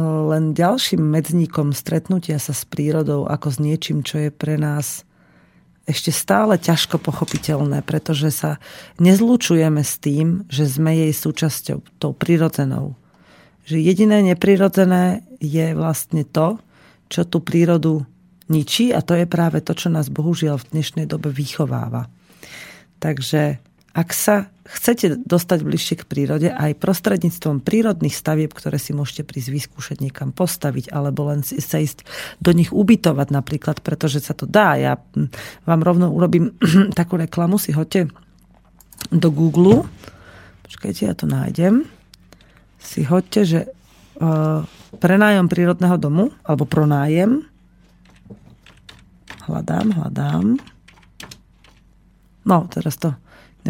len 0.00 0.56
ďalším 0.56 1.00
medzníkom 1.00 1.76
stretnutia 1.76 2.40
sa 2.40 2.56
s 2.56 2.64
prírodou 2.64 3.28
ako 3.28 3.48
s 3.52 3.58
niečím, 3.60 4.00
čo 4.00 4.28
je 4.28 4.30
pre 4.32 4.56
nás 4.56 5.04
ešte 5.88 6.14
stále 6.14 6.54
ťažko 6.60 7.02
pochopiteľné, 7.02 7.82
pretože 7.82 8.30
sa 8.30 8.62
nezlučujeme 9.02 9.82
s 9.82 9.98
tým, 9.98 10.46
že 10.46 10.70
sme 10.70 10.94
jej 10.94 11.12
súčasťou, 11.12 11.82
tou 11.98 12.12
prirodzenou. 12.14 12.94
Že 13.66 13.82
jediné 13.82 14.22
neprirodzené 14.22 15.26
je 15.42 15.74
vlastne 15.74 16.22
to, 16.22 16.62
čo 17.10 17.26
tú 17.26 17.42
prírodu 17.42 18.06
ničí 18.46 18.94
a 18.94 19.02
to 19.02 19.18
je 19.18 19.26
práve 19.26 19.58
to, 19.62 19.74
čo 19.74 19.90
nás 19.90 20.06
bohužiaľ 20.10 20.62
v 20.62 20.68
dnešnej 20.78 21.06
dobe 21.10 21.34
vychováva. 21.34 22.06
Takže 23.02 23.58
ak 23.90 24.14
sa 24.14 24.46
chcete 24.70 25.26
dostať 25.26 25.66
bližšie 25.66 25.94
k 26.02 26.04
prírode 26.06 26.48
aj 26.54 26.78
prostredníctvom 26.78 27.58
prírodných 27.58 28.14
stavieb, 28.14 28.54
ktoré 28.54 28.78
si 28.78 28.94
môžete 28.94 29.26
prísť 29.26 29.50
vyskúšať 29.50 29.96
niekam 29.98 30.30
postaviť 30.30 30.94
alebo 30.94 31.26
len 31.26 31.42
sa 31.42 31.82
ísť 31.82 32.06
do 32.38 32.54
nich 32.54 32.70
ubytovať 32.70 33.34
napríklad, 33.34 33.82
pretože 33.82 34.22
sa 34.22 34.30
to 34.30 34.46
dá. 34.46 34.78
Ja 34.78 35.02
vám 35.66 35.80
rovno 35.82 36.14
urobím 36.14 36.54
takú 36.98 37.18
reklamu, 37.18 37.58
si 37.58 37.74
hoďte 37.74 38.14
do 39.10 39.28
Google. 39.34 39.90
Počkajte, 40.70 41.00
ja 41.02 41.14
to 41.18 41.26
nájdem. 41.26 41.90
Si 42.78 43.02
hoďte, 43.02 43.40
že 43.42 43.60
uh, 43.66 44.62
prenájom 45.02 45.50
prírodného 45.50 45.98
domu 45.98 46.30
alebo 46.46 46.62
pronájem. 46.62 47.42
Hľadám, 49.50 49.98
hľadám. 49.98 50.62
No, 52.46 52.56
teraz 52.70 52.94
to 52.96 53.18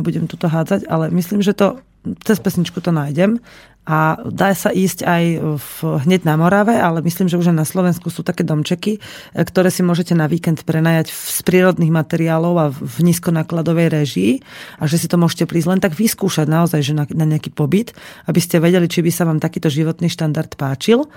nebudem 0.01 0.25
tuto 0.25 0.49
hádzať, 0.49 0.89
ale 0.89 1.13
myslím, 1.13 1.45
že 1.45 1.53
to 1.53 1.79
cez 2.25 2.41
pesničku 2.41 2.81
to 2.81 2.97
nájdem 2.97 3.45
a 3.85 4.21
dá 4.29 4.53
sa 4.53 4.73
ísť 4.73 5.05
aj 5.05 5.25
v, 5.57 5.77
hneď 6.05 6.29
na 6.29 6.37
Morave, 6.37 6.77
ale 6.77 7.01
myslím, 7.05 7.29
že 7.33 7.41
už 7.41 7.53
aj 7.53 7.57
na 7.61 7.67
Slovensku 7.69 8.13
sú 8.13 8.21
také 8.21 8.45
domčeky, 8.45 8.97
e, 8.97 9.01
ktoré 9.41 9.73
si 9.73 9.81
môžete 9.81 10.13
na 10.17 10.29
víkend 10.29 10.65
prenajať 10.65 11.13
z 11.13 11.41
prírodných 11.45 11.93
materiálov 11.93 12.55
a 12.61 12.67
v 12.73 12.97
nízkonákladovej 13.05 13.89
režii 13.93 14.33
a 14.81 14.85
že 14.85 15.01
si 15.01 15.09
to 15.09 15.17
môžete 15.21 15.49
prísť 15.49 15.69
len 15.77 15.81
tak 15.81 15.97
vyskúšať 15.97 16.47
naozaj, 16.49 16.81
že 16.81 16.93
na, 16.93 17.05
na 17.09 17.25
nejaký 17.25 17.53
pobyt, 17.53 17.97
aby 18.29 18.41
ste 18.41 18.61
vedeli, 18.61 18.89
či 18.89 19.01
by 19.01 19.11
sa 19.13 19.25
vám 19.29 19.41
takýto 19.41 19.73
životný 19.73 20.13
štandard 20.13 20.53
páčil. 20.57 21.09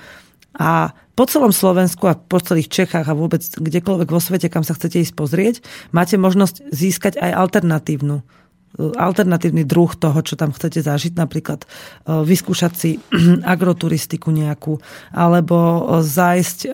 A 0.54 0.94
po 1.14 1.26
celom 1.26 1.50
Slovensku 1.50 2.06
a 2.10 2.18
po 2.18 2.38
celých 2.42 2.70
Čechách 2.70 3.10
a 3.10 3.18
vôbec 3.18 3.42
kdekoľvek 3.42 4.10
vo 4.10 4.22
svete, 4.22 4.50
kam 4.50 4.62
sa 4.66 4.78
chcete 4.78 5.02
ísť 5.02 5.14
pozrieť, 5.14 5.56
máte 5.94 6.18
možnosť 6.18 6.74
získať 6.74 7.22
aj 7.22 7.32
alternatívnu 7.38 8.43
alternatívny 8.80 9.64
druh 9.70 9.94
toho, 9.94 10.20
čo 10.26 10.34
tam 10.34 10.50
chcete 10.50 10.82
zažiť, 10.82 11.14
napríklad 11.14 11.66
e, 11.66 11.68
vyskúšať 12.26 12.74
si 12.74 12.98
agroturistiku 13.54 14.34
nejakú, 14.34 14.82
alebo 15.14 15.58
e, 15.58 15.82
zájsť 16.02 16.60
e, 16.66 16.70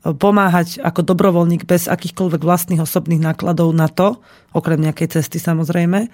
pomáhať 0.00 0.80
ako 0.80 1.00
dobrovoľník 1.04 1.68
bez 1.68 1.86
akýchkoľvek 1.86 2.40
vlastných 2.40 2.82
osobných 2.82 3.20
nákladov 3.20 3.70
na 3.76 3.86
to, 3.86 4.18
okrem 4.56 4.80
nejakej 4.80 5.20
cesty 5.20 5.36
samozrejme, 5.36 6.08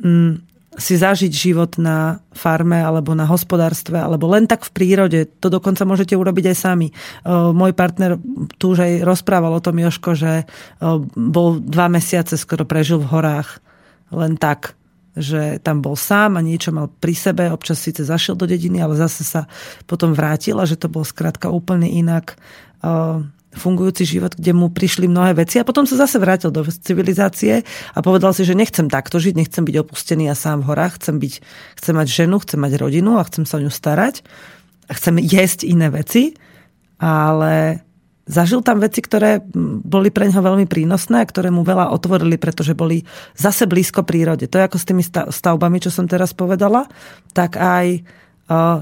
mm, 0.00 0.32
si 0.74 0.98
zažiť 0.98 1.30
život 1.30 1.78
na 1.78 2.18
farme 2.34 2.82
alebo 2.82 3.14
na 3.14 3.30
hospodárstve 3.30 3.94
alebo 3.94 4.26
len 4.26 4.50
tak 4.50 4.66
v 4.66 4.74
prírode. 4.74 5.20
To 5.38 5.46
dokonca 5.46 5.86
môžete 5.86 6.18
urobiť 6.18 6.50
aj 6.50 6.56
sami. 6.58 6.90
Môj 7.30 7.78
partner 7.78 8.18
tu 8.58 8.74
už 8.74 8.82
aj 8.82 8.92
rozprával 9.06 9.54
o 9.54 9.62
tom 9.62 9.78
Joško, 9.78 10.18
že 10.18 10.50
bol 11.14 11.62
dva 11.62 11.86
mesiace 11.86 12.34
skoro 12.34 12.66
prežil 12.66 12.98
v 12.98 13.06
horách 13.06 13.62
len 14.10 14.36
tak, 14.36 14.74
že 15.14 15.62
tam 15.62 15.78
bol 15.78 15.94
sám 15.94 16.34
a 16.34 16.42
niečo 16.42 16.74
mal 16.74 16.90
pri 16.90 17.14
sebe, 17.14 17.46
občas 17.46 17.78
síce 17.78 18.02
zašiel 18.02 18.34
do 18.34 18.50
dediny, 18.50 18.82
ale 18.82 18.98
zase 18.98 19.22
sa 19.22 19.46
potom 19.86 20.10
vrátil 20.10 20.58
a 20.58 20.66
že 20.66 20.74
to 20.74 20.90
bol 20.90 21.06
skrátka 21.06 21.54
úplne 21.54 21.86
inak 21.86 22.34
uh, 22.82 23.22
fungujúci 23.54 24.02
život, 24.04 24.34
kde 24.34 24.50
mu 24.50 24.68
prišli 24.68 25.06
mnohé 25.06 25.38
veci 25.38 25.62
a 25.62 25.66
potom 25.66 25.86
sa 25.86 25.94
zase 25.94 26.18
vrátil 26.18 26.50
do 26.50 26.66
civilizácie 26.66 27.62
a 27.94 27.98
povedal 28.02 28.34
si, 28.34 28.42
že 28.42 28.58
nechcem 28.58 28.90
takto 28.90 29.22
žiť, 29.22 29.34
nechcem 29.38 29.62
byť 29.62 29.76
opustený 29.86 30.26
a 30.28 30.34
sám 30.34 30.66
v 30.66 30.74
horách, 30.74 30.98
chcem, 30.98 31.22
byť, 31.22 31.34
chcem 31.78 31.94
mať 31.94 32.08
ženu, 32.10 32.36
chcem 32.42 32.58
mať 32.58 32.72
rodinu 32.82 33.22
a 33.22 33.26
chcem 33.26 33.46
sa 33.46 33.62
o 33.62 33.64
ňu 33.64 33.70
starať. 33.70 34.26
A 34.84 34.92
chcem 34.98 35.16
jesť 35.16 35.64
iné 35.64 35.88
veci, 35.88 36.36
ale 37.00 37.80
Zažil 38.24 38.64
tam 38.64 38.80
veci, 38.80 39.04
ktoré 39.04 39.44
boli 39.84 40.08
pre 40.08 40.24
neho 40.24 40.40
veľmi 40.40 40.64
prínosné 40.64 41.28
ktoré 41.28 41.52
mu 41.52 41.60
veľa 41.60 41.92
otvorili, 41.92 42.40
pretože 42.40 42.72
boli 42.72 43.04
zase 43.36 43.68
blízko 43.68 44.00
prírode. 44.00 44.48
To 44.48 44.56
je 44.56 44.64
ako 44.64 44.78
s 44.80 44.88
tými 44.88 45.04
stavbami, 45.28 45.76
čo 45.76 45.92
som 45.92 46.08
teraz 46.08 46.32
povedala, 46.32 46.88
tak 47.36 47.60
aj 47.60 48.00
uh, 48.48 48.80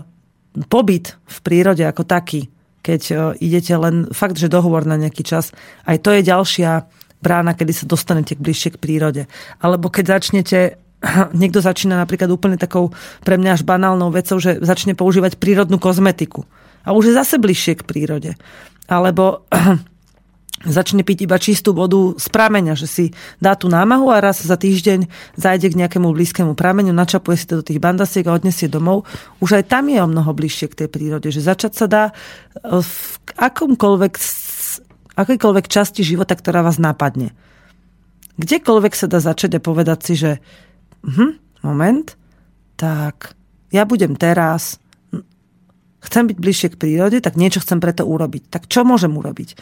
pobyt 0.71 1.19
v 1.27 1.39
prírode 1.43 1.83
ako 1.83 2.07
taký, 2.07 2.55
keď 2.87 3.03
uh, 3.11 3.19
idete 3.43 3.75
len 3.75 4.07
fakt, 4.15 4.39
že 4.39 4.47
dohovor 4.47 4.87
na 4.87 4.95
nejaký 4.95 5.27
čas, 5.27 5.51
aj 5.91 5.99
to 6.07 6.15
je 6.15 6.23
ďalšia 6.23 6.87
brána, 7.19 7.59
kedy 7.59 7.73
sa 7.75 7.85
dostanete 7.91 8.39
bližšie 8.39 8.79
k 8.79 8.83
prírode. 8.83 9.23
Alebo 9.59 9.91
keď 9.91 10.23
začnete 10.23 10.79
niekto 11.43 11.59
začína 11.59 11.99
napríklad 11.99 12.31
úplne 12.31 12.59
takou 12.59 12.95
pre 13.27 13.39
mňa 13.39 13.59
až 13.59 13.63
banálnou 13.67 14.15
vecou, 14.15 14.39
že 14.39 14.63
začne 14.63 14.95
používať 14.95 15.39
prírodnú 15.39 15.83
kozmetiku. 15.83 16.47
A 16.83 16.91
už 16.95 17.11
je 17.11 17.19
zase 17.19 17.39
bližšie 17.39 17.79
k 17.79 17.87
prírode. 17.87 18.31
Alebo 18.91 19.47
začne 20.67 21.03
piť 21.03 21.27
iba 21.27 21.37
čistú 21.39 21.75
vodu 21.75 22.15
z 22.15 22.27
prameňa, 22.31 22.75
že 22.79 22.87
si 22.87 23.05
dá 23.43 23.59
tú 23.59 23.67
námahu 23.67 24.15
a 24.15 24.23
raz 24.23 24.43
za 24.43 24.55
týždeň 24.55 25.11
zajde 25.35 25.75
k 25.75 25.79
nejakému 25.83 26.07
blízkemu 26.15 26.55
prameňu, 26.55 26.95
načapuje 26.95 27.37
si 27.39 27.47
to 27.51 27.61
do 27.61 27.67
tých 27.67 27.83
bandasiek 27.83 28.27
a 28.27 28.37
odnesie 28.37 28.71
domov. 28.71 29.03
Už 29.43 29.59
aj 29.59 29.65
tam 29.71 29.91
je 29.91 29.99
o 29.99 30.07
mnoho 30.07 30.31
bližšie 30.31 30.71
k 30.71 30.79
tej 30.85 30.89
prírode, 30.89 31.29
že 31.35 31.43
začať 31.43 31.73
sa 31.75 31.87
dá 31.91 32.05
e, 32.11 32.13
v 32.79 32.95
akomkoľvek, 33.39 34.15
akejkoľvek 35.19 35.67
časti 35.67 36.07
života, 36.07 36.39
ktorá 36.39 36.63
vás 36.63 36.79
napadne. 36.79 37.35
Kdekoľvek 38.39 38.95
sa 38.97 39.07
dá 39.11 39.19
začať 39.19 39.59
a 39.59 39.61
povedať 39.61 39.99
si, 40.03 40.15
že 40.17 40.31
hm, 41.05 41.67
moment, 41.67 42.15
tak 42.79 43.35
ja 43.75 43.87
budem 43.87 44.15
teraz 44.19 44.82
chcem 46.03 46.27
byť 46.29 46.39
bližšie 46.39 46.69
k 46.75 46.81
prírode, 46.81 47.19
tak 47.23 47.39
niečo 47.39 47.63
chcem 47.63 47.79
preto 47.79 48.03
urobiť. 48.03 48.51
Tak 48.51 48.67
čo 48.67 48.83
môžem 48.83 49.15
urobiť? 49.15 49.55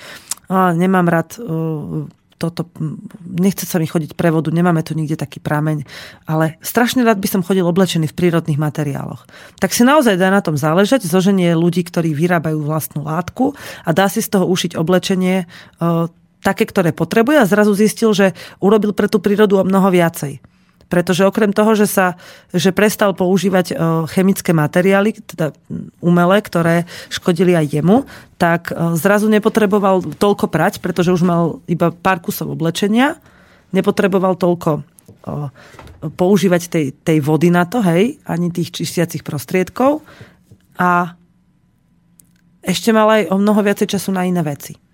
A 0.51 0.74
nemám 0.74 1.07
rád 1.07 1.38
uh, 1.38 2.09
toto, 2.41 2.72
nechce 3.20 3.68
sa 3.68 3.76
mi 3.76 3.84
chodiť 3.84 4.16
pre 4.16 4.32
vodu, 4.32 4.49
nemáme 4.49 4.80
tu 4.80 4.97
nikde 4.97 5.20
taký 5.20 5.45
prameň, 5.45 5.84
ale 6.24 6.57
strašne 6.64 7.05
rád 7.05 7.20
by 7.20 7.28
som 7.28 7.45
chodil 7.45 7.68
oblečený 7.68 8.09
v 8.09 8.16
prírodných 8.16 8.57
materiáloch. 8.57 9.28
Tak 9.61 9.76
si 9.76 9.84
naozaj 9.84 10.16
dá 10.16 10.32
na 10.32 10.41
tom 10.41 10.57
záležať, 10.57 11.05
zoženie 11.05 11.53
ľudí, 11.53 11.84
ktorí 11.84 12.16
vyrábajú 12.16 12.64
vlastnú 12.64 13.05
látku 13.05 13.53
a 13.84 13.93
dá 13.93 14.09
si 14.09 14.24
z 14.24 14.32
toho 14.32 14.49
ušiť 14.49 14.72
oblečenie 14.80 15.45
uh, 15.45 16.09
také, 16.41 16.64
ktoré 16.64 16.97
potrebuje 16.97 17.45
a 17.45 17.51
zrazu 17.51 17.76
zistil, 17.76 18.16
že 18.16 18.32
urobil 18.64 18.97
pre 18.97 19.12
tú 19.12 19.20
prírodu 19.20 19.61
o 19.61 19.64
mnoho 19.68 19.93
viacej. 19.93 20.41
Pretože 20.91 21.22
okrem 21.22 21.55
toho, 21.55 21.78
že 21.78 21.86
sa 21.86 22.18
že 22.51 22.74
prestal 22.74 23.14
používať 23.14 23.66
e, 23.70 23.74
chemické 24.11 24.51
materiály, 24.51 25.22
teda 25.22 25.55
umelé, 26.03 26.43
ktoré 26.43 26.91
škodili 27.07 27.55
aj 27.55 27.78
jemu, 27.78 28.03
tak 28.34 28.74
e, 28.74 28.99
zrazu 28.99 29.30
nepotreboval 29.30 30.03
toľko 30.18 30.51
prať, 30.51 30.82
pretože 30.82 31.14
už 31.14 31.22
mal 31.22 31.62
iba 31.70 31.95
pár 31.95 32.18
kusov 32.18 32.51
oblečenia, 32.59 33.22
nepotreboval 33.70 34.34
toľko 34.34 34.70
e, 34.74 34.80
používať 36.11 36.62
tej, 36.66 36.86
tej 37.07 37.18
vody 37.22 37.55
na 37.55 37.70
to, 37.70 37.78
hej, 37.86 38.18
ani 38.26 38.51
tých 38.51 38.74
čistiacich 38.74 39.22
prostriedkov 39.22 40.03
a 40.74 41.14
ešte 42.61 42.91
mal 42.91 43.09
aj 43.09 43.22
o 43.30 43.36
mnoho 43.38 43.62
viacej 43.62 43.95
času 43.97 44.11
na 44.11 44.26
iné 44.26 44.43
veci. 44.43 44.89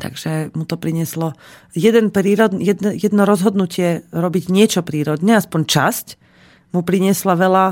Takže 0.00 0.50
mu 0.56 0.64
to 0.64 0.80
prinieslo 0.80 1.36
jeden 1.76 2.08
prírod, 2.08 2.56
jedno, 2.56 2.90
jedno 2.96 3.22
rozhodnutie 3.28 4.08
robiť 4.08 4.48
niečo 4.48 4.80
prírodne, 4.80 5.36
aspoň 5.36 5.60
časť, 5.68 6.06
mu 6.72 6.80
priniesla 6.80 7.36
veľa 7.36 7.66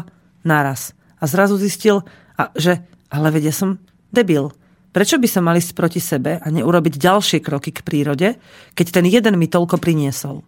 naraz. 0.44 0.92
A 1.16 1.24
zrazu 1.24 1.56
zistil, 1.56 2.04
a, 2.36 2.52
že 2.52 2.84
ale 3.08 3.32
vedia 3.32 3.52
som 3.52 3.80
debil. 4.12 4.52
Prečo 4.90 5.16
by 5.16 5.28
som 5.30 5.46
mal 5.46 5.56
ísť 5.56 5.72
proti 5.72 6.00
sebe 6.02 6.36
a 6.36 6.46
neurobiť 6.50 6.94
ďalšie 7.00 7.38
kroky 7.40 7.72
k 7.72 7.80
prírode, 7.80 8.36
keď 8.76 8.86
ten 9.00 9.06
jeden 9.08 9.38
mi 9.40 9.48
toľko 9.48 9.80
priniesol? 9.80 10.44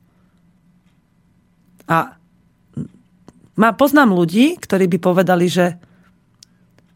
A 1.88 2.18
má, 3.56 3.68
poznám 3.76 4.12
ľudí, 4.12 4.56
ktorí 4.60 4.88
by 4.92 4.98
povedali, 4.98 5.46
že 5.48 5.76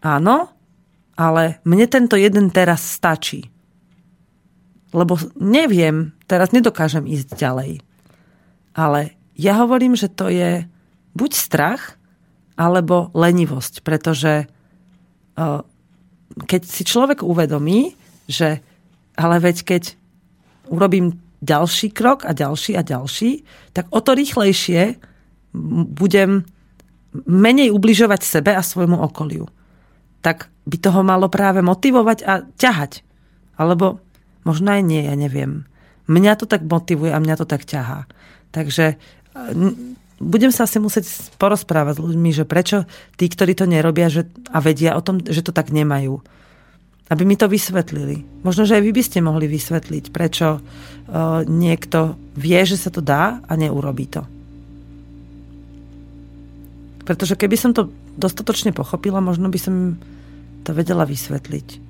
áno, 0.04 0.52
ale 1.16 1.64
mne 1.64 1.86
tento 1.88 2.16
jeden 2.20 2.52
teraz 2.52 2.84
stačí 2.84 3.55
lebo 4.96 5.20
neviem, 5.36 6.16
teraz 6.24 6.56
nedokážem 6.56 7.04
ísť 7.04 7.36
ďalej. 7.36 7.84
Ale 8.72 9.12
ja 9.36 9.60
hovorím, 9.60 9.92
že 9.92 10.08
to 10.08 10.32
je 10.32 10.64
buď 11.12 11.30
strach, 11.36 12.00
alebo 12.56 13.12
lenivosť, 13.12 13.84
pretože 13.84 14.48
keď 16.36 16.62
si 16.64 16.82
človek 16.88 17.20
uvedomí, 17.20 17.92
že 18.24 18.64
ale 19.20 19.36
veď 19.40 19.56
keď 19.64 19.82
urobím 20.72 21.20
ďalší 21.44 21.92
krok 21.92 22.24
a 22.24 22.32
ďalší 22.32 22.80
a 22.80 22.82
ďalší, 22.82 23.44
tak 23.76 23.92
o 23.92 24.00
to 24.00 24.16
rýchlejšie 24.16 24.96
budem 25.92 26.48
menej 27.28 27.72
ubližovať 27.72 28.20
sebe 28.24 28.56
a 28.56 28.64
svojmu 28.64 28.96
okoliu. 29.04 29.44
Tak 30.24 30.48
by 30.64 30.76
toho 30.80 31.00
malo 31.04 31.28
práve 31.28 31.60
motivovať 31.60 32.18
a 32.24 32.44
ťahať. 32.44 33.04
Alebo 33.56 34.04
Možno 34.46 34.70
aj 34.70 34.82
nie, 34.86 35.02
ja 35.02 35.18
neviem. 35.18 35.66
Mňa 36.06 36.38
to 36.38 36.46
tak 36.46 36.62
motivuje 36.62 37.10
a 37.10 37.18
mňa 37.18 37.34
to 37.42 37.46
tak 37.50 37.66
ťahá. 37.66 38.06
Takže 38.54 38.94
budem 40.22 40.54
sa 40.54 40.70
asi 40.70 40.78
musieť 40.78 41.34
porozprávať 41.34 41.98
s 41.98 42.04
ľuďmi, 42.06 42.30
že 42.30 42.46
prečo 42.46 42.86
tí, 43.18 43.26
ktorí 43.26 43.58
to 43.58 43.66
nerobia 43.66 44.06
že, 44.06 44.30
a 44.54 44.62
vedia 44.62 44.94
o 44.94 45.02
tom, 45.02 45.18
že 45.18 45.42
to 45.42 45.50
tak 45.50 45.74
nemajú. 45.74 46.22
Aby 47.10 47.22
mi 47.26 47.34
to 47.34 47.50
vysvetlili. 47.50 48.22
Možno, 48.46 48.70
že 48.70 48.78
aj 48.78 48.86
vy 48.86 48.92
by 48.94 49.02
ste 49.02 49.18
mohli 49.18 49.50
vysvetliť, 49.50 50.14
prečo 50.14 50.58
uh, 50.58 51.42
niekto 51.42 52.14
vie, 52.38 52.58
že 52.62 52.78
sa 52.78 52.94
to 52.94 53.02
dá 53.02 53.42
a 53.42 53.52
neurobí 53.58 54.06
to. 54.06 54.22
Pretože 57.02 57.38
keby 57.38 57.54
som 57.58 57.74
to 57.74 57.90
dostatočne 58.14 58.70
pochopila, 58.74 59.22
možno 59.22 59.50
by 59.50 59.58
som 59.58 59.98
to 60.66 60.70
vedela 60.74 61.06
vysvetliť 61.06 61.85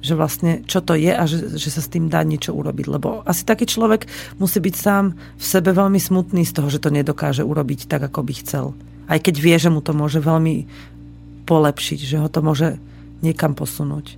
že 0.00 0.16
vlastne 0.16 0.64
čo 0.64 0.80
to 0.80 0.96
je 0.96 1.12
a 1.12 1.24
že, 1.28 1.60
že 1.60 1.68
sa 1.68 1.84
s 1.84 1.92
tým 1.92 2.08
dá 2.08 2.24
niečo 2.24 2.56
urobiť. 2.56 2.86
Lebo 2.88 3.20
asi 3.28 3.44
taký 3.44 3.68
človek 3.68 4.08
musí 4.40 4.58
byť 4.58 4.74
sám 4.74 5.12
v 5.14 5.44
sebe 5.44 5.76
veľmi 5.76 6.00
smutný 6.00 6.42
z 6.48 6.56
toho, 6.56 6.68
že 6.72 6.80
to 6.80 6.88
nedokáže 6.88 7.44
urobiť 7.44 7.86
tak, 7.86 8.08
ako 8.08 8.24
by 8.24 8.32
chcel. 8.40 8.66
Aj 9.06 9.20
keď 9.20 9.34
vie, 9.36 9.56
že 9.60 9.68
mu 9.68 9.84
to 9.84 9.92
môže 9.92 10.24
veľmi 10.24 10.64
polepšiť, 11.44 11.98
že 12.00 12.16
ho 12.16 12.28
to 12.32 12.40
môže 12.40 12.80
niekam 13.20 13.52
posunúť. 13.52 14.16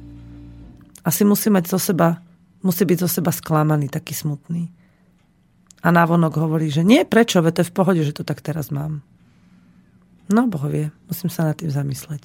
Asi 1.02 1.26
musí 1.26 1.50
mať 1.50 1.66
zo 1.66 1.82
seba, 1.82 2.22
musí 2.62 2.86
byť 2.86 2.98
zo 3.02 3.08
seba 3.10 3.34
sklamaný, 3.34 3.90
taký 3.90 4.14
smutný. 4.14 4.70
A 5.82 5.90
návonok 5.90 6.38
hovorí, 6.38 6.70
že 6.70 6.86
nie, 6.86 7.02
prečo, 7.02 7.42
veď 7.42 7.52
to 7.58 7.62
je 7.66 7.70
v 7.74 7.76
pohode, 7.76 8.02
že 8.06 8.14
to 8.14 8.22
tak 8.22 8.38
teraz 8.38 8.70
mám. 8.70 9.02
No, 10.30 10.46
bohovie, 10.46 10.94
musím 11.10 11.26
sa 11.26 11.50
nad 11.50 11.58
tým 11.58 11.74
zamysleť. 11.74 12.22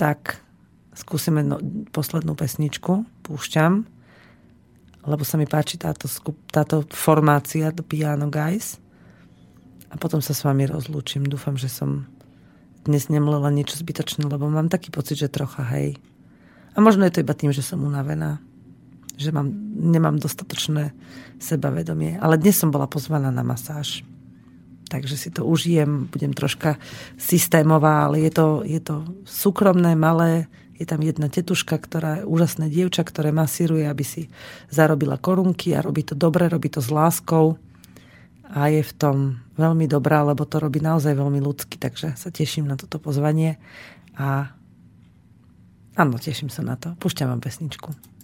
Tak, 0.00 0.40
skúsime 0.98 1.46
no, 1.46 1.62
poslednú 1.94 2.34
pesničku, 2.34 3.06
púšťam, 3.22 3.86
lebo 5.06 5.22
sa 5.22 5.38
mi 5.38 5.46
páči 5.46 5.78
táto, 5.78 6.10
skup, 6.10 6.34
táto 6.50 6.82
formácia 6.90 7.70
do 7.70 7.86
Piano 7.86 8.26
Guys. 8.26 8.82
A 9.88 9.96
potom 9.96 10.20
sa 10.20 10.36
s 10.36 10.44
vami 10.44 10.68
rozlúčim. 10.68 11.24
Dúfam, 11.24 11.56
že 11.56 11.72
som 11.72 12.04
dnes 12.84 13.08
nemlela 13.08 13.48
niečo 13.48 13.80
zbytočné, 13.80 14.28
lebo 14.28 14.50
mám 14.52 14.68
taký 14.68 14.92
pocit, 14.92 15.16
že 15.16 15.32
trocha 15.32 15.64
hej. 15.72 15.96
A 16.76 16.84
možno 16.84 17.08
je 17.08 17.14
to 17.16 17.22
iba 17.24 17.32
tým, 17.32 17.54
že 17.56 17.64
som 17.64 17.80
unavená. 17.80 18.42
Že 19.16 19.32
mám, 19.32 19.48
nemám 19.72 20.20
dostatočné 20.20 20.92
sebavedomie. 21.40 22.20
Ale 22.20 22.36
dnes 22.36 22.60
som 22.60 22.68
bola 22.68 22.84
pozvaná 22.84 23.32
na 23.32 23.40
masáž. 23.40 24.04
Takže 24.88 25.16
si 25.16 25.28
to 25.32 25.44
užijem, 25.44 26.08
budem 26.08 26.32
troška 26.32 26.76
systémová, 27.20 28.08
ale 28.08 28.24
je 28.24 28.32
to, 28.32 28.46
je 28.64 28.80
to 28.80 29.04
súkromné, 29.24 29.92
malé, 29.96 30.48
je 30.78 30.86
tam 30.86 31.02
jedna 31.02 31.26
tetuška, 31.26 31.74
ktorá 31.74 32.22
je 32.22 32.28
úžasné 32.30 32.70
dievča, 32.70 33.02
ktoré 33.02 33.34
masíruje, 33.34 33.84
aby 33.84 34.04
si 34.06 34.22
zarobila 34.70 35.18
korunky 35.18 35.74
a 35.74 35.82
robí 35.82 36.06
to 36.06 36.14
dobre, 36.14 36.46
robí 36.46 36.70
to 36.70 36.78
s 36.78 36.88
láskou 36.88 37.58
a 38.48 38.72
je 38.72 38.80
v 38.80 38.92
tom 38.96 39.16
veľmi 39.58 39.90
dobrá, 39.90 40.24
lebo 40.24 40.46
to 40.46 40.62
robí 40.62 40.80
naozaj 40.80 41.12
veľmi 41.12 41.42
ľudsky, 41.42 41.76
takže 41.76 42.16
sa 42.16 42.30
teším 42.30 42.64
na 42.64 42.78
toto 42.78 42.96
pozvanie 43.02 43.58
a 44.16 44.54
áno, 45.98 46.16
teším 46.16 46.48
sa 46.48 46.64
na 46.64 46.78
to. 46.78 46.94
Púšťam 46.96 47.28
vám 47.28 47.42
pesničku. 47.42 48.17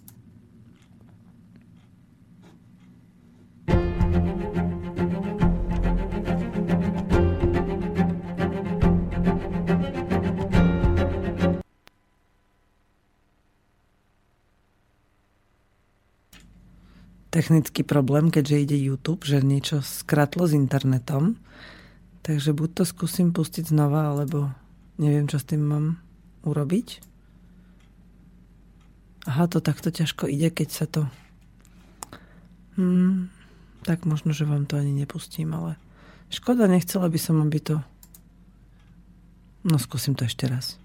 Technický 17.34 17.82
problém, 17.82 18.30
keďže 18.30 18.62
ide 18.62 18.78
YouTube, 18.78 19.26
že 19.26 19.42
niečo 19.42 19.82
skratlo 19.82 20.46
s 20.46 20.54
internetom. 20.54 21.34
Takže 22.22 22.54
buď 22.54 22.70
to 22.78 22.82
skúsim 22.86 23.34
pustiť 23.34 23.74
znova, 23.74 24.14
alebo 24.14 24.54
neviem, 25.02 25.26
čo 25.26 25.42
s 25.42 25.48
tým 25.50 25.66
mám 25.66 25.86
urobiť. 26.46 27.02
Aha, 29.26 29.50
to 29.50 29.58
takto 29.58 29.90
ťažko 29.90 30.30
ide, 30.30 30.54
keď 30.54 30.68
sa 30.70 30.86
to... 30.86 31.10
Hmm, 32.78 33.34
tak 33.82 34.06
možno, 34.06 34.30
že 34.30 34.46
vám 34.46 34.70
to 34.70 34.78
ani 34.78 34.94
nepustím, 34.94 35.58
ale 35.58 35.74
škoda, 36.30 36.70
nechcela 36.70 37.10
by 37.10 37.18
som, 37.18 37.42
aby 37.42 37.58
to... 37.58 37.82
No, 39.66 39.80
skúsim 39.82 40.14
to 40.14 40.22
ešte 40.22 40.46
raz. 40.46 40.78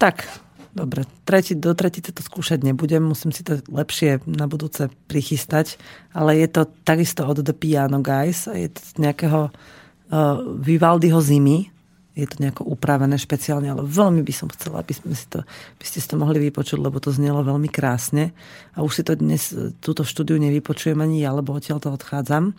Tak, 0.00 0.24
dobre. 0.72 1.04
Tretí, 1.28 1.52
do 1.52 1.76
tretice 1.76 2.08
to 2.08 2.24
skúšať 2.24 2.64
nebudem, 2.64 3.04
musím 3.04 3.36
si 3.36 3.44
to 3.44 3.60
lepšie 3.68 4.24
na 4.24 4.48
budúce 4.48 4.88
prichystať, 5.12 5.76
ale 6.16 6.40
je 6.40 6.48
to 6.48 6.64
takisto 6.88 7.28
od 7.28 7.44
The 7.44 7.52
Piano 7.52 8.00
Guys, 8.00 8.48
je 8.48 8.72
to 8.72 8.80
z 8.80 8.92
nejakého 8.96 9.52
uh, 9.52 10.40
Vivaldiho 10.56 11.20
zimy, 11.20 11.68
je 12.16 12.24
to 12.24 12.40
nejako 12.40 12.64
upravené 12.64 13.20
špeciálne, 13.20 13.68
ale 13.68 13.84
veľmi 13.84 14.24
by 14.24 14.32
som 14.32 14.48
chcela, 14.48 14.80
aby, 14.80 14.96
sme 14.96 15.12
si 15.12 15.28
to, 15.28 15.44
by 15.76 15.84
ste 15.84 16.00
si 16.00 16.08
to 16.08 16.16
mohli 16.16 16.40
vypočuť, 16.48 16.80
lebo 16.80 16.96
to 16.96 17.12
znelo 17.12 17.44
veľmi 17.44 17.68
krásne. 17.68 18.32
A 18.72 18.80
už 18.80 19.00
si 19.00 19.02
to 19.04 19.14
dnes, 19.14 19.52
túto 19.84 20.02
štúdiu 20.02 20.40
nevypočujem 20.40 20.96
ani 20.96 21.22
ja, 21.22 21.30
lebo 21.36 21.52
odtiaľ 21.54 21.78
to 21.78 21.92
odchádzam. 21.92 22.56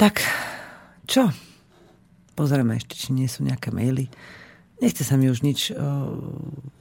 Tak, 0.00 0.22
čo? 1.04 1.28
Pozrieme 2.38 2.78
ešte, 2.78 2.96
či 2.96 3.12
nie 3.12 3.28
sú 3.28 3.44
nejaké 3.44 3.68
maily. 3.68 4.08
Nechce 4.80 5.04
sa 5.04 5.20
mi 5.20 5.28
už 5.28 5.44
nič 5.44 5.76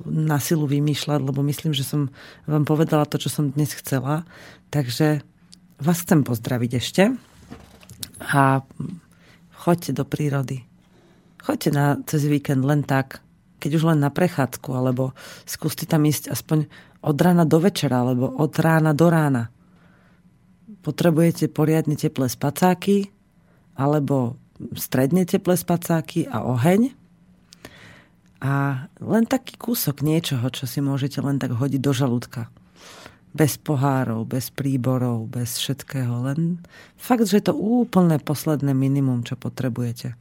na 0.07 0.37
silu 0.39 0.65
vymýšľať, 0.65 1.19
lebo 1.19 1.43
myslím, 1.43 1.75
že 1.75 1.83
som 1.83 2.07
vám 2.47 2.63
povedala 2.63 3.03
to, 3.03 3.19
čo 3.19 3.27
som 3.27 3.51
dnes 3.51 3.75
chcela. 3.75 4.23
Takže 4.71 5.19
vás 5.83 5.97
chcem 6.03 6.23
pozdraviť 6.23 6.71
ešte 6.79 7.03
a 8.23 8.63
choďte 9.59 9.91
do 9.99 10.03
prírody. 10.07 10.63
Choďte 11.43 11.69
na, 11.75 11.99
cez 12.07 12.23
víkend 12.27 12.63
len 12.63 12.83
tak, 12.87 13.23
keď 13.59 13.79
už 13.79 13.83
len 13.95 13.99
na 13.99 14.11
prechádzku, 14.11 14.71
alebo 14.71 15.11
skúste 15.43 15.83
tam 15.83 16.07
ísť 16.07 16.31
aspoň 16.31 16.71
od 16.99 17.15
rána 17.19 17.43
do 17.43 17.59
večera, 17.63 18.03
alebo 18.03 18.31
od 18.31 18.51
rána 18.59 18.95
do 18.95 19.07
rána. 19.07 19.51
Potrebujete 20.83 21.51
poriadne 21.51 21.99
teplé 21.99 22.31
spacáky, 22.31 23.11
alebo 23.75 24.35
stredne 24.75 25.23
teplé 25.23 25.55
spacáky 25.55 26.27
a 26.27 26.43
oheň 26.43 26.98
a 28.39 28.87
len 29.03 29.27
taký 29.27 29.59
kúsok 29.59 29.99
niečoho, 29.99 30.47
čo 30.47 30.63
si 30.63 30.79
môžete 30.79 31.19
len 31.19 31.35
tak 31.35 31.59
hodiť 31.59 31.81
do 31.83 31.91
žalúdka. 31.91 32.47
Bez 33.35 33.59
pohárov, 33.59 34.25
bez 34.25 34.49
príborov, 34.49 35.27
bez 35.27 35.59
všetkého. 35.59 36.23
Len 36.23 36.63
fakt, 36.95 37.27
že 37.27 37.43
to 37.43 37.53
úplne 37.53 38.15
posledné 38.17 38.71
minimum, 38.71 39.27
čo 39.27 39.35
potrebujete. 39.35 40.15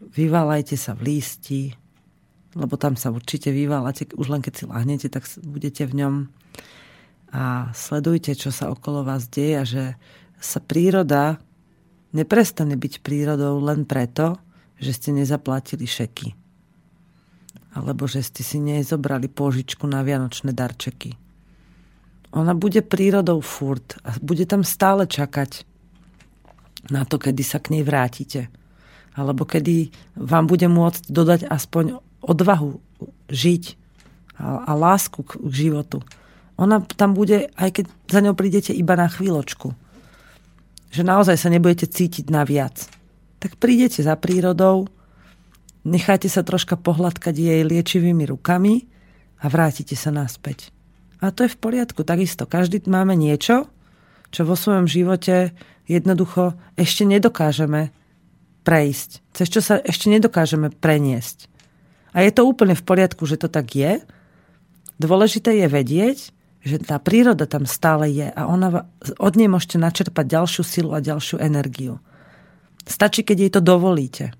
Vyvalajte 0.00 0.78
sa 0.78 0.94
v 0.94 1.10
lísti, 1.10 1.74
lebo 2.54 2.78
tam 2.78 2.94
sa 2.94 3.12
určite 3.12 3.50
vyválate, 3.52 4.14
už 4.14 4.30
len 4.30 4.40
keď 4.40 4.54
si 4.54 4.64
lahnete, 4.64 5.06
tak 5.10 5.26
budete 5.42 5.84
v 5.90 6.06
ňom. 6.06 6.14
A 7.34 7.70
sledujte, 7.74 8.32
čo 8.38 8.54
sa 8.54 8.70
okolo 8.70 9.02
vás 9.04 9.26
deje 9.26 9.54
a 9.58 9.64
že 9.66 9.84
sa 10.40 10.62
príroda 10.62 11.42
neprestane 12.14 12.78
byť 12.78 13.04
prírodou 13.04 13.58
len 13.58 13.84
preto, 13.84 14.38
že 14.80 14.96
ste 14.96 15.10
nezaplatili 15.12 15.84
šeky 15.84 16.39
alebo 17.70 18.10
že 18.10 18.26
ste 18.26 18.42
si 18.42 18.58
nezobrali 18.58 19.30
pôžičku 19.30 19.86
na 19.86 20.02
vianočné 20.02 20.50
darčeky. 20.50 21.14
Ona 22.30 22.54
bude 22.54 22.82
prírodou 22.82 23.42
furt 23.42 23.98
a 24.06 24.14
bude 24.22 24.46
tam 24.46 24.62
stále 24.62 25.06
čakať 25.06 25.66
na 26.90 27.02
to, 27.02 27.18
kedy 27.18 27.42
sa 27.42 27.58
k 27.58 27.78
nej 27.78 27.82
vrátite. 27.82 28.50
Alebo 29.18 29.42
kedy 29.42 29.90
vám 30.14 30.46
bude 30.46 30.70
môcť 30.70 31.10
dodať 31.10 31.40
aspoň 31.50 31.98
odvahu 32.22 32.78
žiť 33.26 33.64
a, 34.38 34.70
a 34.70 34.72
lásku 34.78 35.20
k, 35.26 35.42
k 35.42 35.52
životu. 35.52 35.98
Ona 36.60 36.84
tam 36.94 37.16
bude, 37.16 37.50
aj 37.58 37.70
keď 37.80 37.84
za 38.06 38.20
ňou 38.22 38.34
prídete 38.38 38.70
iba 38.70 38.94
na 38.94 39.10
chvíľočku. 39.10 39.74
Že 40.94 41.02
naozaj 41.02 41.36
sa 41.38 41.48
nebudete 41.50 41.90
cítiť 41.90 42.30
na 42.30 42.46
viac. 42.46 42.86
Tak 43.42 43.58
prídete 43.58 44.04
za 44.04 44.14
prírodou, 44.14 44.86
Necháte 45.80 46.28
sa 46.28 46.44
troška 46.44 46.76
pohľadkať 46.76 47.32
jej 47.32 47.60
liečivými 47.64 48.28
rukami 48.28 48.84
a 49.40 49.48
vrátite 49.48 49.96
sa 49.96 50.12
naspäť. 50.12 50.68
A 51.20 51.32
to 51.32 51.44
je 51.44 51.52
v 51.52 51.60
poriadku, 51.60 52.04
takisto. 52.04 52.44
Každý 52.44 52.84
máme 52.88 53.16
niečo, 53.16 53.68
čo 54.32 54.44
vo 54.44 54.56
svojom 54.56 54.84
živote 54.84 55.56
jednoducho 55.88 56.56
ešte 56.76 57.08
nedokážeme 57.08 57.92
prejsť. 58.64 59.10
Cez 59.32 59.46
čo 59.48 59.60
sa 59.64 59.80
ešte 59.80 60.12
nedokážeme 60.12 60.68
preniesť. 60.68 61.48
A 62.12 62.24
je 62.26 62.32
to 62.34 62.44
úplne 62.44 62.76
v 62.76 62.84
poriadku, 62.84 63.24
že 63.24 63.40
to 63.40 63.48
tak 63.48 63.72
je. 63.72 64.04
Dôležité 65.00 65.56
je 65.64 65.66
vedieť, 65.70 66.18
že 66.60 66.76
tá 66.76 67.00
príroda 67.00 67.48
tam 67.48 67.64
stále 67.64 68.12
je 68.12 68.28
a 68.28 68.42
ona, 68.44 68.84
od 69.16 69.32
nej 69.32 69.48
môžete 69.48 69.80
načerpať 69.80 70.28
ďalšiu 70.28 70.62
silu 70.62 70.90
a 70.92 71.00
ďalšiu 71.00 71.40
energiu. 71.40 72.04
Stačí, 72.84 73.24
keď 73.24 73.36
jej 73.40 73.52
to 73.56 73.60
dovolíte. 73.64 74.36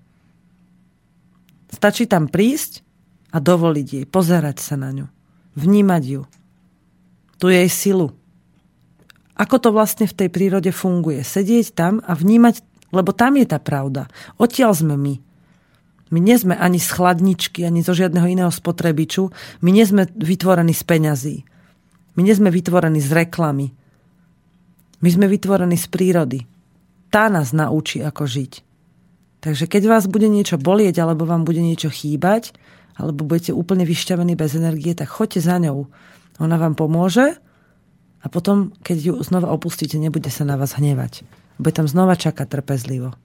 Stačí 1.80 2.04
tam 2.04 2.28
prísť 2.28 2.84
a 3.32 3.40
dovoliť 3.40 3.86
jej, 3.88 4.04
pozerať 4.04 4.60
sa 4.60 4.76
na 4.76 4.92
ňu, 4.92 5.08
vnímať 5.56 6.02
ju, 6.04 6.22
tu 7.40 7.48
jej 7.48 7.72
silu. 7.72 8.12
Ako 9.40 9.56
to 9.56 9.72
vlastne 9.72 10.04
v 10.04 10.12
tej 10.12 10.28
prírode 10.28 10.68
funguje? 10.76 11.24
Sedieť 11.24 11.72
tam 11.72 12.04
a 12.04 12.12
vnímať, 12.12 12.60
lebo 12.92 13.16
tam 13.16 13.40
je 13.40 13.48
tá 13.48 13.56
pravda. 13.56 14.12
Odtiaľ 14.36 14.76
sme 14.76 15.00
my. 15.00 15.14
My 16.12 16.18
nie 16.20 16.36
sme 16.36 16.52
ani 16.52 16.76
z 16.76 16.92
chladničky, 16.92 17.64
ani 17.64 17.80
zo 17.80 17.96
žiadneho 17.96 18.28
iného 18.28 18.52
spotrebiču. 18.52 19.32
My 19.64 19.72
nie 19.72 19.88
sme 19.88 20.04
vytvorení 20.04 20.76
z 20.76 20.84
peňazí. 20.84 21.36
My 22.20 22.28
nie 22.28 22.36
sme 22.36 22.52
vytvorení 22.52 23.00
z 23.00 23.24
reklamy. 23.24 23.72
My 25.00 25.08
sme 25.08 25.32
vytvorení 25.32 25.80
z 25.80 25.86
prírody. 25.88 26.44
Tá 27.08 27.32
nás 27.32 27.56
naučí, 27.56 28.04
ako 28.04 28.28
žiť. 28.28 28.69
Takže 29.40 29.64
keď 29.64 29.82
vás 29.88 30.04
bude 30.04 30.28
niečo 30.28 30.60
bolieť, 30.60 31.00
alebo 31.00 31.24
vám 31.24 31.48
bude 31.48 31.64
niečo 31.64 31.88
chýbať, 31.88 32.52
alebo 33.00 33.24
budete 33.24 33.56
úplne 33.56 33.88
vyšťavení 33.88 34.36
bez 34.36 34.52
energie, 34.52 34.92
tak 34.92 35.08
choďte 35.08 35.40
za 35.40 35.56
ňou. 35.56 35.88
Ona 36.40 36.56
vám 36.60 36.76
pomôže 36.76 37.40
a 38.20 38.26
potom, 38.28 38.76
keď 38.84 38.96
ju 39.00 39.14
znova 39.24 39.48
opustíte, 39.48 39.96
nebude 39.96 40.28
sa 40.28 40.44
na 40.44 40.60
vás 40.60 40.76
hnevať. 40.76 41.24
Bude 41.56 41.72
tam 41.72 41.88
znova 41.88 42.20
čakať 42.20 42.46
trpezlivo. 42.48 43.16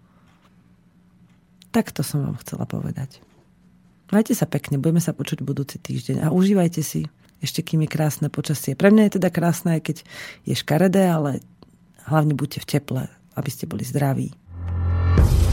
Tak 1.75 1.91
to 1.91 2.07
som 2.07 2.23
vám 2.23 2.39
chcela 2.39 2.63
povedať. 2.63 3.19
Majte 4.15 4.31
sa 4.31 4.47
pekne, 4.47 4.79
budeme 4.79 5.03
sa 5.03 5.11
počuť 5.11 5.43
budúci 5.43 5.75
týždeň 5.75 6.23
a 6.23 6.31
užívajte 6.31 6.79
si 6.79 7.11
ešte 7.43 7.61
kým 7.61 7.83
je 7.83 7.89
krásne 7.91 8.27
počasie. 8.31 8.73
Pre 8.73 8.89
mňa 8.89 9.09
je 9.09 9.15
teda 9.19 9.29
krásne, 9.29 9.83
keď 9.83 10.07
je 10.47 10.55
škaredé, 10.55 11.11
ale 11.11 11.43
hlavne 12.07 12.33
buďte 12.37 12.63
v 12.63 12.69
teple, 12.69 13.01
aby 13.35 13.49
ste 13.51 13.67
boli 13.67 13.83
zdraví. 13.83 14.31